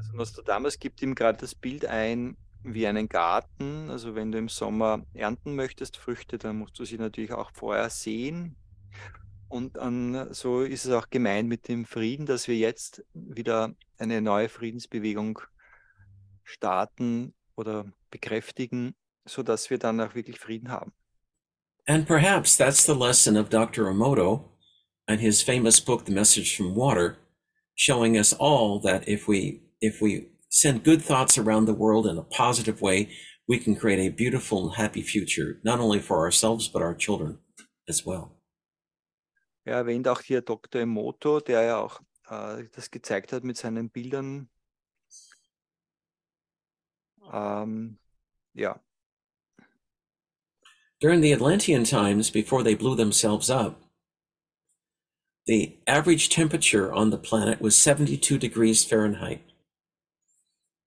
[0.00, 3.90] Also Nostradamus gibt ihm gerade das Bild ein wie einen Garten.
[3.90, 7.90] Also wenn du im Sommer ernten möchtest Früchte, dann musst du sie natürlich auch vorher
[7.90, 8.56] sehen.
[9.48, 14.20] Und an, so ist es auch gemeint mit dem Frieden, dass wir jetzt wieder eine
[14.20, 15.40] neue Friedensbewegung
[16.42, 18.94] starten oder bekräftigen,
[19.24, 20.92] sodass wir dann auch wirklich Frieden haben.
[21.88, 23.88] And perhaps that's the lesson of Dr.
[23.88, 24.50] Emoto
[25.06, 27.18] and his famous book, The Message from Water,
[27.76, 32.18] showing us all that if we if we send good thoughts around the world in
[32.18, 33.10] a positive way,
[33.46, 37.38] we can create a beautiful and happy future, not only for ourselves but our children
[37.88, 38.35] as well.
[39.66, 40.80] Er erwähnt auch hier Dr.
[40.82, 44.48] Emoto, der ja auch äh, das gezeigt hat mit seinen Bildern.
[47.32, 47.98] Ähm,
[48.54, 48.80] ja,
[51.00, 53.82] During the Atlantean times, before they blew themselves up,
[55.46, 59.40] the average temperature on the planet was 72 degrees Fahrenheit.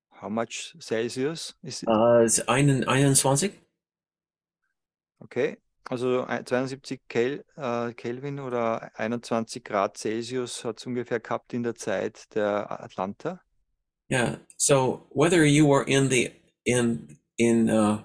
[0.09, 3.51] how much Celsius ist Uh, it's 21?
[5.21, 5.57] okay?
[5.89, 11.63] Also ein- 72 Kel, äh, Kelvin oder 21 Grad Celsius hat es ungefähr gehabt in
[11.63, 13.41] der Zeit der Atlanta.
[14.11, 14.39] Yeah.
[14.57, 16.31] So whether you were in the
[16.65, 18.03] in in uh,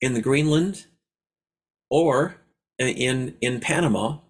[0.00, 0.88] in the Greenland
[1.88, 2.36] or
[2.78, 4.22] in in Panama,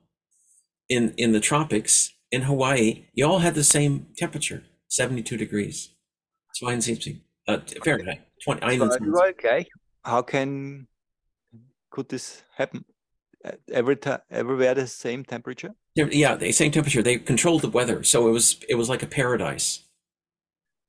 [0.88, 5.92] in in the tropics, in Hawaii, you all had the same temperature, seventy-two degrees.
[6.54, 8.22] 72 uh, Fahrenheit.
[8.42, 9.68] 20, Es war überall gleich.
[10.02, 10.88] How can
[11.96, 12.84] could this happen?
[13.42, 15.74] Uh, Every ti- everywhere the same temperature?
[15.94, 17.02] Yeah, the same temperature.
[17.02, 19.80] They controlled the weather, so it was it was like a paradise.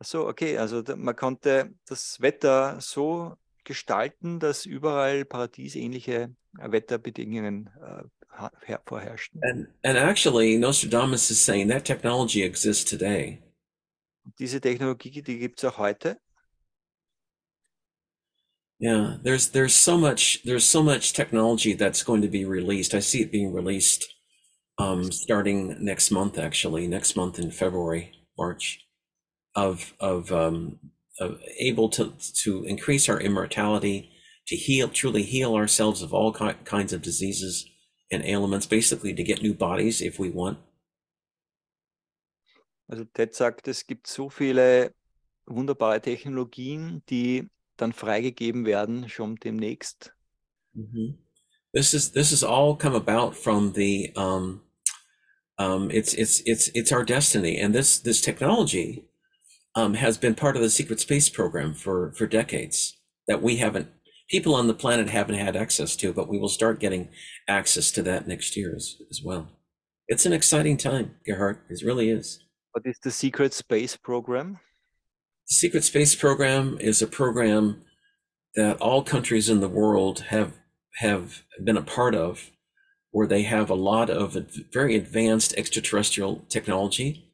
[0.04, 8.78] So, okay, also man konnte das Wetter so gestalten, dass überall paradiesähnliche äh, Wetterbedingungen äh,
[8.86, 9.42] vorherrschten.
[9.44, 13.42] And and actually, Nostradamus is saying that technology exists today.
[14.40, 16.18] Diese Technologie, die gibt es auch heute.
[18.80, 22.94] Yeah, there's there's so much there's so much technology that's going to be released.
[22.94, 24.06] I see it being released
[24.80, 28.86] um starting next month actually, next month in February, March
[29.56, 30.80] of of um
[31.20, 32.14] of able to
[32.44, 34.12] to increase our immortality,
[34.48, 37.68] to heal truly heal ourselves of all ki- kinds of diseases
[38.12, 40.60] and ailments basically to get new bodies if we want.
[42.90, 44.94] Also Ted sagt, es gibt so viele
[45.46, 50.14] wunderbare Technologien, die dann freigegeben werden, schon demnächst.
[50.74, 51.18] Mhm.
[51.74, 54.62] This is this has all come about from the um,
[55.58, 59.08] um, it's it's it's it's our destiny, and this this technology
[59.76, 62.98] um, has been part of the secret space program for for decades
[63.28, 63.90] that we haven't
[64.30, 67.10] people on the planet haven't had access to, but we will start getting
[67.48, 69.50] access to that next year as, as well.
[70.08, 71.60] It's an exciting time, Gerhard.
[71.70, 72.44] It really is.
[72.72, 74.60] What is the Secret Space Program?
[75.50, 77.82] The Secret Space Program is a program
[78.56, 80.54] that all countries in the world have
[81.00, 82.52] have been a part of,
[83.12, 84.36] where they have a lot of
[84.74, 87.32] very advanced extraterrestrial technology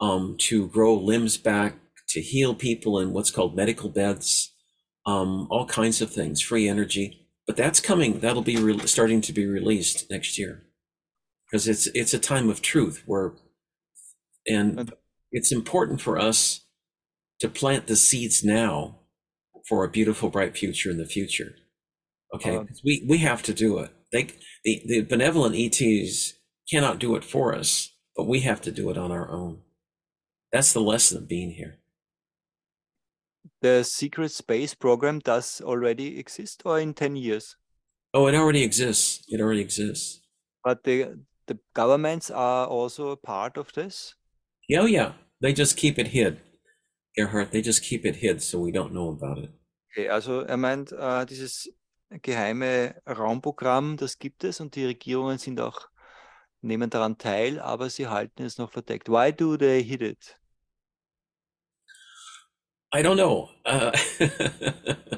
[0.00, 1.74] um, to grow limbs back,
[2.08, 4.54] to heal people in what's called medical beds,
[5.06, 7.28] um, all kinds of things, free energy.
[7.46, 8.20] But that's coming.
[8.20, 10.64] That'll be re- starting to be released next year
[11.46, 13.34] because it's it's a time of truth where,
[14.46, 14.92] and And-
[15.30, 16.64] it's important for us
[17.40, 19.00] to plant the seeds now
[19.68, 21.54] for a beautiful, bright future in the future.
[22.34, 23.90] Okay, Um, we we have to do it.
[24.12, 24.24] They
[24.64, 26.34] the the benevolent ETs
[26.70, 29.62] cannot do it for us, but we have to do it on our own.
[30.52, 31.78] That's the lesson of being here.
[33.60, 37.56] The secret space program does already exist or in 10 years?
[38.14, 39.24] Oh, it already exists.
[39.28, 40.20] It already exists.
[40.64, 44.14] But the the governments are also a part of this.
[44.68, 45.12] Yeah, oh yeah.
[45.40, 46.40] They just keep it hid.
[47.18, 49.50] Gerhard, they just keep it hid so we don't know about it.
[49.90, 51.68] Okay, also er meint, äh, dieses
[52.22, 55.88] geheime Raumprogramm, das gibt es und die Regierungen sind auch,
[56.60, 59.08] nehmen daran teil, aber sie halten es noch verdeckt.
[59.08, 60.38] Why do they hid it?
[62.94, 63.50] I don't know.
[63.66, 63.90] Uh,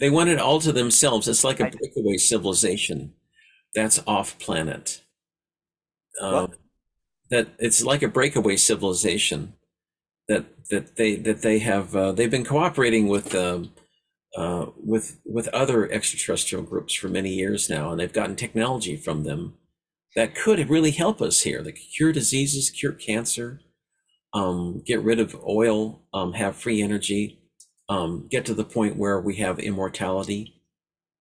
[0.00, 1.28] they want it all to themselves.
[1.28, 3.14] It's like a breakaway civilization
[3.74, 5.02] that's off planet.
[6.18, 6.54] Um,
[7.30, 9.54] that it's like a breakaway civilization
[10.28, 13.72] that that they that they have uh, they've been cooperating with um,
[14.36, 19.24] uh, with with other extraterrestrial groups for many years now, and they've gotten technology from
[19.24, 19.54] them
[20.14, 21.62] that could really help us here.
[21.62, 23.60] Could cure diseases, cure cancer,
[24.34, 27.40] um, get rid of oil, um, have free energy,
[27.88, 30.58] um, get to the point where we have immortality.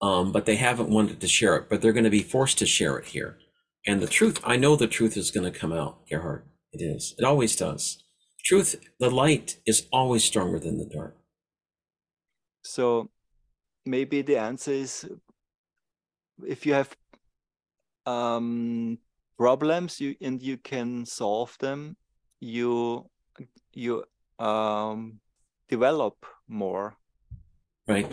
[0.02, 2.66] Um, but they haven't wanted to share it, but they're going to be forced to
[2.66, 3.38] share it here.
[3.86, 6.44] And the truth, I know the truth is going to come out, Gerhard.
[6.74, 7.14] It is.
[7.20, 8.04] It always does.
[8.44, 11.16] Truth, the light is always stronger than the dark.
[12.64, 13.10] So
[13.86, 15.10] maybe the answer is
[16.46, 16.96] if you have
[18.06, 18.98] um,
[19.38, 21.98] problems you and you can solve them,
[22.40, 23.10] you
[23.74, 24.04] you
[24.40, 25.20] um,
[25.70, 26.96] develop more.
[27.88, 28.12] Right.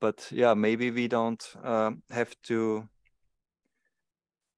[0.00, 2.88] But yeah, maybe we don't um, have to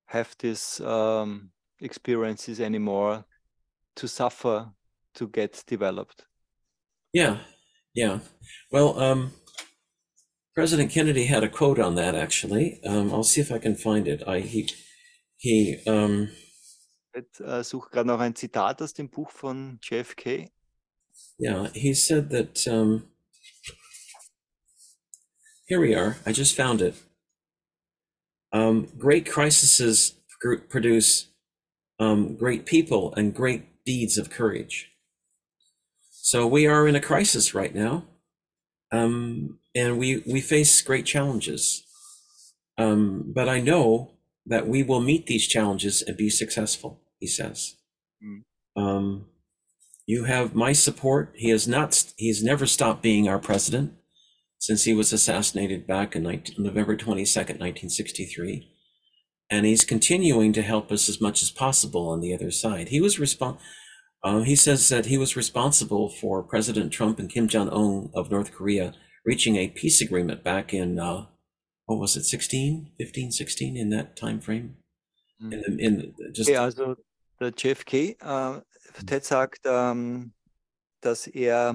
[0.06, 3.24] have this um, experiences anymore
[3.96, 4.70] to suffer
[5.14, 6.26] to get developed.
[7.12, 7.38] Yeah.
[7.94, 8.20] Yeah.
[8.72, 9.32] Well, um,
[10.54, 12.80] President Kennedy had a quote on that actually.
[12.84, 14.22] Um, I'll see if I can find it.
[14.26, 14.68] I he
[15.36, 16.30] he um
[17.16, 20.50] Ich äh, suche gerade noch ein Zitat aus dem Buch von JFK.
[21.38, 23.08] yeah, he said that um
[25.66, 26.16] here we are.
[26.26, 26.94] I just found it.
[28.52, 30.14] Um, great crises
[30.68, 31.33] produce
[31.98, 34.90] um, great people and great deeds of courage.
[36.10, 38.04] So we are in a crisis right now,
[38.92, 41.84] um, and we we face great challenges.
[42.78, 44.12] Um, but I know
[44.46, 47.00] that we will meet these challenges and be successful.
[47.18, 47.76] He says.
[48.22, 48.42] Mm.
[48.76, 49.26] Um,
[50.06, 51.32] you have my support.
[51.34, 52.12] He has not.
[52.16, 53.94] He has never stopped being our president
[54.58, 58.73] since he was assassinated back in 19, November twenty second, nineteen sixty three,
[59.50, 62.88] and he's continuing to help us as much as possible on the other side.
[62.88, 63.58] He was respon-
[64.22, 68.30] uh, He says that he was responsible for President Trump and Kim Jong Un of
[68.30, 68.92] North Korea
[69.24, 71.26] reaching a peace agreement back in uh,
[71.86, 74.76] what was it 16 15 16 in that time frame
[75.42, 75.52] Mm.
[75.52, 76.94] in, the, in the- just Okay, also
[77.40, 78.60] der JFK, äh,
[79.04, 80.32] Ted sagt, ähm,
[81.00, 81.74] dass er,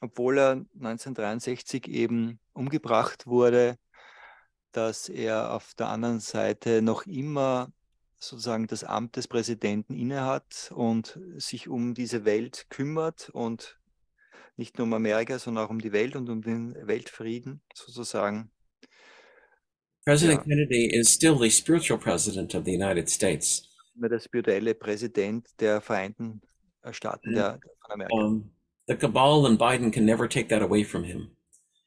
[0.00, 3.76] obwohl er 1963 eben umgebracht wurde,
[4.72, 7.72] dass er auf der anderen Seite noch immer
[8.18, 13.78] sozusagen das Amt des Präsidenten innehat und sich um diese Welt kümmert und
[14.56, 18.50] nicht nur um Amerika, sondern auch um die Welt und um den Weltfrieden sozusagen.
[20.04, 20.44] President Ja.
[20.44, 23.68] Kennedy is still the spiritual president of the United States.
[23.94, 26.40] Immer der spirituelle Präsident der Vereinten
[26.82, 27.34] äh, Staaten Mhm.
[27.34, 28.14] der, von Amerika.
[28.16, 28.50] Um,
[28.88, 31.36] the cabal and Biden can never take that away from him.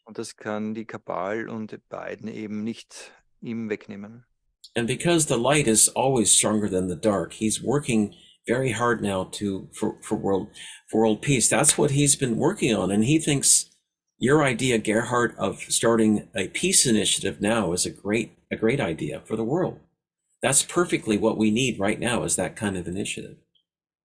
[0.05, 3.11] Und das kann die Kabal und Biden eben nicht
[3.41, 4.25] ihm wegnehmen.
[4.75, 8.13] And because the light is always stronger than the dark, he's working
[8.47, 10.47] very hard now to for, for world
[10.89, 11.49] for world peace.
[11.49, 13.69] That's what he's been working on, and he thinks
[14.17, 19.21] your idea, Gerhard, of starting a peace initiative now is a great a great idea
[19.25, 19.79] for the world.
[20.41, 23.37] That's perfectly what we need right now is that kind of initiative.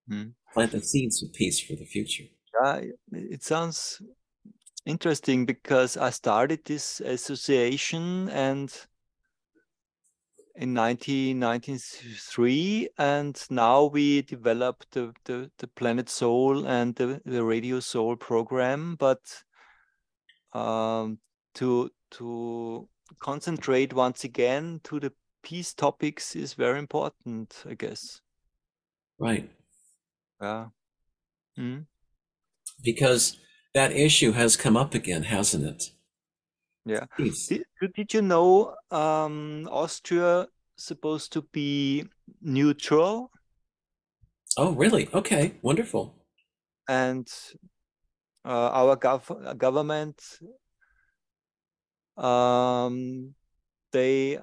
[0.08, 0.30] Hmm.
[0.54, 2.24] Plant the seeds of peace for the future.
[2.62, 2.80] Yeah,
[3.12, 4.02] it sounds
[4.90, 8.70] interesting because I started this association and
[10.56, 17.80] in 1993 and now we developed the, the, the Planet Soul and the, the Radio
[17.80, 19.20] Soul program, but
[20.52, 21.18] um,
[21.54, 22.88] to to
[23.20, 25.12] concentrate once again to the
[25.42, 28.20] peace topics is very important, I guess.
[29.18, 29.50] Right.
[30.40, 30.68] Yeah.
[31.58, 31.86] Mm.
[32.82, 33.38] Because
[33.74, 35.90] that issue has come up again, hasn't it?
[36.86, 37.04] Yeah.
[37.18, 37.64] Did,
[37.94, 42.04] did you know um, Austria supposed to be
[42.40, 43.30] neutral
[44.56, 45.08] Oh, really?
[45.14, 46.16] Okay, wonderful.
[46.88, 47.28] and
[48.44, 50.18] uh, our gov- government
[52.16, 53.34] um,
[53.92, 54.38] they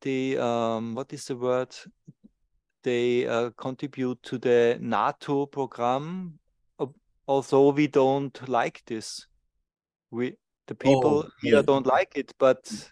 [0.00, 1.74] they um, what is the word
[2.82, 6.38] they uh, contribute to the NATO program
[7.26, 9.26] although we don't like this
[10.10, 10.36] we
[10.66, 11.62] the people here yeah.
[11.62, 12.90] don't like it but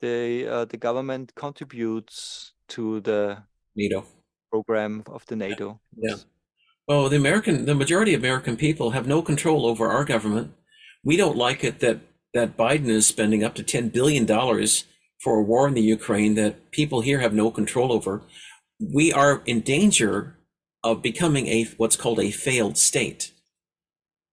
[0.00, 3.42] they uh, the government contributes to the
[3.74, 4.04] NATO.
[4.50, 6.16] program of the NATO Yeah.
[6.88, 10.52] Well, the American, the majority of American people have no control over our government.
[11.02, 11.98] We don't like it that
[12.32, 14.84] that Biden is spending up to ten billion dollars
[15.18, 18.22] for a war in the Ukraine that people here have no control over.
[18.78, 20.36] We are in danger
[20.86, 23.32] of becoming a what's called a failed state,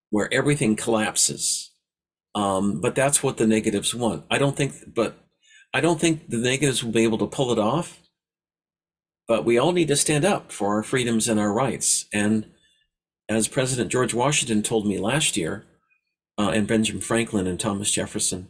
[0.09, 1.71] where everything collapses.
[2.35, 4.25] Um, but that's what the negatives want.
[4.31, 5.17] I don't think, but
[5.73, 7.99] I don't think the negatives will be able to pull it off
[9.27, 12.05] but we all need to stand up for our freedoms and our rights.
[12.13, 12.51] And
[13.29, 15.65] as President George Washington told me last year,
[16.37, 18.49] uh, and Benjamin Franklin and Thomas Jefferson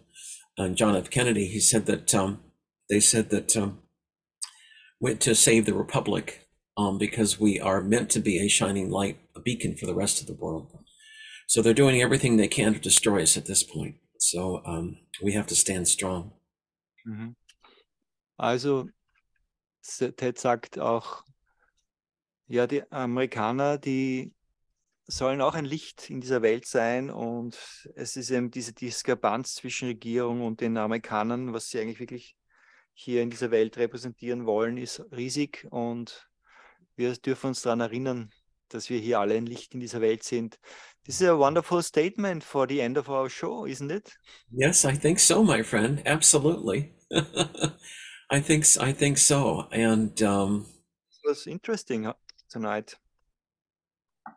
[0.58, 1.10] and John F.
[1.10, 2.40] Kennedy, he said that um,
[2.90, 3.80] they said that um,
[5.02, 6.43] went to save the republic
[6.78, 10.22] um, because we are meant to be a shining light, a beacon for the rest
[10.22, 10.68] of the world.
[11.48, 13.96] So they're doing everything they can to destroy us at this point.
[14.18, 16.32] So um, we have to stand strong.
[17.06, 17.36] Mhm.
[18.38, 18.90] Also,
[19.82, 21.24] Ted sagt auch,
[22.48, 24.34] ja, die Amerikaner, die
[25.06, 27.58] sollen auch ein Licht in dieser Welt sein und
[27.96, 32.36] es ist eben diese Diskrepanz zwischen Regierung und den Amerikanern, was sie eigentlich wirklich
[32.94, 36.30] hier in dieser Welt repräsentieren wollen, ist riesig und
[36.96, 38.32] wir dürfen uns daran erinnern,
[38.70, 40.58] dass wir hier alle ein Licht in dieser Welt sind.
[41.06, 44.18] This is a wonderful statement for the end of our show, isn't it?
[44.52, 46.02] Yes, I think so, my friend.
[46.06, 46.94] Absolutely.
[48.30, 49.68] I think I think so.
[49.72, 50.66] And um,
[51.24, 52.12] It was interesting
[52.50, 52.96] tonight.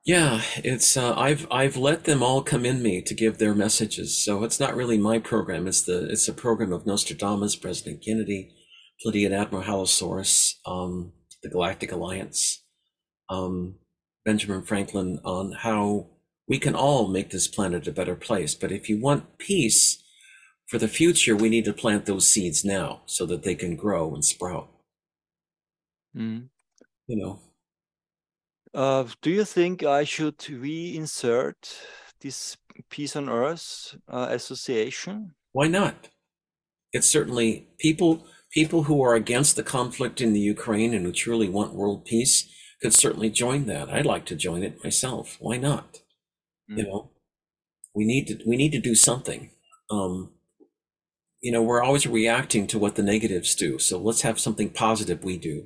[0.05, 4.23] yeah, it's uh, I've I've let them all come in me to give their messages.
[4.25, 5.67] So it's not really my program.
[5.67, 8.53] It's the it's a program of Nostradamus, President Kennedy,
[9.05, 11.13] Pleiadian Admiral Halosaurus, um,
[11.43, 12.65] the Galactic Alliance,
[13.29, 13.77] um,
[14.25, 16.09] Benjamin Franklin on how
[16.49, 18.55] we can all make this planet a better place.
[18.55, 20.03] But if you want peace
[20.69, 24.15] for the future, we need to plant those seeds now so that they can grow
[24.15, 24.69] and sprout.
[26.15, 26.51] Mhm.
[27.09, 27.41] You know,
[28.75, 31.75] Uh, do you think I should reinsert
[32.21, 32.57] this
[32.91, 35.35] Peace on Earth uh, association?
[35.53, 36.09] why not?
[36.93, 38.27] It's certainly people
[38.59, 42.37] people who are against the conflict in the Ukraine and who truly want world peace
[42.83, 43.91] could certainly join that.
[43.91, 45.37] I'd like to join it myself.
[45.47, 45.89] Why not?
[46.77, 46.89] You Mm.
[46.89, 47.01] know,
[47.99, 49.43] we need to we need to do something.
[49.97, 50.13] Um,
[51.45, 53.71] you know, we're always reacting to what the negatives do.
[53.89, 55.57] So let's have something positive we do,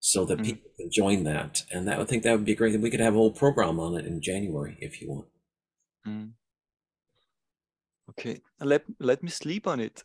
[0.00, 0.44] so that Mhm.
[0.48, 1.52] people can join that.
[1.72, 2.78] And that I think that would be great.
[2.80, 5.28] We could have a whole program on it in January if you want.
[6.06, 6.32] Mm.
[8.10, 10.02] Okay, let let me sleep on it.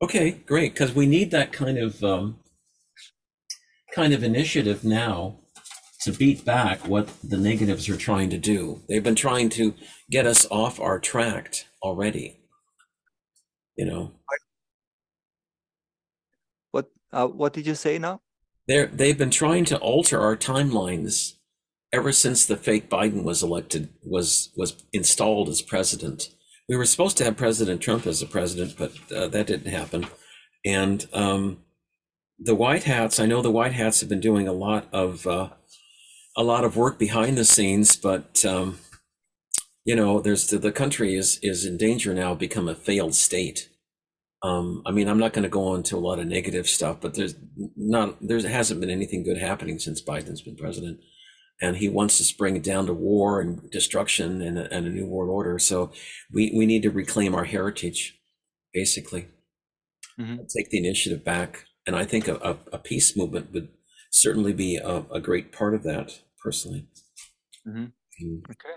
[0.00, 2.38] Okay, great, because we need that kind of um,
[3.92, 5.38] kind of initiative now
[6.02, 8.80] to beat back what the negatives are trying to do.
[8.88, 9.74] They've been trying to
[10.08, 12.36] get us off our tract already.
[13.76, 14.12] You know,
[16.70, 18.20] What uh, what did you say now?
[18.68, 21.34] they're they've been trying to alter our timelines
[21.92, 26.28] ever since the fake Biden was elected was was installed as president.
[26.68, 30.06] We were supposed to have President Trump as a president, but uh, that didn't happen.
[30.64, 31.64] And um,
[32.38, 35.50] the White Hats, I know the White Hats have been doing a lot of uh,
[36.36, 38.78] a lot of work behind the scenes, but um,
[39.84, 43.70] you know, there's the, the country is is in danger now, become a failed state.
[44.42, 47.14] Um, I mean, I'm not going to go into a lot of negative stuff, but
[47.14, 47.34] there's
[47.76, 51.00] not there hasn't been anything good happening since Biden's been president,
[51.60, 54.90] and he wants to bring it down to war and destruction and a, and a
[54.90, 55.58] new world order.
[55.58, 55.90] So
[56.32, 58.18] we we need to reclaim our heritage,
[58.72, 59.28] basically,
[60.18, 60.46] Mhm.
[60.48, 61.64] take the initiative back.
[61.86, 63.68] And I think a, a, a peace movement would
[64.10, 66.86] certainly be a, a great part of that, personally.
[67.66, 67.92] Mhm.
[68.22, 68.42] Mm.
[68.50, 68.76] Okay.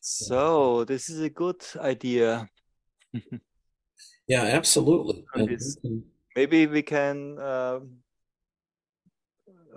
[0.00, 2.48] So this is a good idea.
[4.28, 5.24] Yeah, absolutely.
[5.34, 6.04] And And we it's- can-
[6.34, 8.02] Maybe we can um,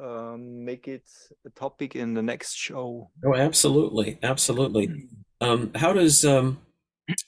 [0.02, 1.08] um, make it
[1.46, 3.12] a topic in the next show.
[3.26, 5.08] Oh, absolutely, absolutely.
[5.42, 6.60] Um, how does um,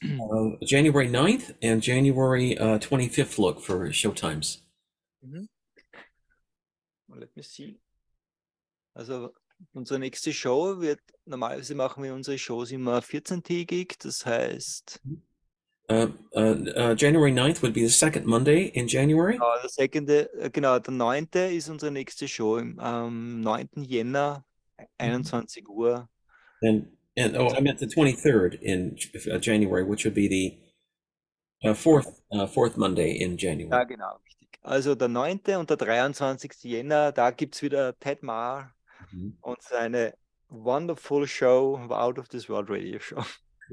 [0.03, 4.61] uh, January 9th and January uh, 25th look for showtimes.
[7.09, 7.79] Let me see.
[8.93, 9.33] Also
[9.73, 15.17] unsere nächste Show wird, normalerweise machen wir unsere Shows immer 14-tägig, das heißt, Uh,
[15.91, 19.33] uh, uh, January 9th would be the second Monday in January.
[19.33, 21.27] genau, der, second, äh, genau, der 9.
[21.51, 23.69] ist unsere nächste Show im, am 9.
[23.83, 24.43] Jänner,
[24.97, 26.07] 21 Uhr.
[26.63, 26.87] And
[27.17, 28.95] and oh, I meant the 23rd in
[29.29, 30.61] uh, January, which would be the
[31.67, 33.85] uh, fourth uh, fourth Monday in Ja, January.
[33.87, 34.47] genau, richtig.
[34.63, 35.41] Also der 9.
[35.57, 36.63] und der 23.
[36.63, 38.73] Jänner, da gibt es wieder Ted Mahr
[39.11, 39.35] Mhm.
[39.41, 40.13] und seine
[40.47, 43.23] wonderful show, Out of This World Radio Show.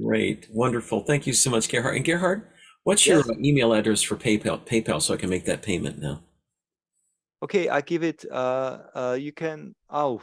[0.03, 1.03] Great, wonderful.
[1.05, 1.97] Thank you so much, Gerhard.
[1.97, 2.49] And Gerhard,
[2.85, 3.31] what's your Yes.
[3.31, 4.65] uh, email address for PayPal?
[4.65, 6.23] PayPal, so I can make that payment now.
[7.43, 10.21] Okay, I give it, uh, uh, you can, oh,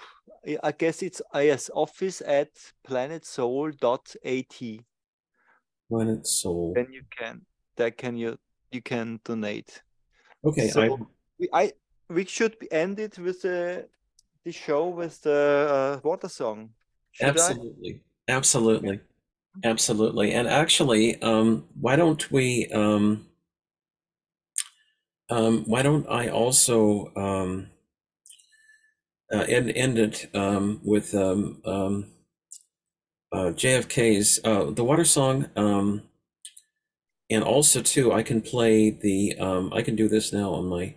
[0.64, 2.50] I guess it's, uh, yes, office at
[2.88, 4.84] planetsoul.at.
[5.90, 6.74] Planet Soul.
[6.76, 7.46] Then you can,
[7.78, 8.38] that can you,
[8.72, 9.82] you can donate.
[10.44, 10.90] Okay, So I,
[11.40, 11.72] we, I,
[12.10, 13.88] we should end it with the,
[14.44, 16.72] the show with the uh, water song.
[17.12, 17.30] Should I?
[17.30, 19.00] absolutely, absolutely,
[19.64, 20.32] absolutely.
[20.34, 22.68] And actually, um, why don't we?
[22.68, 23.28] Um,
[25.30, 27.70] um, why don't I also um,
[29.34, 32.12] uh, end end it um, with um, um,
[33.32, 36.04] uh, JFK's uh, the water song, um,
[37.30, 40.96] and also too I can play the um, I can do this now on my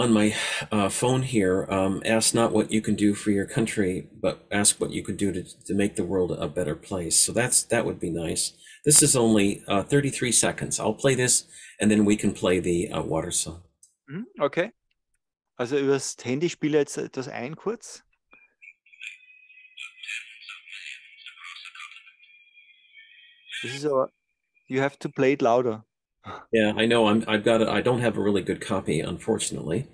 [0.00, 0.34] on my
[0.72, 1.66] uh, phone here.
[1.70, 5.16] Um, ask not what you can do for your country, but ask what you can
[5.16, 7.20] do to, to make the world a better place.
[7.20, 8.52] So that's that would be nice.
[8.84, 10.80] This is only uh, 33 seconds.
[10.80, 11.44] I'll play this,
[11.78, 13.62] and then we can play the uh, water song.
[14.10, 14.72] Mhm, Okay.
[15.58, 18.02] Also übers Handy spiele jetzt etwas ein kurz.
[23.62, 24.06] This is a,
[24.68, 25.82] you have to play it louder.
[26.52, 27.06] Yeah, I know.
[27.06, 27.24] I'm.
[27.26, 27.62] I've got.
[27.62, 29.88] A, I don't have a really good copy, unfortunately.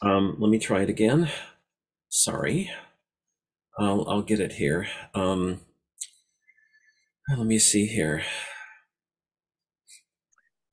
[0.00, 1.30] Um, let me try it again.
[2.08, 2.70] Sorry.
[3.78, 4.08] I'll.
[4.08, 4.86] I'll get it here.
[5.14, 5.60] Um,
[7.36, 8.22] let me see here.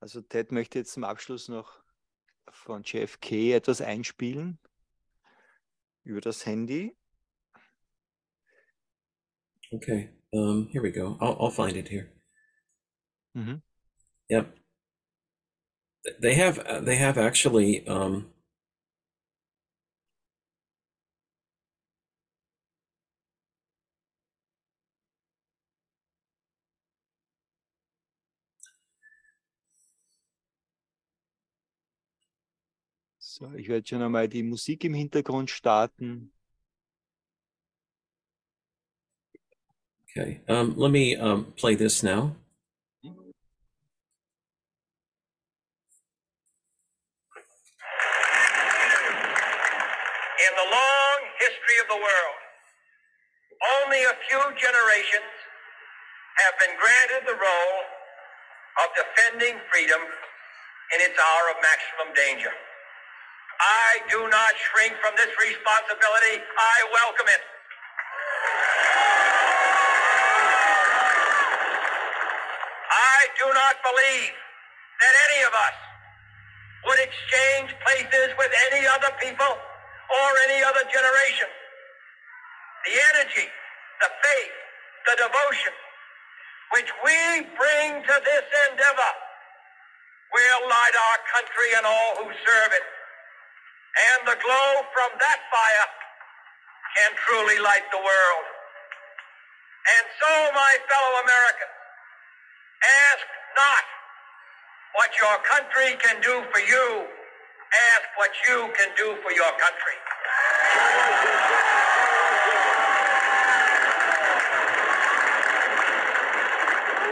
[0.02, 1.82] Also Ted möchte jetzt zum Abschluss noch
[2.52, 4.60] von JFK etwas einspielen
[6.04, 6.96] über das Handy.
[9.74, 10.10] Okay.
[10.32, 11.18] Um, here we go.
[11.20, 11.36] I'll.
[11.40, 12.12] I'll find it here.
[13.36, 13.62] Mhm.
[14.30, 14.59] Yep.
[16.22, 16.86] They have.
[16.86, 17.88] They have actually.
[17.88, 18.32] Um,
[33.40, 36.34] So, ich werde schon einmal die Musik im Hintergrund starten.
[40.12, 40.42] okay.
[40.48, 42.36] Um, let me um, play this now.
[50.42, 52.40] In the long history of the world,
[53.80, 55.32] only a few generations
[56.44, 57.80] have been granted the role
[58.84, 62.52] of defending freedom in its hour of maximum danger.
[62.52, 66.44] I do not shrink from this responsibility.
[66.44, 67.44] I welcome it.
[72.76, 75.78] I do not believe that any of us
[76.84, 79.56] would exchange places with any other people
[80.10, 81.50] or any other generation.
[82.86, 83.48] The energy,
[84.02, 84.56] the faith,
[85.06, 85.74] the devotion
[86.74, 89.14] which we bring to this endeavor
[90.34, 92.86] will light our country and all who serve it.
[94.14, 95.90] And the glow from that fire
[96.98, 98.46] can truly light the world.
[99.98, 101.78] And so, my fellow Americans,
[103.10, 103.26] ask
[103.58, 103.84] not
[104.94, 107.08] what your country can do for you.
[107.72, 109.98] Ask what you can do for your country.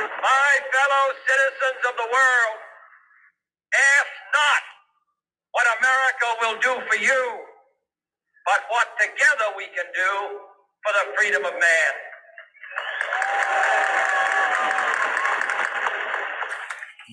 [0.09, 2.57] My fellow citizens of the world,
[3.73, 4.63] ask not
[5.51, 7.23] what America will do for you,
[8.45, 10.13] but what together we can do
[10.83, 11.93] for the freedom of man.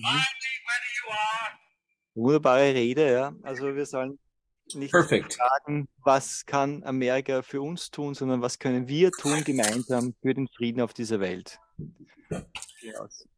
[0.03, 1.49] Finally, whether you are
[2.15, 3.35] Wunderbare Rede, ja.
[3.43, 4.17] Also wir sollen
[4.73, 5.35] nicht Perfect.
[5.35, 10.47] fragen, was kann Amerika für uns tun, sondern was können wir tun gemeinsam für den
[10.47, 11.59] Frieden auf dieser Welt.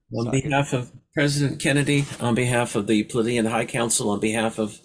[0.10, 4.80] On behalf of President Kennedy, on behalf of the Pleiadian High Council, on behalf of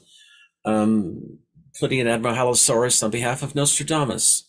[0.64, 1.38] um,
[1.80, 4.48] Admiral Halosaurus, on behalf of Nostradamus,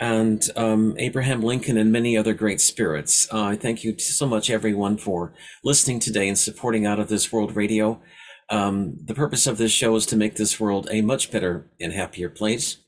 [0.00, 3.28] and um, Abraham Lincoln and many other great spirits.
[3.32, 5.32] Uh, I thank you so much, everyone, for
[5.62, 8.00] listening today and supporting Out of This World Radio.
[8.50, 11.92] Um, the purpose of this show is to make this world a much better and
[11.92, 12.78] happier place.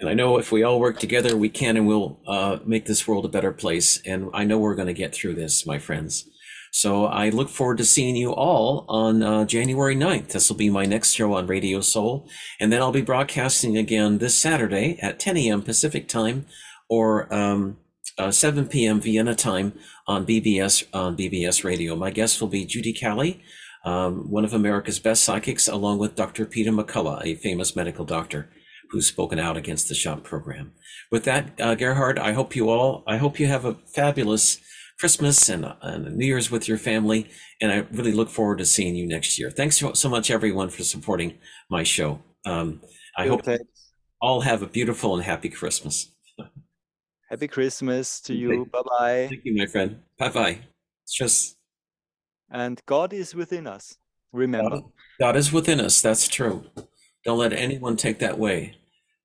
[0.00, 3.08] And I know if we all work together, we can and will uh, make this
[3.08, 4.00] world a better place.
[4.06, 6.28] And I know we're going to get through this, my friends.
[6.70, 10.28] So I look forward to seeing you all on uh, January 9th.
[10.28, 12.28] This will be my next show on Radio Soul.
[12.60, 15.62] And then I'll be broadcasting again this Saturday at 10 a.m.
[15.62, 16.46] Pacific time
[16.88, 17.78] or um,
[18.18, 19.00] uh, 7 p.m.
[19.00, 19.72] Vienna time
[20.06, 21.96] on BBS on BBS Radio.
[21.96, 23.42] My guest will be Judy Callie,
[23.88, 26.44] um, one of America's best psychics, along with Dr.
[26.44, 28.50] Peter McCullough, a famous medical doctor
[28.90, 30.72] who's spoken out against the SHOP program.
[31.10, 34.60] With that, uh, Gerhard, I hope you all, I hope you have a fabulous
[35.00, 37.30] Christmas and, and New Year's with your family.
[37.62, 39.50] And I really look forward to seeing you next year.
[39.50, 41.38] Thanks so, much, everyone, for supporting
[41.70, 42.20] my show.
[42.44, 42.82] Um,
[43.16, 43.92] I hope Thanks.
[44.20, 46.12] all have a beautiful and happy Christmas.
[47.30, 48.66] Happy Christmas to you.
[48.72, 49.26] Bye bye.
[49.28, 50.00] Thank you, my friend.
[50.18, 50.58] Bye bye.
[51.04, 51.57] It's just
[52.49, 53.97] And God is within us.
[54.31, 54.81] Remember.
[55.19, 56.01] God is within us.
[56.01, 56.65] That's true.
[57.25, 58.75] Don't let anyone take that way.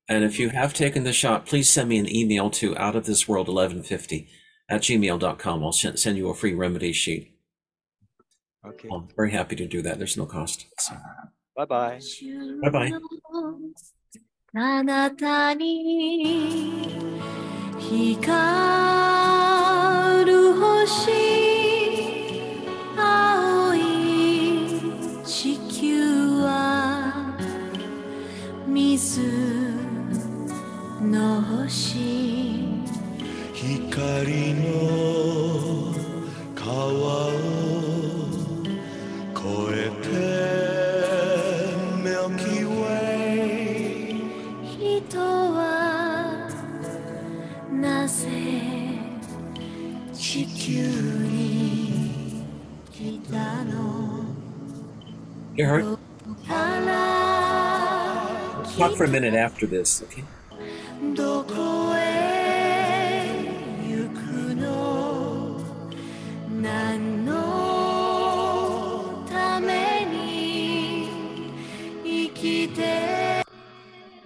[0.08, 3.04] And if you have taken the shot, please send me an email to out of
[3.04, 4.28] this world 1150
[4.70, 5.64] at gmail.com.
[5.64, 7.34] I'll send send you a free remedy sheet.
[8.66, 8.88] Okay.
[8.90, 9.98] I'm very happy to do that.
[9.98, 10.66] There's no cost.
[10.78, 10.94] So,
[11.56, 12.00] Bye bye.
[12.62, 12.92] bye bye.
[14.54, 16.86] あなたに
[17.78, 21.61] 光る星
[28.72, 29.20] 水
[31.00, 32.64] の星
[33.54, 35.94] 光の
[36.54, 37.30] 川を
[39.34, 39.40] 越
[39.74, 40.06] えて
[42.02, 44.18] Milky Way
[44.78, 46.48] 人は
[47.72, 48.28] なぜ
[50.12, 50.82] 地球
[51.26, 52.44] に
[52.92, 54.24] 来たの
[55.56, 56.01] Gerhard, から
[58.77, 60.23] talk for a minute after this, okay?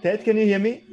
[0.02, 0.84] Ted, can you hear me?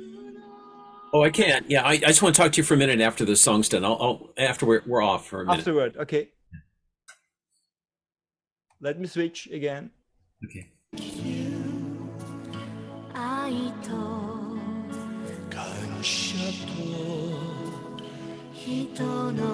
[1.12, 1.64] Oh, I can.
[1.68, 3.68] Yeah, I, I, just want to talk to you for a minute after the song's
[3.68, 3.85] done.
[3.85, 5.59] I'll, I'll after we're, we're off for a minute.
[5.59, 6.31] Afterward, okay.
[8.81, 9.90] Let me switch again.
[10.44, 11.34] Okay.
[18.52, 19.44] 人の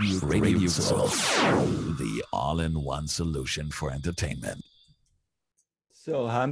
[0.00, 1.08] Radio Radio Soul,
[1.98, 4.64] the all-in-one solution for entertainment.
[5.92, 6.48] So, haben